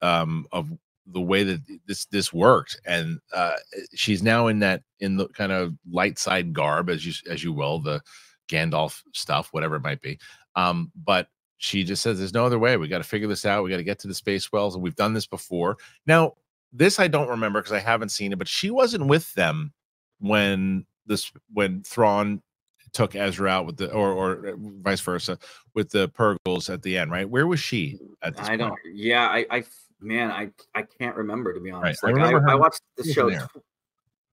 [0.02, 0.70] um, of
[1.08, 3.56] the way that this this worked, and uh,
[3.94, 7.52] she's now in that in the kind of light side garb, as you as you
[7.54, 8.02] will, the
[8.48, 10.18] Gandalf stuff, whatever it might be.
[10.56, 11.28] Um, but
[11.58, 12.78] she just says there's no other way.
[12.78, 13.64] We got to figure this out.
[13.64, 15.78] We got to get to the space whales, and we've done this before.
[16.06, 16.34] Now,
[16.74, 19.74] this I don't remember because I haven't seen it, but she wasn't with them
[20.20, 22.42] when this when Thrawn
[22.94, 25.38] took Ezra out with the or or uh, vice versa
[25.74, 27.30] with the Purgles at the end, right?
[27.30, 28.70] Where was she at this I don't.
[28.70, 28.82] point?
[28.94, 29.64] Yeah, I, I,
[30.00, 32.04] man, I, I can't remember to be honest.
[32.04, 33.30] I Like I, I, her watched the show.
[33.30, 33.48] there.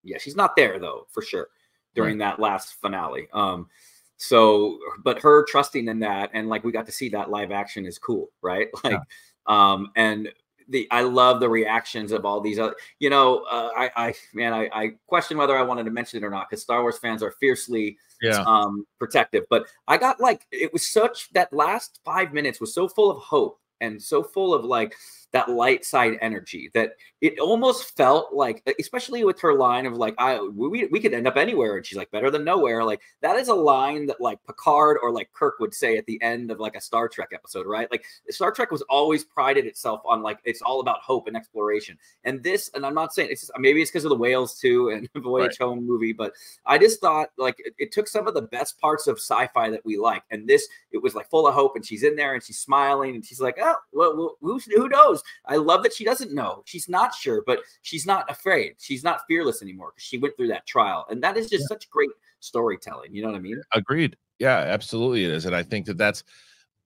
[0.04, 1.48] Yeah, she's not there though, for sure,
[1.94, 3.28] during that last finale.
[3.32, 3.68] Um,
[4.16, 7.84] so, but her trusting in that, and like we got to see that live action
[7.84, 8.68] is cool, right?
[8.84, 9.00] Like,
[9.46, 10.28] um, and
[10.68, 12.74] the I love the reactions of all these other.
[12.98, 16.26] You know, uh, I, I, man, I, I question whether I wanted to mention it
[16.26, 20.46] or not because Star Wars fans are fiercely Yeah, um protective but i got like
[20.52, 24.54] it was such that last five minutes was so full of hope and so full
[24.54, 24.94] of like
[25.32, 30.14] that light side energy that it almost felt like especially with her line of like
[30.18, 33.36] i we, we could end up anywhere and she's like better than nowhere like that
[33.36, 36.60] is a line that like picard or like kirk would say at the end of
[36.60, 40.38] like a star trek episode right like star trek was always prided itself on like
[40.44, 43.58] it's all about hope and exploration and this and i'm not saying it's just uh,
[43.58, 45.66] maybe it's because of the whales too and voyage Right.
[45.66, 46.32] home movie but
[46.66, 49.84] I just thought like it, it took some of the best parts of sci-fi that
[49.84, 52.42] we like, and this it was like full of hope, and she's in there and
[52.42, 55.21] she's smiling, and she's like, oh, well, who knows?
[55.46, 59.20] I love that she doesn't know, she's not sure, but she's not afraid, she's not
[59.28, 63.14] fearless anymore because she went through that trial, and that is just such great storytelling.
[63.14, 63.62] You know what I mean?
[63.74, 64.16] agreed.
[64.38, 66.24] Yeah, absolutely it is, and I think that that's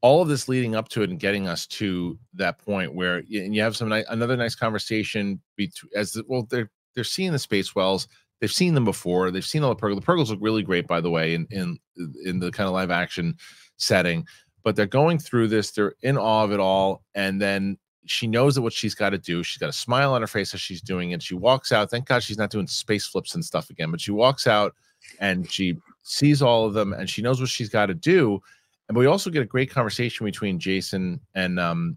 [0.02, 3.54] all of this leading up to it and getting us to that point where and
[3.54, 7.74] you have some another nice conversation between as the, well they're they're seeing the space
[7.74, 8.06] whales
[8.40, 9.30] they've seen them before.
[9.30, 10.00] They've seen all the Purgles.
[10.00, 11.78] The Purgles look really great, by the way, in in
[12.24, 13.36] in the kind of live action
[13.76, 14.26] setting.
[14.62, 15.70] But they're going through this.
[15.70, 19.18] They're in awe of it all, and then she knows that what she's got to
[19.18, 19.42] do.
[19.42, 21.22] She's got a smile on her face as she's doing it.
[21.22, 21.90] She walks out.
[21.90, 23.90] Thank God she's not doing space flips and stuff again.
[23.90, 24.74] But she walks out
[25.20, 28.40] and she sees all of them, and she knows what she's got to do.
[28.88, 31.96] And we also get a great conversation between Jacen and um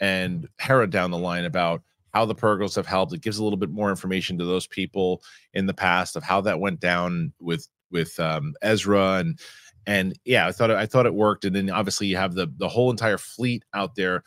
[0.00, 1.82] and Hera down the line about
[2.12, 3.12] how the Purgles have helped.
[3.12, 6.40] It gives a little bit more information to those people in the past of how
[6.42, 9.38] that went down with with um, Ezra and
[9.86, 11.44] and yeah, I thought I thought it worked.
[11.44, 14.22] And then obviously you have the the whole entire fleet out there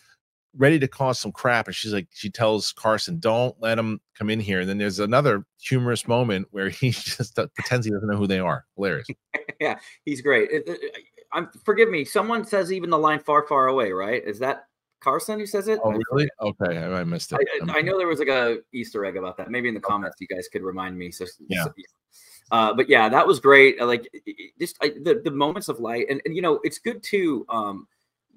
[0.56, 1.68] ready to cause some crap.
[1.68, 5.00] And she's like, she tells Carson, "Don't let him come in here." And then there's
[5.00, 8.66] another humorous moment where he just pretends he doesn't know who they are.
[8.76, 9.08] Hilarious.
[9.60, 10.50] yeah, he's great.
[10.52, 10.94] It- it-
[11.34, 12.06] I'm forgive me.
[12.06, 14.24] Someone says even the line "far, far away." Right?
[14.26, 14.68] Is that
[15.02, 15.78] Carson who says it?
[15.84, 16.30] Oh, really?
[16.42, 17.40] Okay, I, I missed it.
[17.68, 19.52] I, I- know there was like a Easter egg about that.
[19.52, 21.12] Maybe in the comments you guys could remind me.
[21.12, 21.66] So Yeah.
[21.66, 21.74] so-
[22.52, 23.82] uh, but yeah, that was great.
[23.82, 24.08] Like
[24.58, 27.46] just I, the the moments of light, and, and you know, it's good too.
[27.50, 27.88] Um,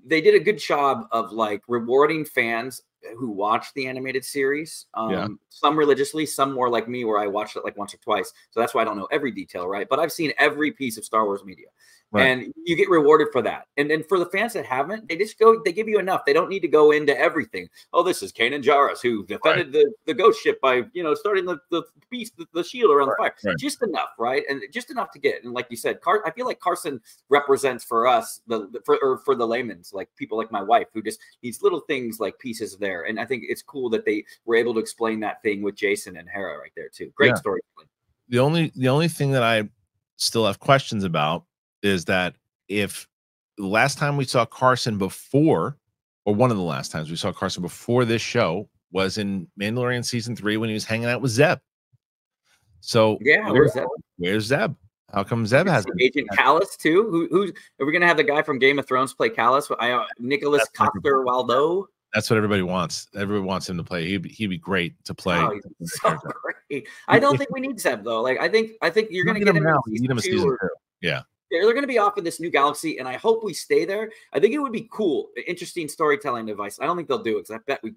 [0.05, 2.83] they did a good job of like rewarding fans
[3.19, 4.87] who watched the animated series.
[4.95, 5.29] Um, Yeah.
[5.49, 8.33] some religiously, some more like me, where I watched it like once or twice.
[8.51, 9.89] So that's why I don't know every detail, right?
[9.89, 11.69] But I've seen every piece of Star Wars media.
[12.13, 12.27] Right.
[12.27, 13.69] And you get rewarded for that.
[13.77, 16.25] And then for the fans that haven't, they just go, they give you enough.
[16.27, 17.69] They don't need to go into everything.
[17.93, 21.45] Oh, this is Kanan Jarrus who defended the, the ghost ship by, you know, starting
[21.45, 23.33] the, the beast, the, the shield around the fire.
[23.45, 23.57] right.
[23.59, 24.43] Just enough, right?
[24.51, 25.45] And just enough to get.
[25.45, 28.99] And like you said, Car- I feel like Carson represents for us, the, the for,
[29.03, 32.37] or for the layman's, like people like my wife who just needs little things like
[32.41, 33.05] pieces there.
[33.05, 36.19] And I think it's cool that they were able to explain that thing with Jacen
[36.19, 37.13] and Hera right there too.
[37.15, 37.35] Great Yeah.
[37.35, 37.61] story.
[38.29, 39.69] the only the only thing that I
[40.17, 41.45] still have questions about
[41.83, 42.35] is that
[42.69, 43.07] if
[43.59, 45.77] last time we saw Carson before,
[46.25, 50.05] or one of the last times we saw Carson before this show was in Mandalorian
[50.05, 51.59] season three when he was hanging out with Zeb.
[52.81, 53.87] So Yeah, where's that?
[54.17, 54.75] where's Zeb?
[55.13, 57.03] How come Zeb has Agent Kallus too.
[57.11, 57.51] Who who's
[57.81, 59.75] are we gonna have the guy from Game of Thrones play Kallus?
[59.81, 61.89] I uh, Nicholas Coster Waldo.
[62.15, 63.09] That's what everybody wants.
[63.15, 64.07] Everybody wants him to play.
[64.07, 65.37] He'd be, he'd be great to play.
[65.37, 66.17] Oh, so
[66.69, 66.87] great.
[67.09, 68.23] I don't think we need Zeb though.
[68.23, 69.81] Like I think I think you're You gonna need get him him, in now.
[69.87, 70.69] Need him season two or- two.
[71.01, 71.23] Yeah.
[71.51, 74.11] They're, going to be off in this new galaxy, and I hope we stay there.
[74.33, 76.79] I think it would be cool, interesting storytelling device.
[76.81, 77.95] I don't think they'll do it because I bet we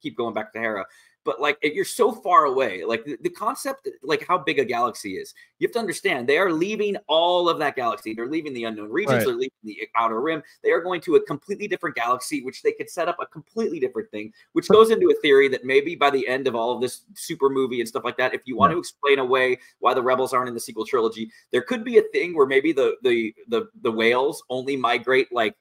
[0.00, 0.84] keep going back to Hera.
[1.24, 4.64] But like, if you're so far away, like the, the concept, like how big a
[4.64, 8.14] galaxy is, you have to understand they are leaving all of that galaxy.
[8.14, 9.18] They're leaving the unknown regions.
[9.18, 9.26] Right.
[9.26, 10.42] They're leaving the outer rim.
[10.62, 13.78] They are going to a completely different galaxy, which they could set up a completely
[13.78, 14.32] different thing.
[14.52, 17.50] Which goes into a theory that maybe by the end of all of this super
[17.50, 20.48] movie and stuff like that, if you want to explain away why the rebels aren't
[20.48, 23.92] in the sequel trilogy, there could be a thing where maybe the the the the
[23.92, 25.54] whales only migrate like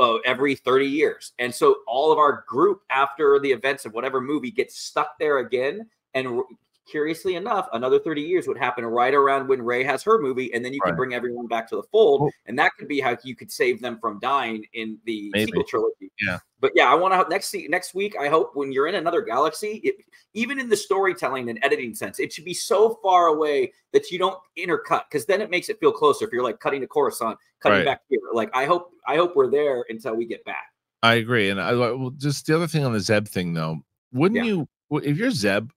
[0.00, 1.32] uh, every 30 years.
[1.38, 5.38] And so all of our group after the events of whatever movie gets stuck there
[5.38, 6.42] again and
[6.90, 10.64] curiously enough another 30 years would happen right around when Rey has her movie and
[10.64, 13.36] then you can bring everyone back to the fold and that could be how you
[13.36, 15.46] could save them from dying in the Maybe.
[15.46, 16.38] sequel trilogy Yeah.
[16.60, 19.80] but yeah i want to next next week i hope when you're in another galaxy
[19.84, 19.94] it,
[20.34, 24.18] even in the storytelling and editing sense it should be so far away that you
[24.18, 27.38] don't intercut because then it makes it feel closer if you're like cutting a Coruscant,
[27.60, 27.84] cutting Right.
[27.86, 30.64] back here like i hope i hope we're there until we get back
[31.04, 31.50] I agree.
[31.50, 33.78] And I well, just the other thing on the Zeb thing though,
[34.12, 34.52] wouldn't Yeah.
[34.52, 34.68] you
[35.02, 35.68] if you're Zeb,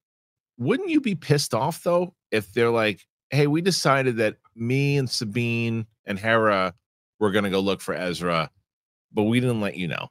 [0.58, 5.10] wouldn't you be pissed off though if they're like, hey, we decided that me and
[5.10, 6.74] Sabine and Hera
[7.20, 8.50] were gonna go look for Ezra,
[9.14, 10.10] but we didn't let you know.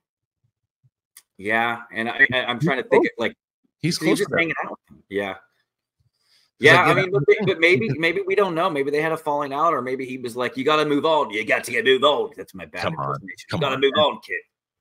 [1.37, 3.35] yeah and I, i'm trying to think it like
[3.81, 5.35] He's close just to hanging out yeah
[6.61, 8.71] yeah, like, I mean, but, but maybe, maybe we don't know.
[8.71, 11.05] Maybe they had a falling out, or maybe he was like, "You got to move
[11.05, 11.31] on.
[11.31, 13.79] You got to get move on." That's my bad Come on, come You got to
[13.79, 14.37] move on, kid.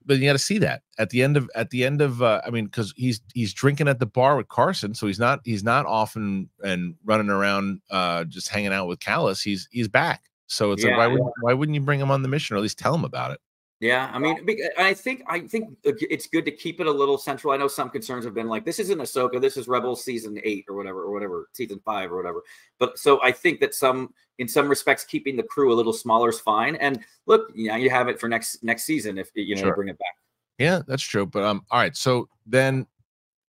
[0.05, 2.41] But you got to see that at the end of at the end of uh,
[2.45, 5.63] I mean because he's he's drinking at the bar with Carson, so he's not he's
[5.63, 9.43] not often and running around uh, just hanging out with Kallus.
[9.43, 10.23] He's he's back.
[10.47, 11.13] So it's like why yeah.
[11.13, 13.31] wouldn't why wouldn't you bring him on the mission or at least tell him about
[13.31, 13.39] it?
[13.83, 14.47] Yeah, I mean,
[14.77, 17.51] I think I think it's good to keep it a little central.
[17.51, 19.41] I know some concerns have been like, "This isn't Ahsoka.
[19.41, 22.43] This is Rebels season eight or whatever, or whatever, season five or whatever."
[22.79, 26.29] But so I think that some, in some respects, keeping the crew a little smaller
[26.29, 26.77] is fine.
[26.77, 29.67] And look, you know, you have it for next next season if you know you
[29.67, 29.75] Sure.
[29.75, 30.15] bring it back.
[30.59, 31.25] Yeah, that's true.
[31.25, 31.97] But um, all right.
[31.97, 32.87] So then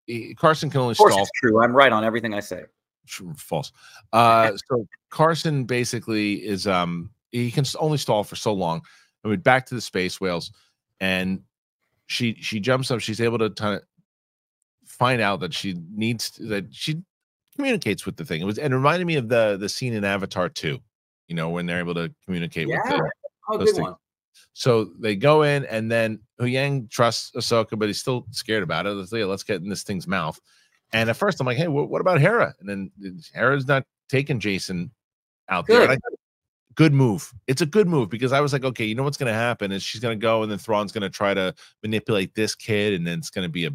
[0.08, 1.64] eh, Carson can only Of course, stall it's true.
[1.64, 2.66] I'm right on everything I say.
[3.08, 3.72] True, false.
[4.14, 8.84] Uh, so Carson basically is um he can only stall for so long.
[9.24, 10.52] I mean, back to the space whales,
[11.00, 11.42] and
[12.08, 13.00] she she jumps up.
[13.02, 13.82] She's able to kind of
[14.86, 17.02] find out that she needs to, that she
[17.56, 18.42] communicates with the thing.
[18.42, 20.80] It was and it reminded me of the the scene in Avatar two.
[21.28, 22.98] You know when they're able to communicate with Yeah.
[22.98, 23.12] the
[23.52, 23.80] Oh, good things.
[23.80, 23.96] one.
[24.54, 28.92] so they go in, and then Huyang trusts Ahsoka, but he's still scared about it.
[28.92, 30.40] Let's, yeah, let's get in this thing's mouth.
[30.94, 32.54] And at first, I'm like, hey, what, what about Hera?
[32.60, 34.90] And then uh, Hera's not taking Jacen
[35.50, 35.82] out there.
[35.84, 35.98] And I,
[36.80, 37.34] good move.
[37.46, 39.74] It's a good move because I was like, okay, you know what's going to happen
[39.74, 41.54] is she's going to go and then Thrawn's going to try to
[41.84, 43.72] manipulate this kid, and then it's going to be a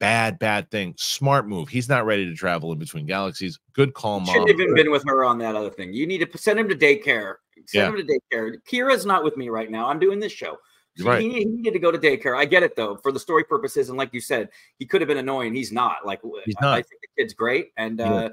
[0.00, 0.92] bad, bad thing.
[0.98, 1.70] Smart move.
[1.70, 3.58] He's not ready to travel in between galaxies.
[3.72, 4.34] Good call, mom.
[4.34, 5.94] Shouldn't even been with her on that other thing.
[5.94, 7.36] You need to send him to daycare.
[7.68, 7.88] Send Yeah.
[7.88, 8.56] him to daycare.
[8.70, 9.88] Kira's not with me right now.
[9.88, 10.58] I'm doing this show.
[10.98, 11.22] So Right.
[11.22, 12.36] He, he needed to go to daycare.
[12.36, 15.08] I get it though, for the story purposes, and like you said, he could have
[15.08, 15.54] been annoying.
[15.54, 16.04] He's not.
[16.04, 18.12] Like He's I- I think the kid's great, and Yeah.
[18.12, 18.28] uh,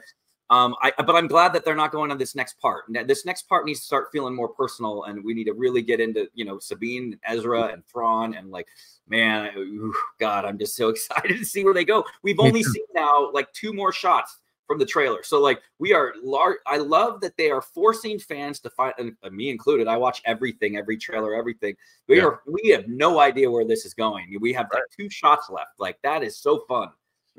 [0.49, 2.85] um, I but I'm glad that they're not going on this next part.
[3.05, 5.99] This next part needs to start feeling more personal, and we need to really get
[5.99, 8.67] into you know Sabine, Ezra, and Thrawn, and like
[9.07, 12.03] man, ooh, God, I'm just so excited to see where they go.
[12.23, 15.23] We've only seen now like two more shots from the trailer.
[15.23, 16.57] So like we are large.
[16.65, 19.87] I love that they are forcing fans to find, and uh, me included.
[19.87, 21.75] I watch everything, every trailer, everything.
[22.07, 22.25] We Yeah.
[22.25, 24.35] are we have no idea where this is going.
[24.39, 25.79] We have like two shots left.
[25.79, 26.89] Like that is so fun.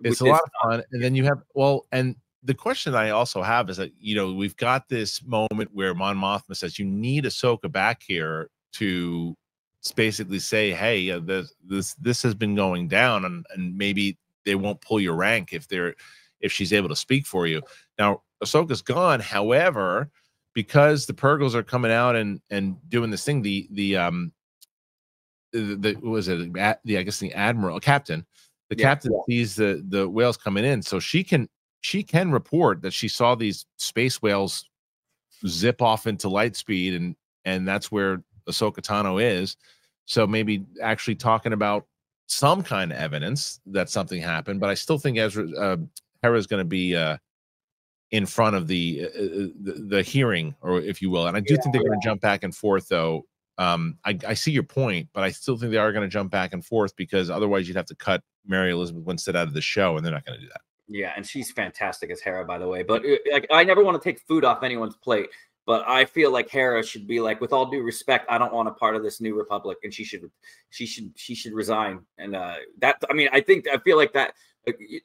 [0.03, 0.83] it's a lot of fun.
[0.93, 4.33] And then you have well, and the question I also have is that you know
[4.33, 9.37] we've got this moment where Mon Mothma says you need Ahsoka back here to
[9.97, 14.55] basically say, hey, uh, this this this has been going down, and and maybe they
[14.55, 15.95] won't pull your rank if they're
[16.41, 17.63] if she's able to speak for you.
[17.99, 20.11] Now Ahsoka's gone, however,
[20.55, 24.33] because the Purgles are coming out and and doing this thing, the the um
[25.53, 28.25] the, the what was it the I guess the admiral captain
[28.71, 28.85] the Yeah.
[28.95, 31.49] captain sees the the whales coming in so she can
[31.81, 34.69] she can report that she saw these space whales
[35.47, 39.57] zip off into light speed and and that's where Ahsoka Tano is.
[40.05, 41.87] So maybe actually talking about
[42.27, 45.77] some kind of evidence that something happened but I still think Ezra uh,
[46.23, 47.17] Hera's going to be uh
[48.11, 51.27] in front of the, uh, uh, the the hearing or if you will.
[51.27, 53.25] And I do think they're going to jump back and forth though.
[53.59, 56.31] Um, I, I see your point, but I still think they are going to jump
[56.31, 59.61] back and forth because otherwise you'd have to cut Mary Elizabeth Winstead out of the
[59.61, 60.63] show, and they're not going to do that.
[60.93, 62.83] Yeah, and she's fantastic as Hera, by the way.
[62.83, 65.31] But uh, like, I never want to take food off anyone's plate.
[65.67, 68.67] But I feel like Hera should be like, with all due respect, I don't want
[68.67, 70.29] a part of this new republic, and she should,
[70.71, 72.01] she should, she should resign.
[72.19, 74.35] And uh, that, I mean, I think I feel like that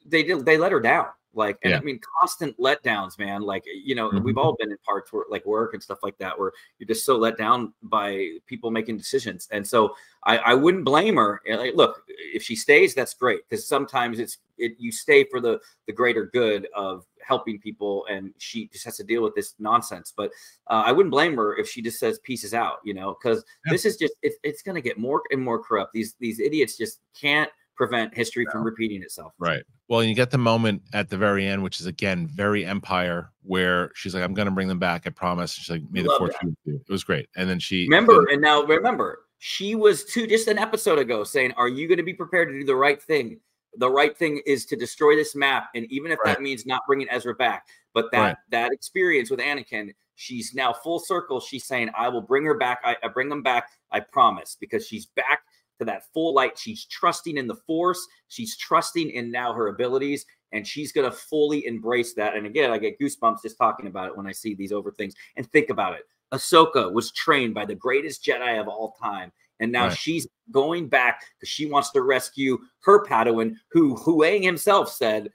[0.04, 1.06] they did, they let her down.
[1.36, 1.78] Like, and Yeah.
[1.78, 3.42] I mean, constant letdowns, man.
[3.42, 4.22] Like, you know, Mhm.
[4.24, 7.04] we've all been in parts where like work and stuff like that, where you're just
[7.04, 9.46] so let down by people making decisions.
[9.52, 9.94] And so
[10.24, 11.40] I, I wouldn't blame her.
[11.48, 15.60] Like, look, if she stays, that's great because sometimes it's it you stay for the
[15.86, 20.12] the greater good of helping people, and she just has to deal with this nonsense.
[20.16, 20.30] But
[20.68, 23.72] uh, I wouldn't blame her if she just says pieces out, you know, because Yeah.
[23.72, 25.92] this is just it's it's going to get more and more corrupt.
[25.92, 29.32] These these idiots just can't prevent history from repeating itself.
[29.38, 29.62] Right.
[29.88, 33.92] Well, you get the moment at the very end, which is again very Empire, where
[33.94, 35.06] she's like, "I'm going to bring them back.
[35.06, 36.40] I promise." She's like, "May the Love force that.
[36.42, 37.28] be with you." It was great.
[37.36, 41.52] And then she Remember, and now remember, she was two just an episode ago saying,
[41.52, 43.38] Are you going to be prepared to do the right thing?
[43.78, 45.68] The right thing is to destroy this map.
[45.74, 46.34] And even if Right.
[46.34, 48.36] that means not bringing Ezra back, but that Right.
[48.50, 51.40] that experience with Anakin, she's now full circle.
[51.40, 52.80] She's saying, I will bring her back.
[52.82, 53.68] I, I bring them back.
[53.92, 55.42] I promise, because she's back
[55.78, 56.58] to that full light.
[56.58, 58.06] She's trusting in the force.
[58.28, 60.24] She's trusting in now her abilities.
[60.52, 62.36] And she's going to fully embrace that.
[62.36, 65.14] And again, I get goosebumps just talking about it when I see these over things
[65.36, 66.02] and think about it.
[66.32, 69.32] Ahsoka was trained by the greatest Jedi of all time.
[69.60, 69.96] And now Right.
[69.96, 75.30] she's going back because she wants to rescue her Padawan, who Huyang himself said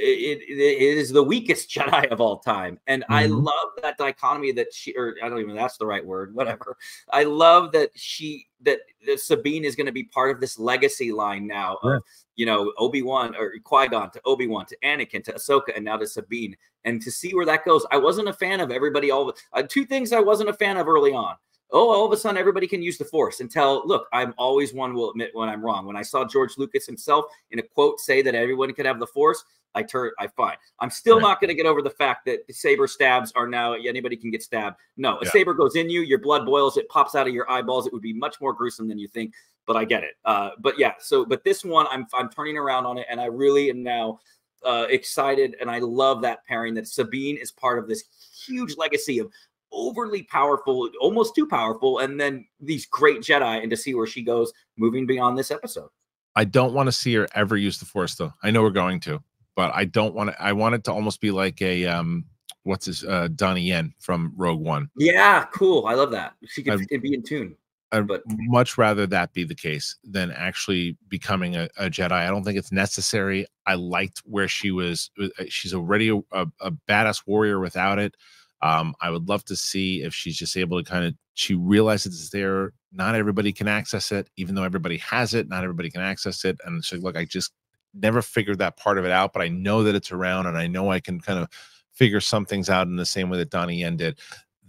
[0.00, 2.78] it, it- is the weakest Jedi of all time.
[2.86, 3.44] And I Mhm.
[3.44, 6.76] love that dichotomy that she, or I don't even, that's the right word, whatever.
[7.12, 11.12] I love that she, that, that Sabine is going to be part of this legacy
[11.12, 12.02] line now of,
[12.36, 15.84] you know, Obi Wan or Qui Gon to Obi Wan to Anakin to Ahsoka and
[15.84, 16.56] now to Sabine.
[16.84, 19.10] And to see where that goes, I wasn't a fan of everybody.
[19.10, 21.36] All uh, two things I wasn't a fan of early on.
[21.72, 24.92] Oh, all of a sudden everybody can use the Force until look, I'm always one
[24.94, 25.86] will admit when I'm wrong.
[25.86, 29.06] When I saw George Lucas himself in a quote say that everyone could have the
[29.06, 29.44] Force,
[29.74, 30.56] I turn, I find.
[30.80, 31.22] I'm still Right.
[31.22, 34.42] not going to get over the fact that saber stabs are now anybody can get
[34.42, 34.76] stabbed.
[34.96, 35.30] No, a Yeah.
[35.30, 37.86] saber goes in you, your blood boils, it pops out of your eyeballs.
[37.86, 39.34] It would be much more gruesome than you think.
[39.66, 40.14] But I get it.
[40.24, 43.26] Uh, but yeah, so but this one, I'm I'm turning around on it, and I
[43.26, 44.18] really am now
[44.64, 48.04] uh, excited, and I love that pairing that Sabine is part of this
[48.46, 49.30] huge legacy of
[49.70, 54.22] overly powerful, almost too powerful, and then these great Jedi, and to see where she
[54.22, 55.88] goes moving beyond this episode.
[56.34, 58.32] I don't want to see her ever use the Force, though.
[58.42, 59.22] I know we're going to,
[59.56, 60.42] but I don't want to.
[60.42, 62.24] I want it to almost be like a um,
[62.64, 64.90] what's his uh, Donnie Yen from Rogue One.
[64.96, 65.86] Yeah, cool.
[65.86, 66.34] I love that.
[66.46, 67.56] She could I- be in tune.
[67.92, 72.12] I'd But- much rather that be the case than actually becoming a, a Jedi.
[72.12, 73.46] I don't think it's necessary.
[73.66, 75.10] I liked where she was.
[75.20, 78.14] uh, She's already a, a, a badass warrior without it.
[78.62, 82.20] Um, I would love to see if she's just able to kind of she realizes
[82.20, 82.72] it's there.
[82.92, 85.48] Not everybody can access it, even though everybody has it.
[85.48, 86.58] Not everybody can access it.
[86.64, 87.50] And so, look, I just
[87.94, 90.66] never figured that part of it out, but I know that it's around and I
[90.66, 91.48] know I can kind of
[91.92, 94.18] figure some things out in the same way that Donnie Yen did.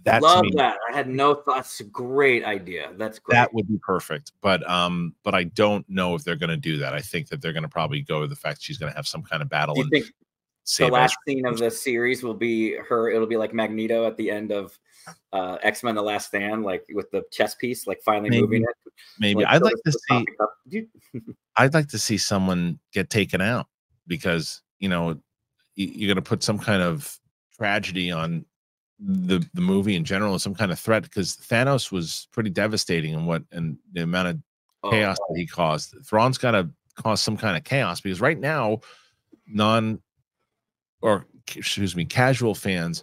[0.04, 0.78] That Love me, that.
[0.90, 1.80] I had no thoughts.
[1.92, 2.90] Great idea.
[2.96, 3.34] That's great.
[3.34, 4.32] that would be perfect.
[4.40, 6.92] But um, but I don't know if they're going to do that.
[6.92, 9.06] I think that they're going to probably go with the fact she's going to have
[9.06, 10.12] some kind of battle Do you and think
[10.78, 13.10] the last scene of the series will be her?
[13.10, 14.76] It'll be like Magneto at the end of
[15.32, 18.42] uh, X Men: The Last Stand, like with the chess piece, like finally Maybe.
[18.42, 18.92] moving it.
[19.18, 19.98] Maybe Like, I'd like to see.
[20.08, 20.88] topic of- you-
[21.56, 23.66] I'd like to see someone get taken out
[24.06, 25.18] because you know
[25.74, 27.18] you're going to put some kind of
[27.56, 28.44] tragedy on
[28.98, 33.26] the the movie in general, some kind of threat because Thanos was pretty devastating and
[33.26, 34.38] what and the amount of
[34.84, 35.94] oh, chaos that he caused.
[36.04, 38.80] Thrawn's got to cause some kind of chaos because right now,
[39.46, 40.00] non
[41.00, 41.26] or
[41.56, 43.02] excuse me, casual fans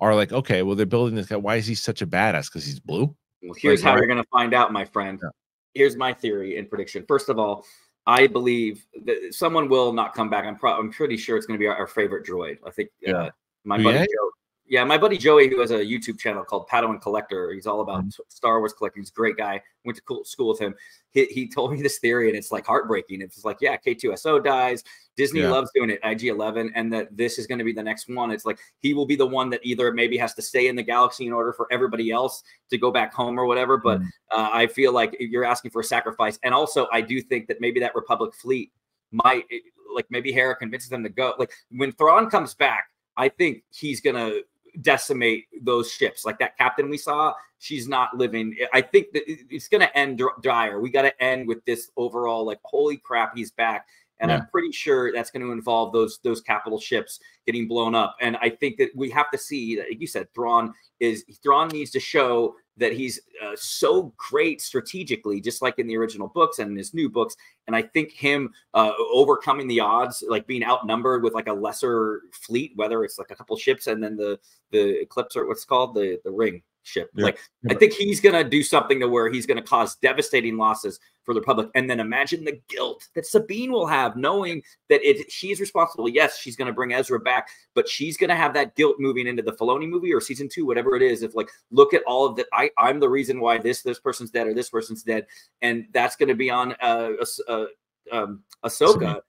[0.00, 1.36] are like, okay, well, they're building this guy.
[1.36, 2.46] Why is he such a badass?
[2.46, 3.14] Because he's blue.
[3.42, 5.18] Well, here's Like, how why- you're going to find out, my friend.
[5.22, 5.30] Yeah.
[5.74, 7.04] Here's my theory and prediction.
[7.06, 7.64] First of all,
[8.06, 10.44] I believe that someone will not come back.
[10.44, 12.58] I'm I'm pretty sure it's going to be our, our favorite droid.
[12.66, 13.12] I think Yeah.
[13.16, 13.30] uh,
[13.64, 13.98] my Oh, buddy?
[13.98, 14.30] Joe.
[14.70, 17.52] Yeah, my buddy Joey, who has a YouTube channel called Padawan Collector.
[17.52, 18.20] He's all about Mhm.
[18.28, 19.02] Star Wars collecting.
[19.02, 19.60] He's a great guy.
[19.84, 20.76] Went to cool, school with him.
[21.10, 23.20] He, he told me this theory, and it's like heartbreaking.
[23.20, 24.84] It's like, yeah, K2SO dies.
[25.16, 25.50] Disney Yeah.
[25.50, 28.30] loves doing it, IG11, and that this is going to be the next one.
[28.30, 30.84] It's like he will be the one that either maybe has to stay in the
[30.84, 33.76] galaxy in order for everybody else to go back home or whatever.
[33.76, 34.06] But Mm.
[34.30, 36.38] uh, I feel like you're asking for a sacrifice.
[36.44, 38.70] And also, I do think that maybe that Republic fleet
[39.10, 39.46] might,
[39.92, 41.34] like, maybe Hera convinces them to go.
[41.40, 42.86] Like, when Thrawn comes back,
[43.16, 44.44] I think he's going to
[44.80, 46.24] decimate those ships.
[46.24, 48.56] Like that captain we saw, she's not living.
[48.72, 50.80] I think that it's going to end dire.
[50.80, 53.86] We got to end with this overall, like, holy crap, he's back.
[54.22, 58.16] And I'm pretty sure that's going to involve those those capital ships getting blown up.
[58.20, 61.68] And I think that we have to see that, like you said, Thrawn is Thrawn
[61.68, 66.58] needs to show that he's uh, so great strategically, just like in the original books
[66.58, 67.36] and in his new books.
[67.66, 72.22] And I think him uh, overcoming the odds, like being outnumbered with like a lesser
[72.32, 74.38] fleet, whether it's like a couple ships and then the
[74.70, 76.62] the Eclipse or what's called the the Ring.
[76.96, 77.04] Yeah.
[77.14, 77.38] Like
[77.68, 81.40] I think he's gonna do something to where he's gonna cause devastating losses for the
[81.42, 86.08] public, And then imagine the guilt that Sabine will have, knowing that it she's responsible.
[86.08, 89.52] Yes, she's gonna bring Ezra back, but she's gonna have that guilt moving into the
[89.52, 91.22] Filoni movie or season two, whatever it is.
[91.22, 94.30] If like, look at all of that, I I'm the reason why this this person's
[94.30, 95.26] dead or this person's dead,
[95.62, 97.10] and that's gonna be on uh,
[97.46, 97.66] uh
[98.10, 99.20] um Ahsoka.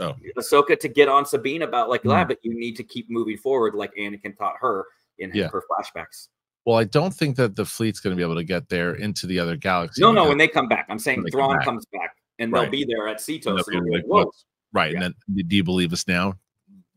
[0.00, 0.14] Oh.
[0.38, 2.10] Ahsoka to get on Sabine about like, Hmm.
[2.10, 4.86] yeah, but you need to keep moving forward, like Anakin taught her
[5.18, 5.48] in Yeah.
[5.48, 6.28] her flashbacks.
[6.68, 9.26] Well, I don't think that the fleet's going to be able to get there into
[9.26, 10.02] the other galaxy.
[10.02, 11.64] No, no, when they come back, I'm saying they come Thrawn back.
[11.64, 12.60] comes back and Right.
[12.64, 13.44] they'll be there at Cetos.
[13.44, 14.26] they'll And be they'll be like,
[14.74, 14.92] right.
[14.92, 15.02] Yeah.
[15.04, 16.34] And then do you believe us now,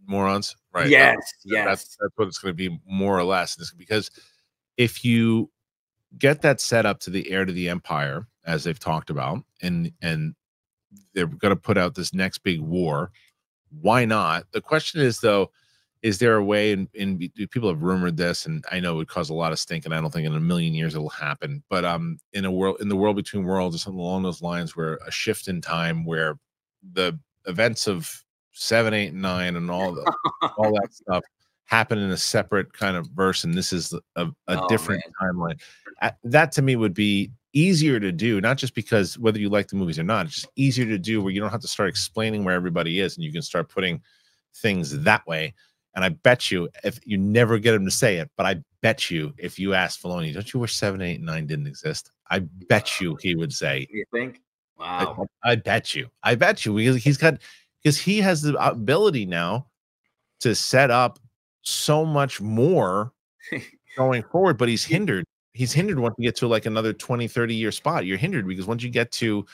[0.06, 0.58] morons?
[0.74, 0.90] Right.
[0.90, 1.66] yes, That's- yes.
[1.66, 3.56] That's that's what it's going to be more or less.
[3.78, 4.12] Because
[4.76, 5.50] if you
[6.18, 9.90] get that set up to the heir to the empire, as they've talked about, and
[10.02, 10.36] and
[11.14, 13.14] they're going to put out this next big war,
[13.70, 14.52] why not?
[14.52, 15.50] The question is though,
[16.02, 16.72] is there a way?
[16.74, 17.18] And in,
[17.52, 19.94] people have rumored this, and I know it would cause a lot of stink, and
[19.94, 21.64] I don't think in a million years it'll happen.
[21.70, 24.76] But um, in a world in the world between worlds, or something along those lines,
[24.76, 26.38] where a shift in time, where
[26.94, 28.24] the events of
[28.54, 30.14] seven eight nine and all the
[30.58, 31.24] all that stuff
[31.66, 35.60] happen in a separate kind of verse, and this is a, a Oh, different timeline.
[36.02, 39.68] Uh, That to me would be easier to do, not just because whether you like
[39.68, 41.90] the movies or not, it's just easier to do where you don't have to start
[41.90, 44.02] explaining where everybody is, and you can start putting
[44.56, 45.54] things that way.
[45.94, 49.12] And I bet you, if you never get him to say it, but I bet
[49.12, 52.12] you, if you ask Filoni, don't you wish seven, eight, nine didn't exist?
[52.30, 54.42] I bet you he would say, You think?
[54.80, 55.28] Wow.
[55.44, 56.08] I bet you.
[56.24, 56.74] I bet you.
[56.74, 57.38] Because he's got
[57.84, 59.68] because he has the ability now
[60.40, 61.20] to set up
[61.62, 63.12] so much more
[63.98, 65.26] going forward, but he's hindered.
[65.54, 68.06] He's hindered once you get to like another 20, 30 year spot.
[68.06, 69.46] You're hindered because once you get to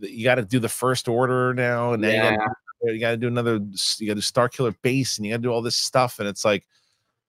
[0.00, 2.46] you got to do the first order now, and then yeah.
[2.84, 3.60] Do- you got to do another.
[3.98, 6.28] You got to Star Killer base, and you got to do all this stuff, and
[6.28, 6.66] it's like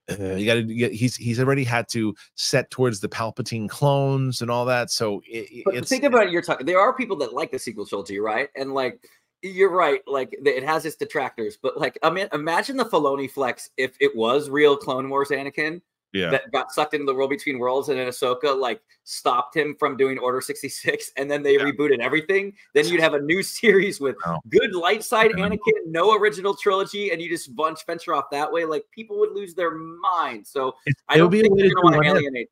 [0.10, 0.92] uh, you got to get.
[0.92, 4.92] He's he's already had to set towards the Palpatine clones and all that.
[4.92, 6.66] So it, But it's think about it, you're talking.
[6.66, 8.50] There are people that like the sequel trilogy, right?
[8.56, 9.08] And like,
[9.42, 10.02] you're right.
[10.08, 14.16] Like, it has its detractors, but like, I mean, imagine the Filoni flex if it
[14.16, 15.82] was real Clone Wars Anakin
[16.14, 16.30] yeah.
[16.30, 19.98] that got sucked into the world between worlds, and then Ahsoka like stopped him from
[19.98, 21.64] doing Order 66, and then they Yeah.
[21.64, 22.54] rebooted everything.
[22.74, 24.40] Then you'd have a new series with Wow.
[24.50, 25.50] good light side I know.
[25.50, 28.64] Anakin, no original trilogy, and you just bunch venture off that way.
[28.66, 30.48] Like, people would lose their mind.
[30.48, 32.50] So It, I don't would be a think to gonna want to alienate.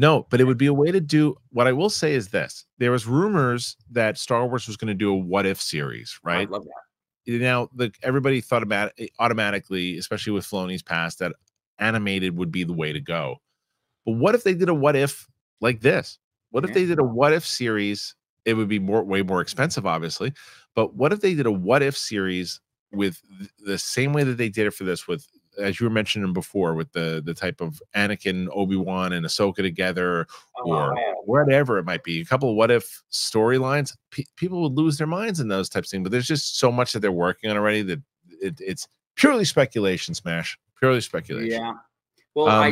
[0.00, 2.66] No, but it would be a way to do what I will say is this.
[2.78, 6.28] There was rumors that Star Wars was going to do a what if series, I
[6.28, 6.50] right?
[6.50, 7.38] love that.
[7.40, 11.32] Now, the everybody thought about it automatically, especially with Filoni's past, that
[11.78, 13.36] animated would be the way to go.
[14.04, 15.26] But what if they did a what if
[15.60, 16.18] like this?
[16.50, 18.14] What if they did a what if series
[18.48, 20.32] it would be more way more expensive, obviously.
[20.74, 22.60] But what if they did a what if series
[22.90, 23.20] with
[23.58, 25.26] the same way that they did it for this, with
[25.58, 29.56] as you were mentioning before, with the the type of Anakin, Obi Wan, and Ahsoka
[29.56, 30.26] together,
[30.56, 34.72] Oh, or whatever it might be, a couple of what if storylines, pe- people would
[34.72, 36.04] lose their minds in those types of things.
[36.04, 38.00] But there's just so much that they're working on already that
[38.40, 40.14] it, it's purely speculation.
[40.14, 41.50] Smash, purely speculation.
[41.60, 41.74] Yeah.
[42.34, 42.66] Well, Um, I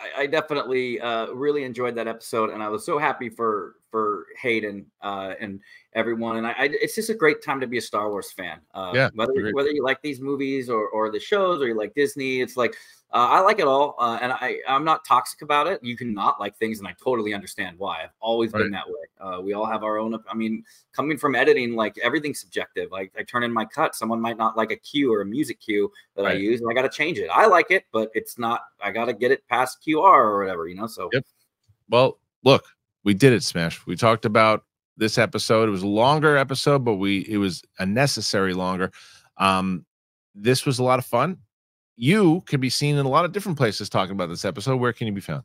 [0.00, 4.26] I- I definitely uh, really enjoyed that episode, and I was so happy for for
[4.40, 5.60] Hayden uh, and
[5.94, 6.36] everyone.
[6.36, 8.60] And I, I, it's just a great time to be a Star Wars fan.
[8.74, 9.54] Uh, Yeah, whether agreed.
[9.54, 12.74] whether you like these movies or or the shows or you like Disney, it's like
[13.12, 15.82] uh, I like it all, uh, and I I'm not toxic about it.
[15.82, 18.04] You can not like things, and I totally understand why.
[18.04, 18.94] I've always been that way.
[19.20, 20.16] Uh, we all have our own.
[20.28, 20.62] I mean,
[20.92, 22.92] coming from editing, like everything's subjective.
[22.92, 25.60] Like I turn in my cut, someone might not like a cue or a music
[25.60, 27.28] cue that I use, and I got to change it.
[27.32, 28.60] I like it, but it's not.
[28.80, 30.86] I got to get it past QR or whatever, you know.
[30.86, 31.24] So Yep.
[31.88, 32.64] Well, look,
[33.04, 33.84] we did it, Smash.
[33.86, 34.64] We talked about
[34.96, 35.68] this episode.
[35.68, 38.92] It was a longer episode, but we it was a necessary longer.
[39.36, 39.84] Um,
[40.34, 41.38] this was a lot of fun.
[41.96, 44.76] You can be seen in a lot of different places talking about this episode.
[44.76, 45.42] Where can you be found?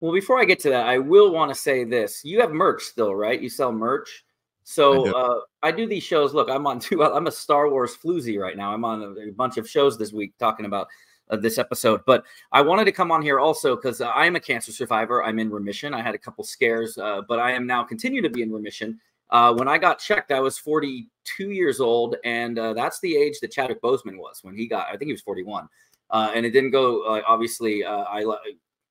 [0.00, 2.82] Well, before I get to that, I will want to say this: you have merch
[2.82, 3.40] still, right?
[3.40, 4.24] You sell merch.
[4.62, 5.16] So I do.
[5.16, 6.34] uh, I do these shows.
[6.34, 7.02] Look, I'm on two.
[7.02, 8.72] I'm a Star Wars floozy right now.
[8.72, 10.88] I'm on a, a bunch of shows this week talking about
[11.30, 12.00] uh, this episode.
[12.06, 15.24] But I wanted to come on here also because I am a cancer survivor.
[15.24, 15.94] I'm in remission.
[15.94, 19.00] I had a couple scares, uh, but I am now continue to be in remission.
[19.30, 23.40] Uh, when I got checked, I was 42 years old, and uh, that's the age
[23.40, 24.86] that Chadwick Boseman was when he got.
[24.86, 25.68] I think he was 41,
[26.10, 27.02] uh, and it didn't go.
[27.02, 28.24] Uh, obviously, uh, I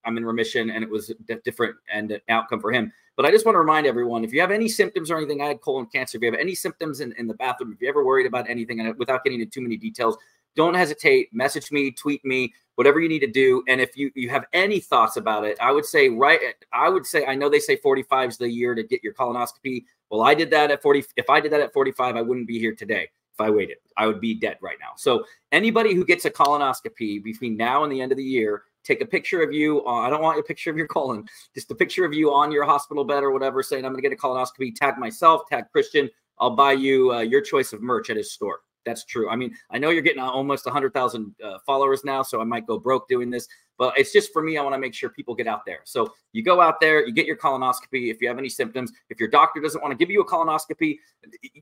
[0.05, 1.11] I'm in remission, and it was
[1.43, 2.93] different and outcome for him.
[3.15, 5.47] But I just want to remind everyone: if you have any symptoms or anything, I
[5.47, 6.17] had colon cancer.
[6.17, 8.79] If you have any symptoms in, in the bathroom, if you're ever worried about anything,
[8.79, 10.17] and without getting into too many details,
[10.57, 11.33] don't hesitate.
[11.33, 13.63] Message me, tweet me, whatever you need to do.
[13.69, 16.39] And if you you have any thoughts about it, I would say right.
[16.73, 19.85] I would say I know they say 45 is the year to get your colonoscopy.
[20.09, 21.05] Well, I did that at 40.
[21.15, 23.07] If I did that at 45, I wouldn't be here today.
[23.33, 24.93] If I waited, I would be dead right now.
[24.97, 29.01] So anybody who gets a colonoscopy between now and the end of the year, take
[29.01, 29.85] a picture of you.
[29.85, 31.23] Uh, I don't want a picture of your colon,
[31.53, 34.09] just a picture of you on your hospital bed or whatever, saying I'm going to
[34.09, 34.73] get a colonoscopy.
[34.73, 36.09] Tag myself, tag Kristian.
[36.39, 38.61] I'll buy you uh, your choice of merch at his store.
[38.87, 39.29] That's true.
[39.29, 42.65] I mean, I know you're getting uh, almost 100,000 uh, followers now, so I might
[42.65, 44.57] go broke doing this, but it's just for me.
[44.57, 45.81] I want to make sure people get out there.
[45.83, 48.09] So you go out there, you get your colonoscopy.
[48.09, 50.99] If you have any symptoms, if your doctor doesn't want to give you a colonoscopy,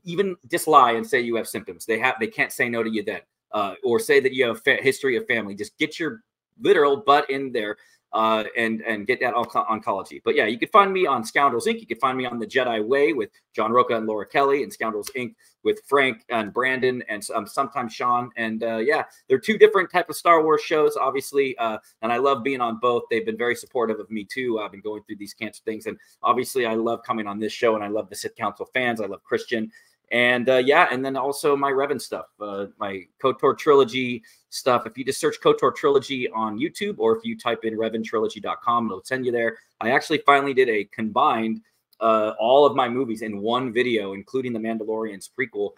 [0.04, 1.84] even just lie and say you have symptoms.
[1.84, 4.62] They have they can't say no to you then, uh, or say that you have
[4.64, 5.56] a history of family.
[5.56, 6.22] Just get your
[6.60, 7.76] literal butt in there
[8.16, 10.22] uh, and and get that onco- oncology.
[10.24, 11.80] But yeah, you can find me on Scoundrels Inc.
[11.80, 14.72] You can find me on the Jedi Way with John Roca and Laura Kelly, and
[14.72, 15.34] Scoundrels Inc.
[15.64, 18.30] with Frank and Brandon, and um, sometimes Sean.
[18.38, 21.58] And uh, yeah, they're two different type of Star Wars shows, obviously.
[21.58, 23.02] Uh, and I love being on both.
[23.10, 24.60] They've been very supportive of me too.
[24.60, 27.74] I've been going through these cancer things, and obviously, I love coming on this show,
[27.74, 29.02] and I love the Sith Council fans.
[29.02, 29.68] I love Kristian.
[30.12, 34.86] And uh, yeah, and then also my Revan stuff, uh, my KOTOR trilogy stuff.
[34.86, 39.04] If you just search KOTOR trilogy on YouTube or if you type in revantrilogy.com, it'll
[39.04, 39.58] send you there.
[39.80, 41.60] I actually finally did a combined
[42.00, 45.70] uh, all of my movies in one video, including the Mandalorian's prequel,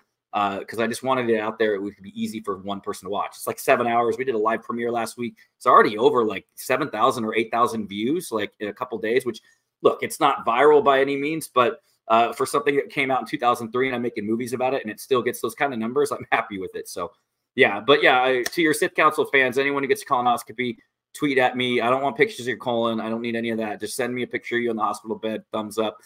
[0.58, 1.74] because I just wanted it out there.
[1.74, 3.32] It would be easy for one person to watch.
[3.36, 4.16] It's like seven hours.
[4.18, 5.36] We did a live premiere last week.
[5.56, 9.40] It's already over like 7,000 or 8,000 views, like in a couple days, which
[9.82, 13.26] look, it's not viral by any means, but uh, for something that came out in
[13.26, 16.10] 2003 and I'm making movies about it and it still gets those kind of numbers,
[16.10, 16.88] I'm happy with it.
[16.88, 17.12] So,
[17.54, 20.76] yeah, but yeah, I, to your Sith Council fans, anyone who gets a colonoscopy,
[21.14, 21.80] tweet at me.
[21.80, 23.00] I don't want pictures of your colon.
[23.00, 23.80] I don't need any of that.
[23.80, 25.98] Just send me a picture of you in the hospital bed, thumbs up,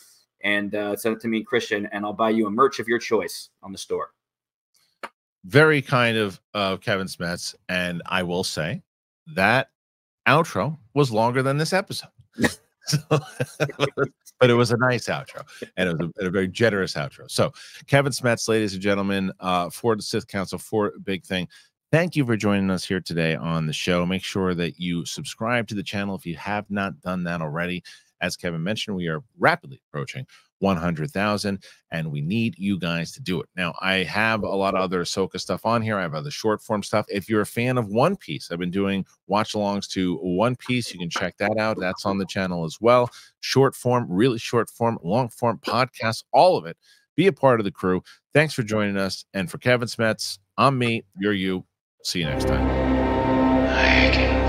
[0.43, 2.99] and uh, send it to me, Kristian, and I'll buy you a merch of your
[2.99, 4.11] choice on the store.
[5.45, 8.83] Very kind of uh, Kevin Smets, and I will say
[9.35, 9.71] that
[10.27, 12.11] outro was longer than this episode.
[12.85, 12.99] So,
[14.43, 15.47] but it was a nice outro
[15.77, 17.31] and it was a, a very generous outro.
[17.31, 17.53] So,
[17.87, 21.47] Kevin Smets, ladies and gentlemen, uh, for the Sith Council, for Big Thing,
[21.93, 24.05] thank you for joining us here today on the show.
[24.05, 27.85] Make sure that you subscribe to the channel if you have not done that already.
[28.21, 30.27] As Kevin mentioned, we are rapidly approaching
[30.63, 33.49] 100,000 and we need you guys to do it.
[33.57, 35.99] Now, I have a lot of other Ahsoka stuff on here.
[35.99, 37.05] I have other short form stuff.
[37.09, 40.93] If you're a fan of One Piece, I've been doing watch alongs to One Piece.
[40.93, 41.79] You can check that out.
[41.81, 43.11] That's on the channel as well.
[43.41, 46.77] Short form, really short form, long form podcasts, all of it.
[47.17, 48.03] Be a part of the crew.
[48.33, 49.25] Thanks for joining us.
[49.35, 51.65] And for Kevin Smets, I'm me, you're you.
[52.05, 54.42] See you next time.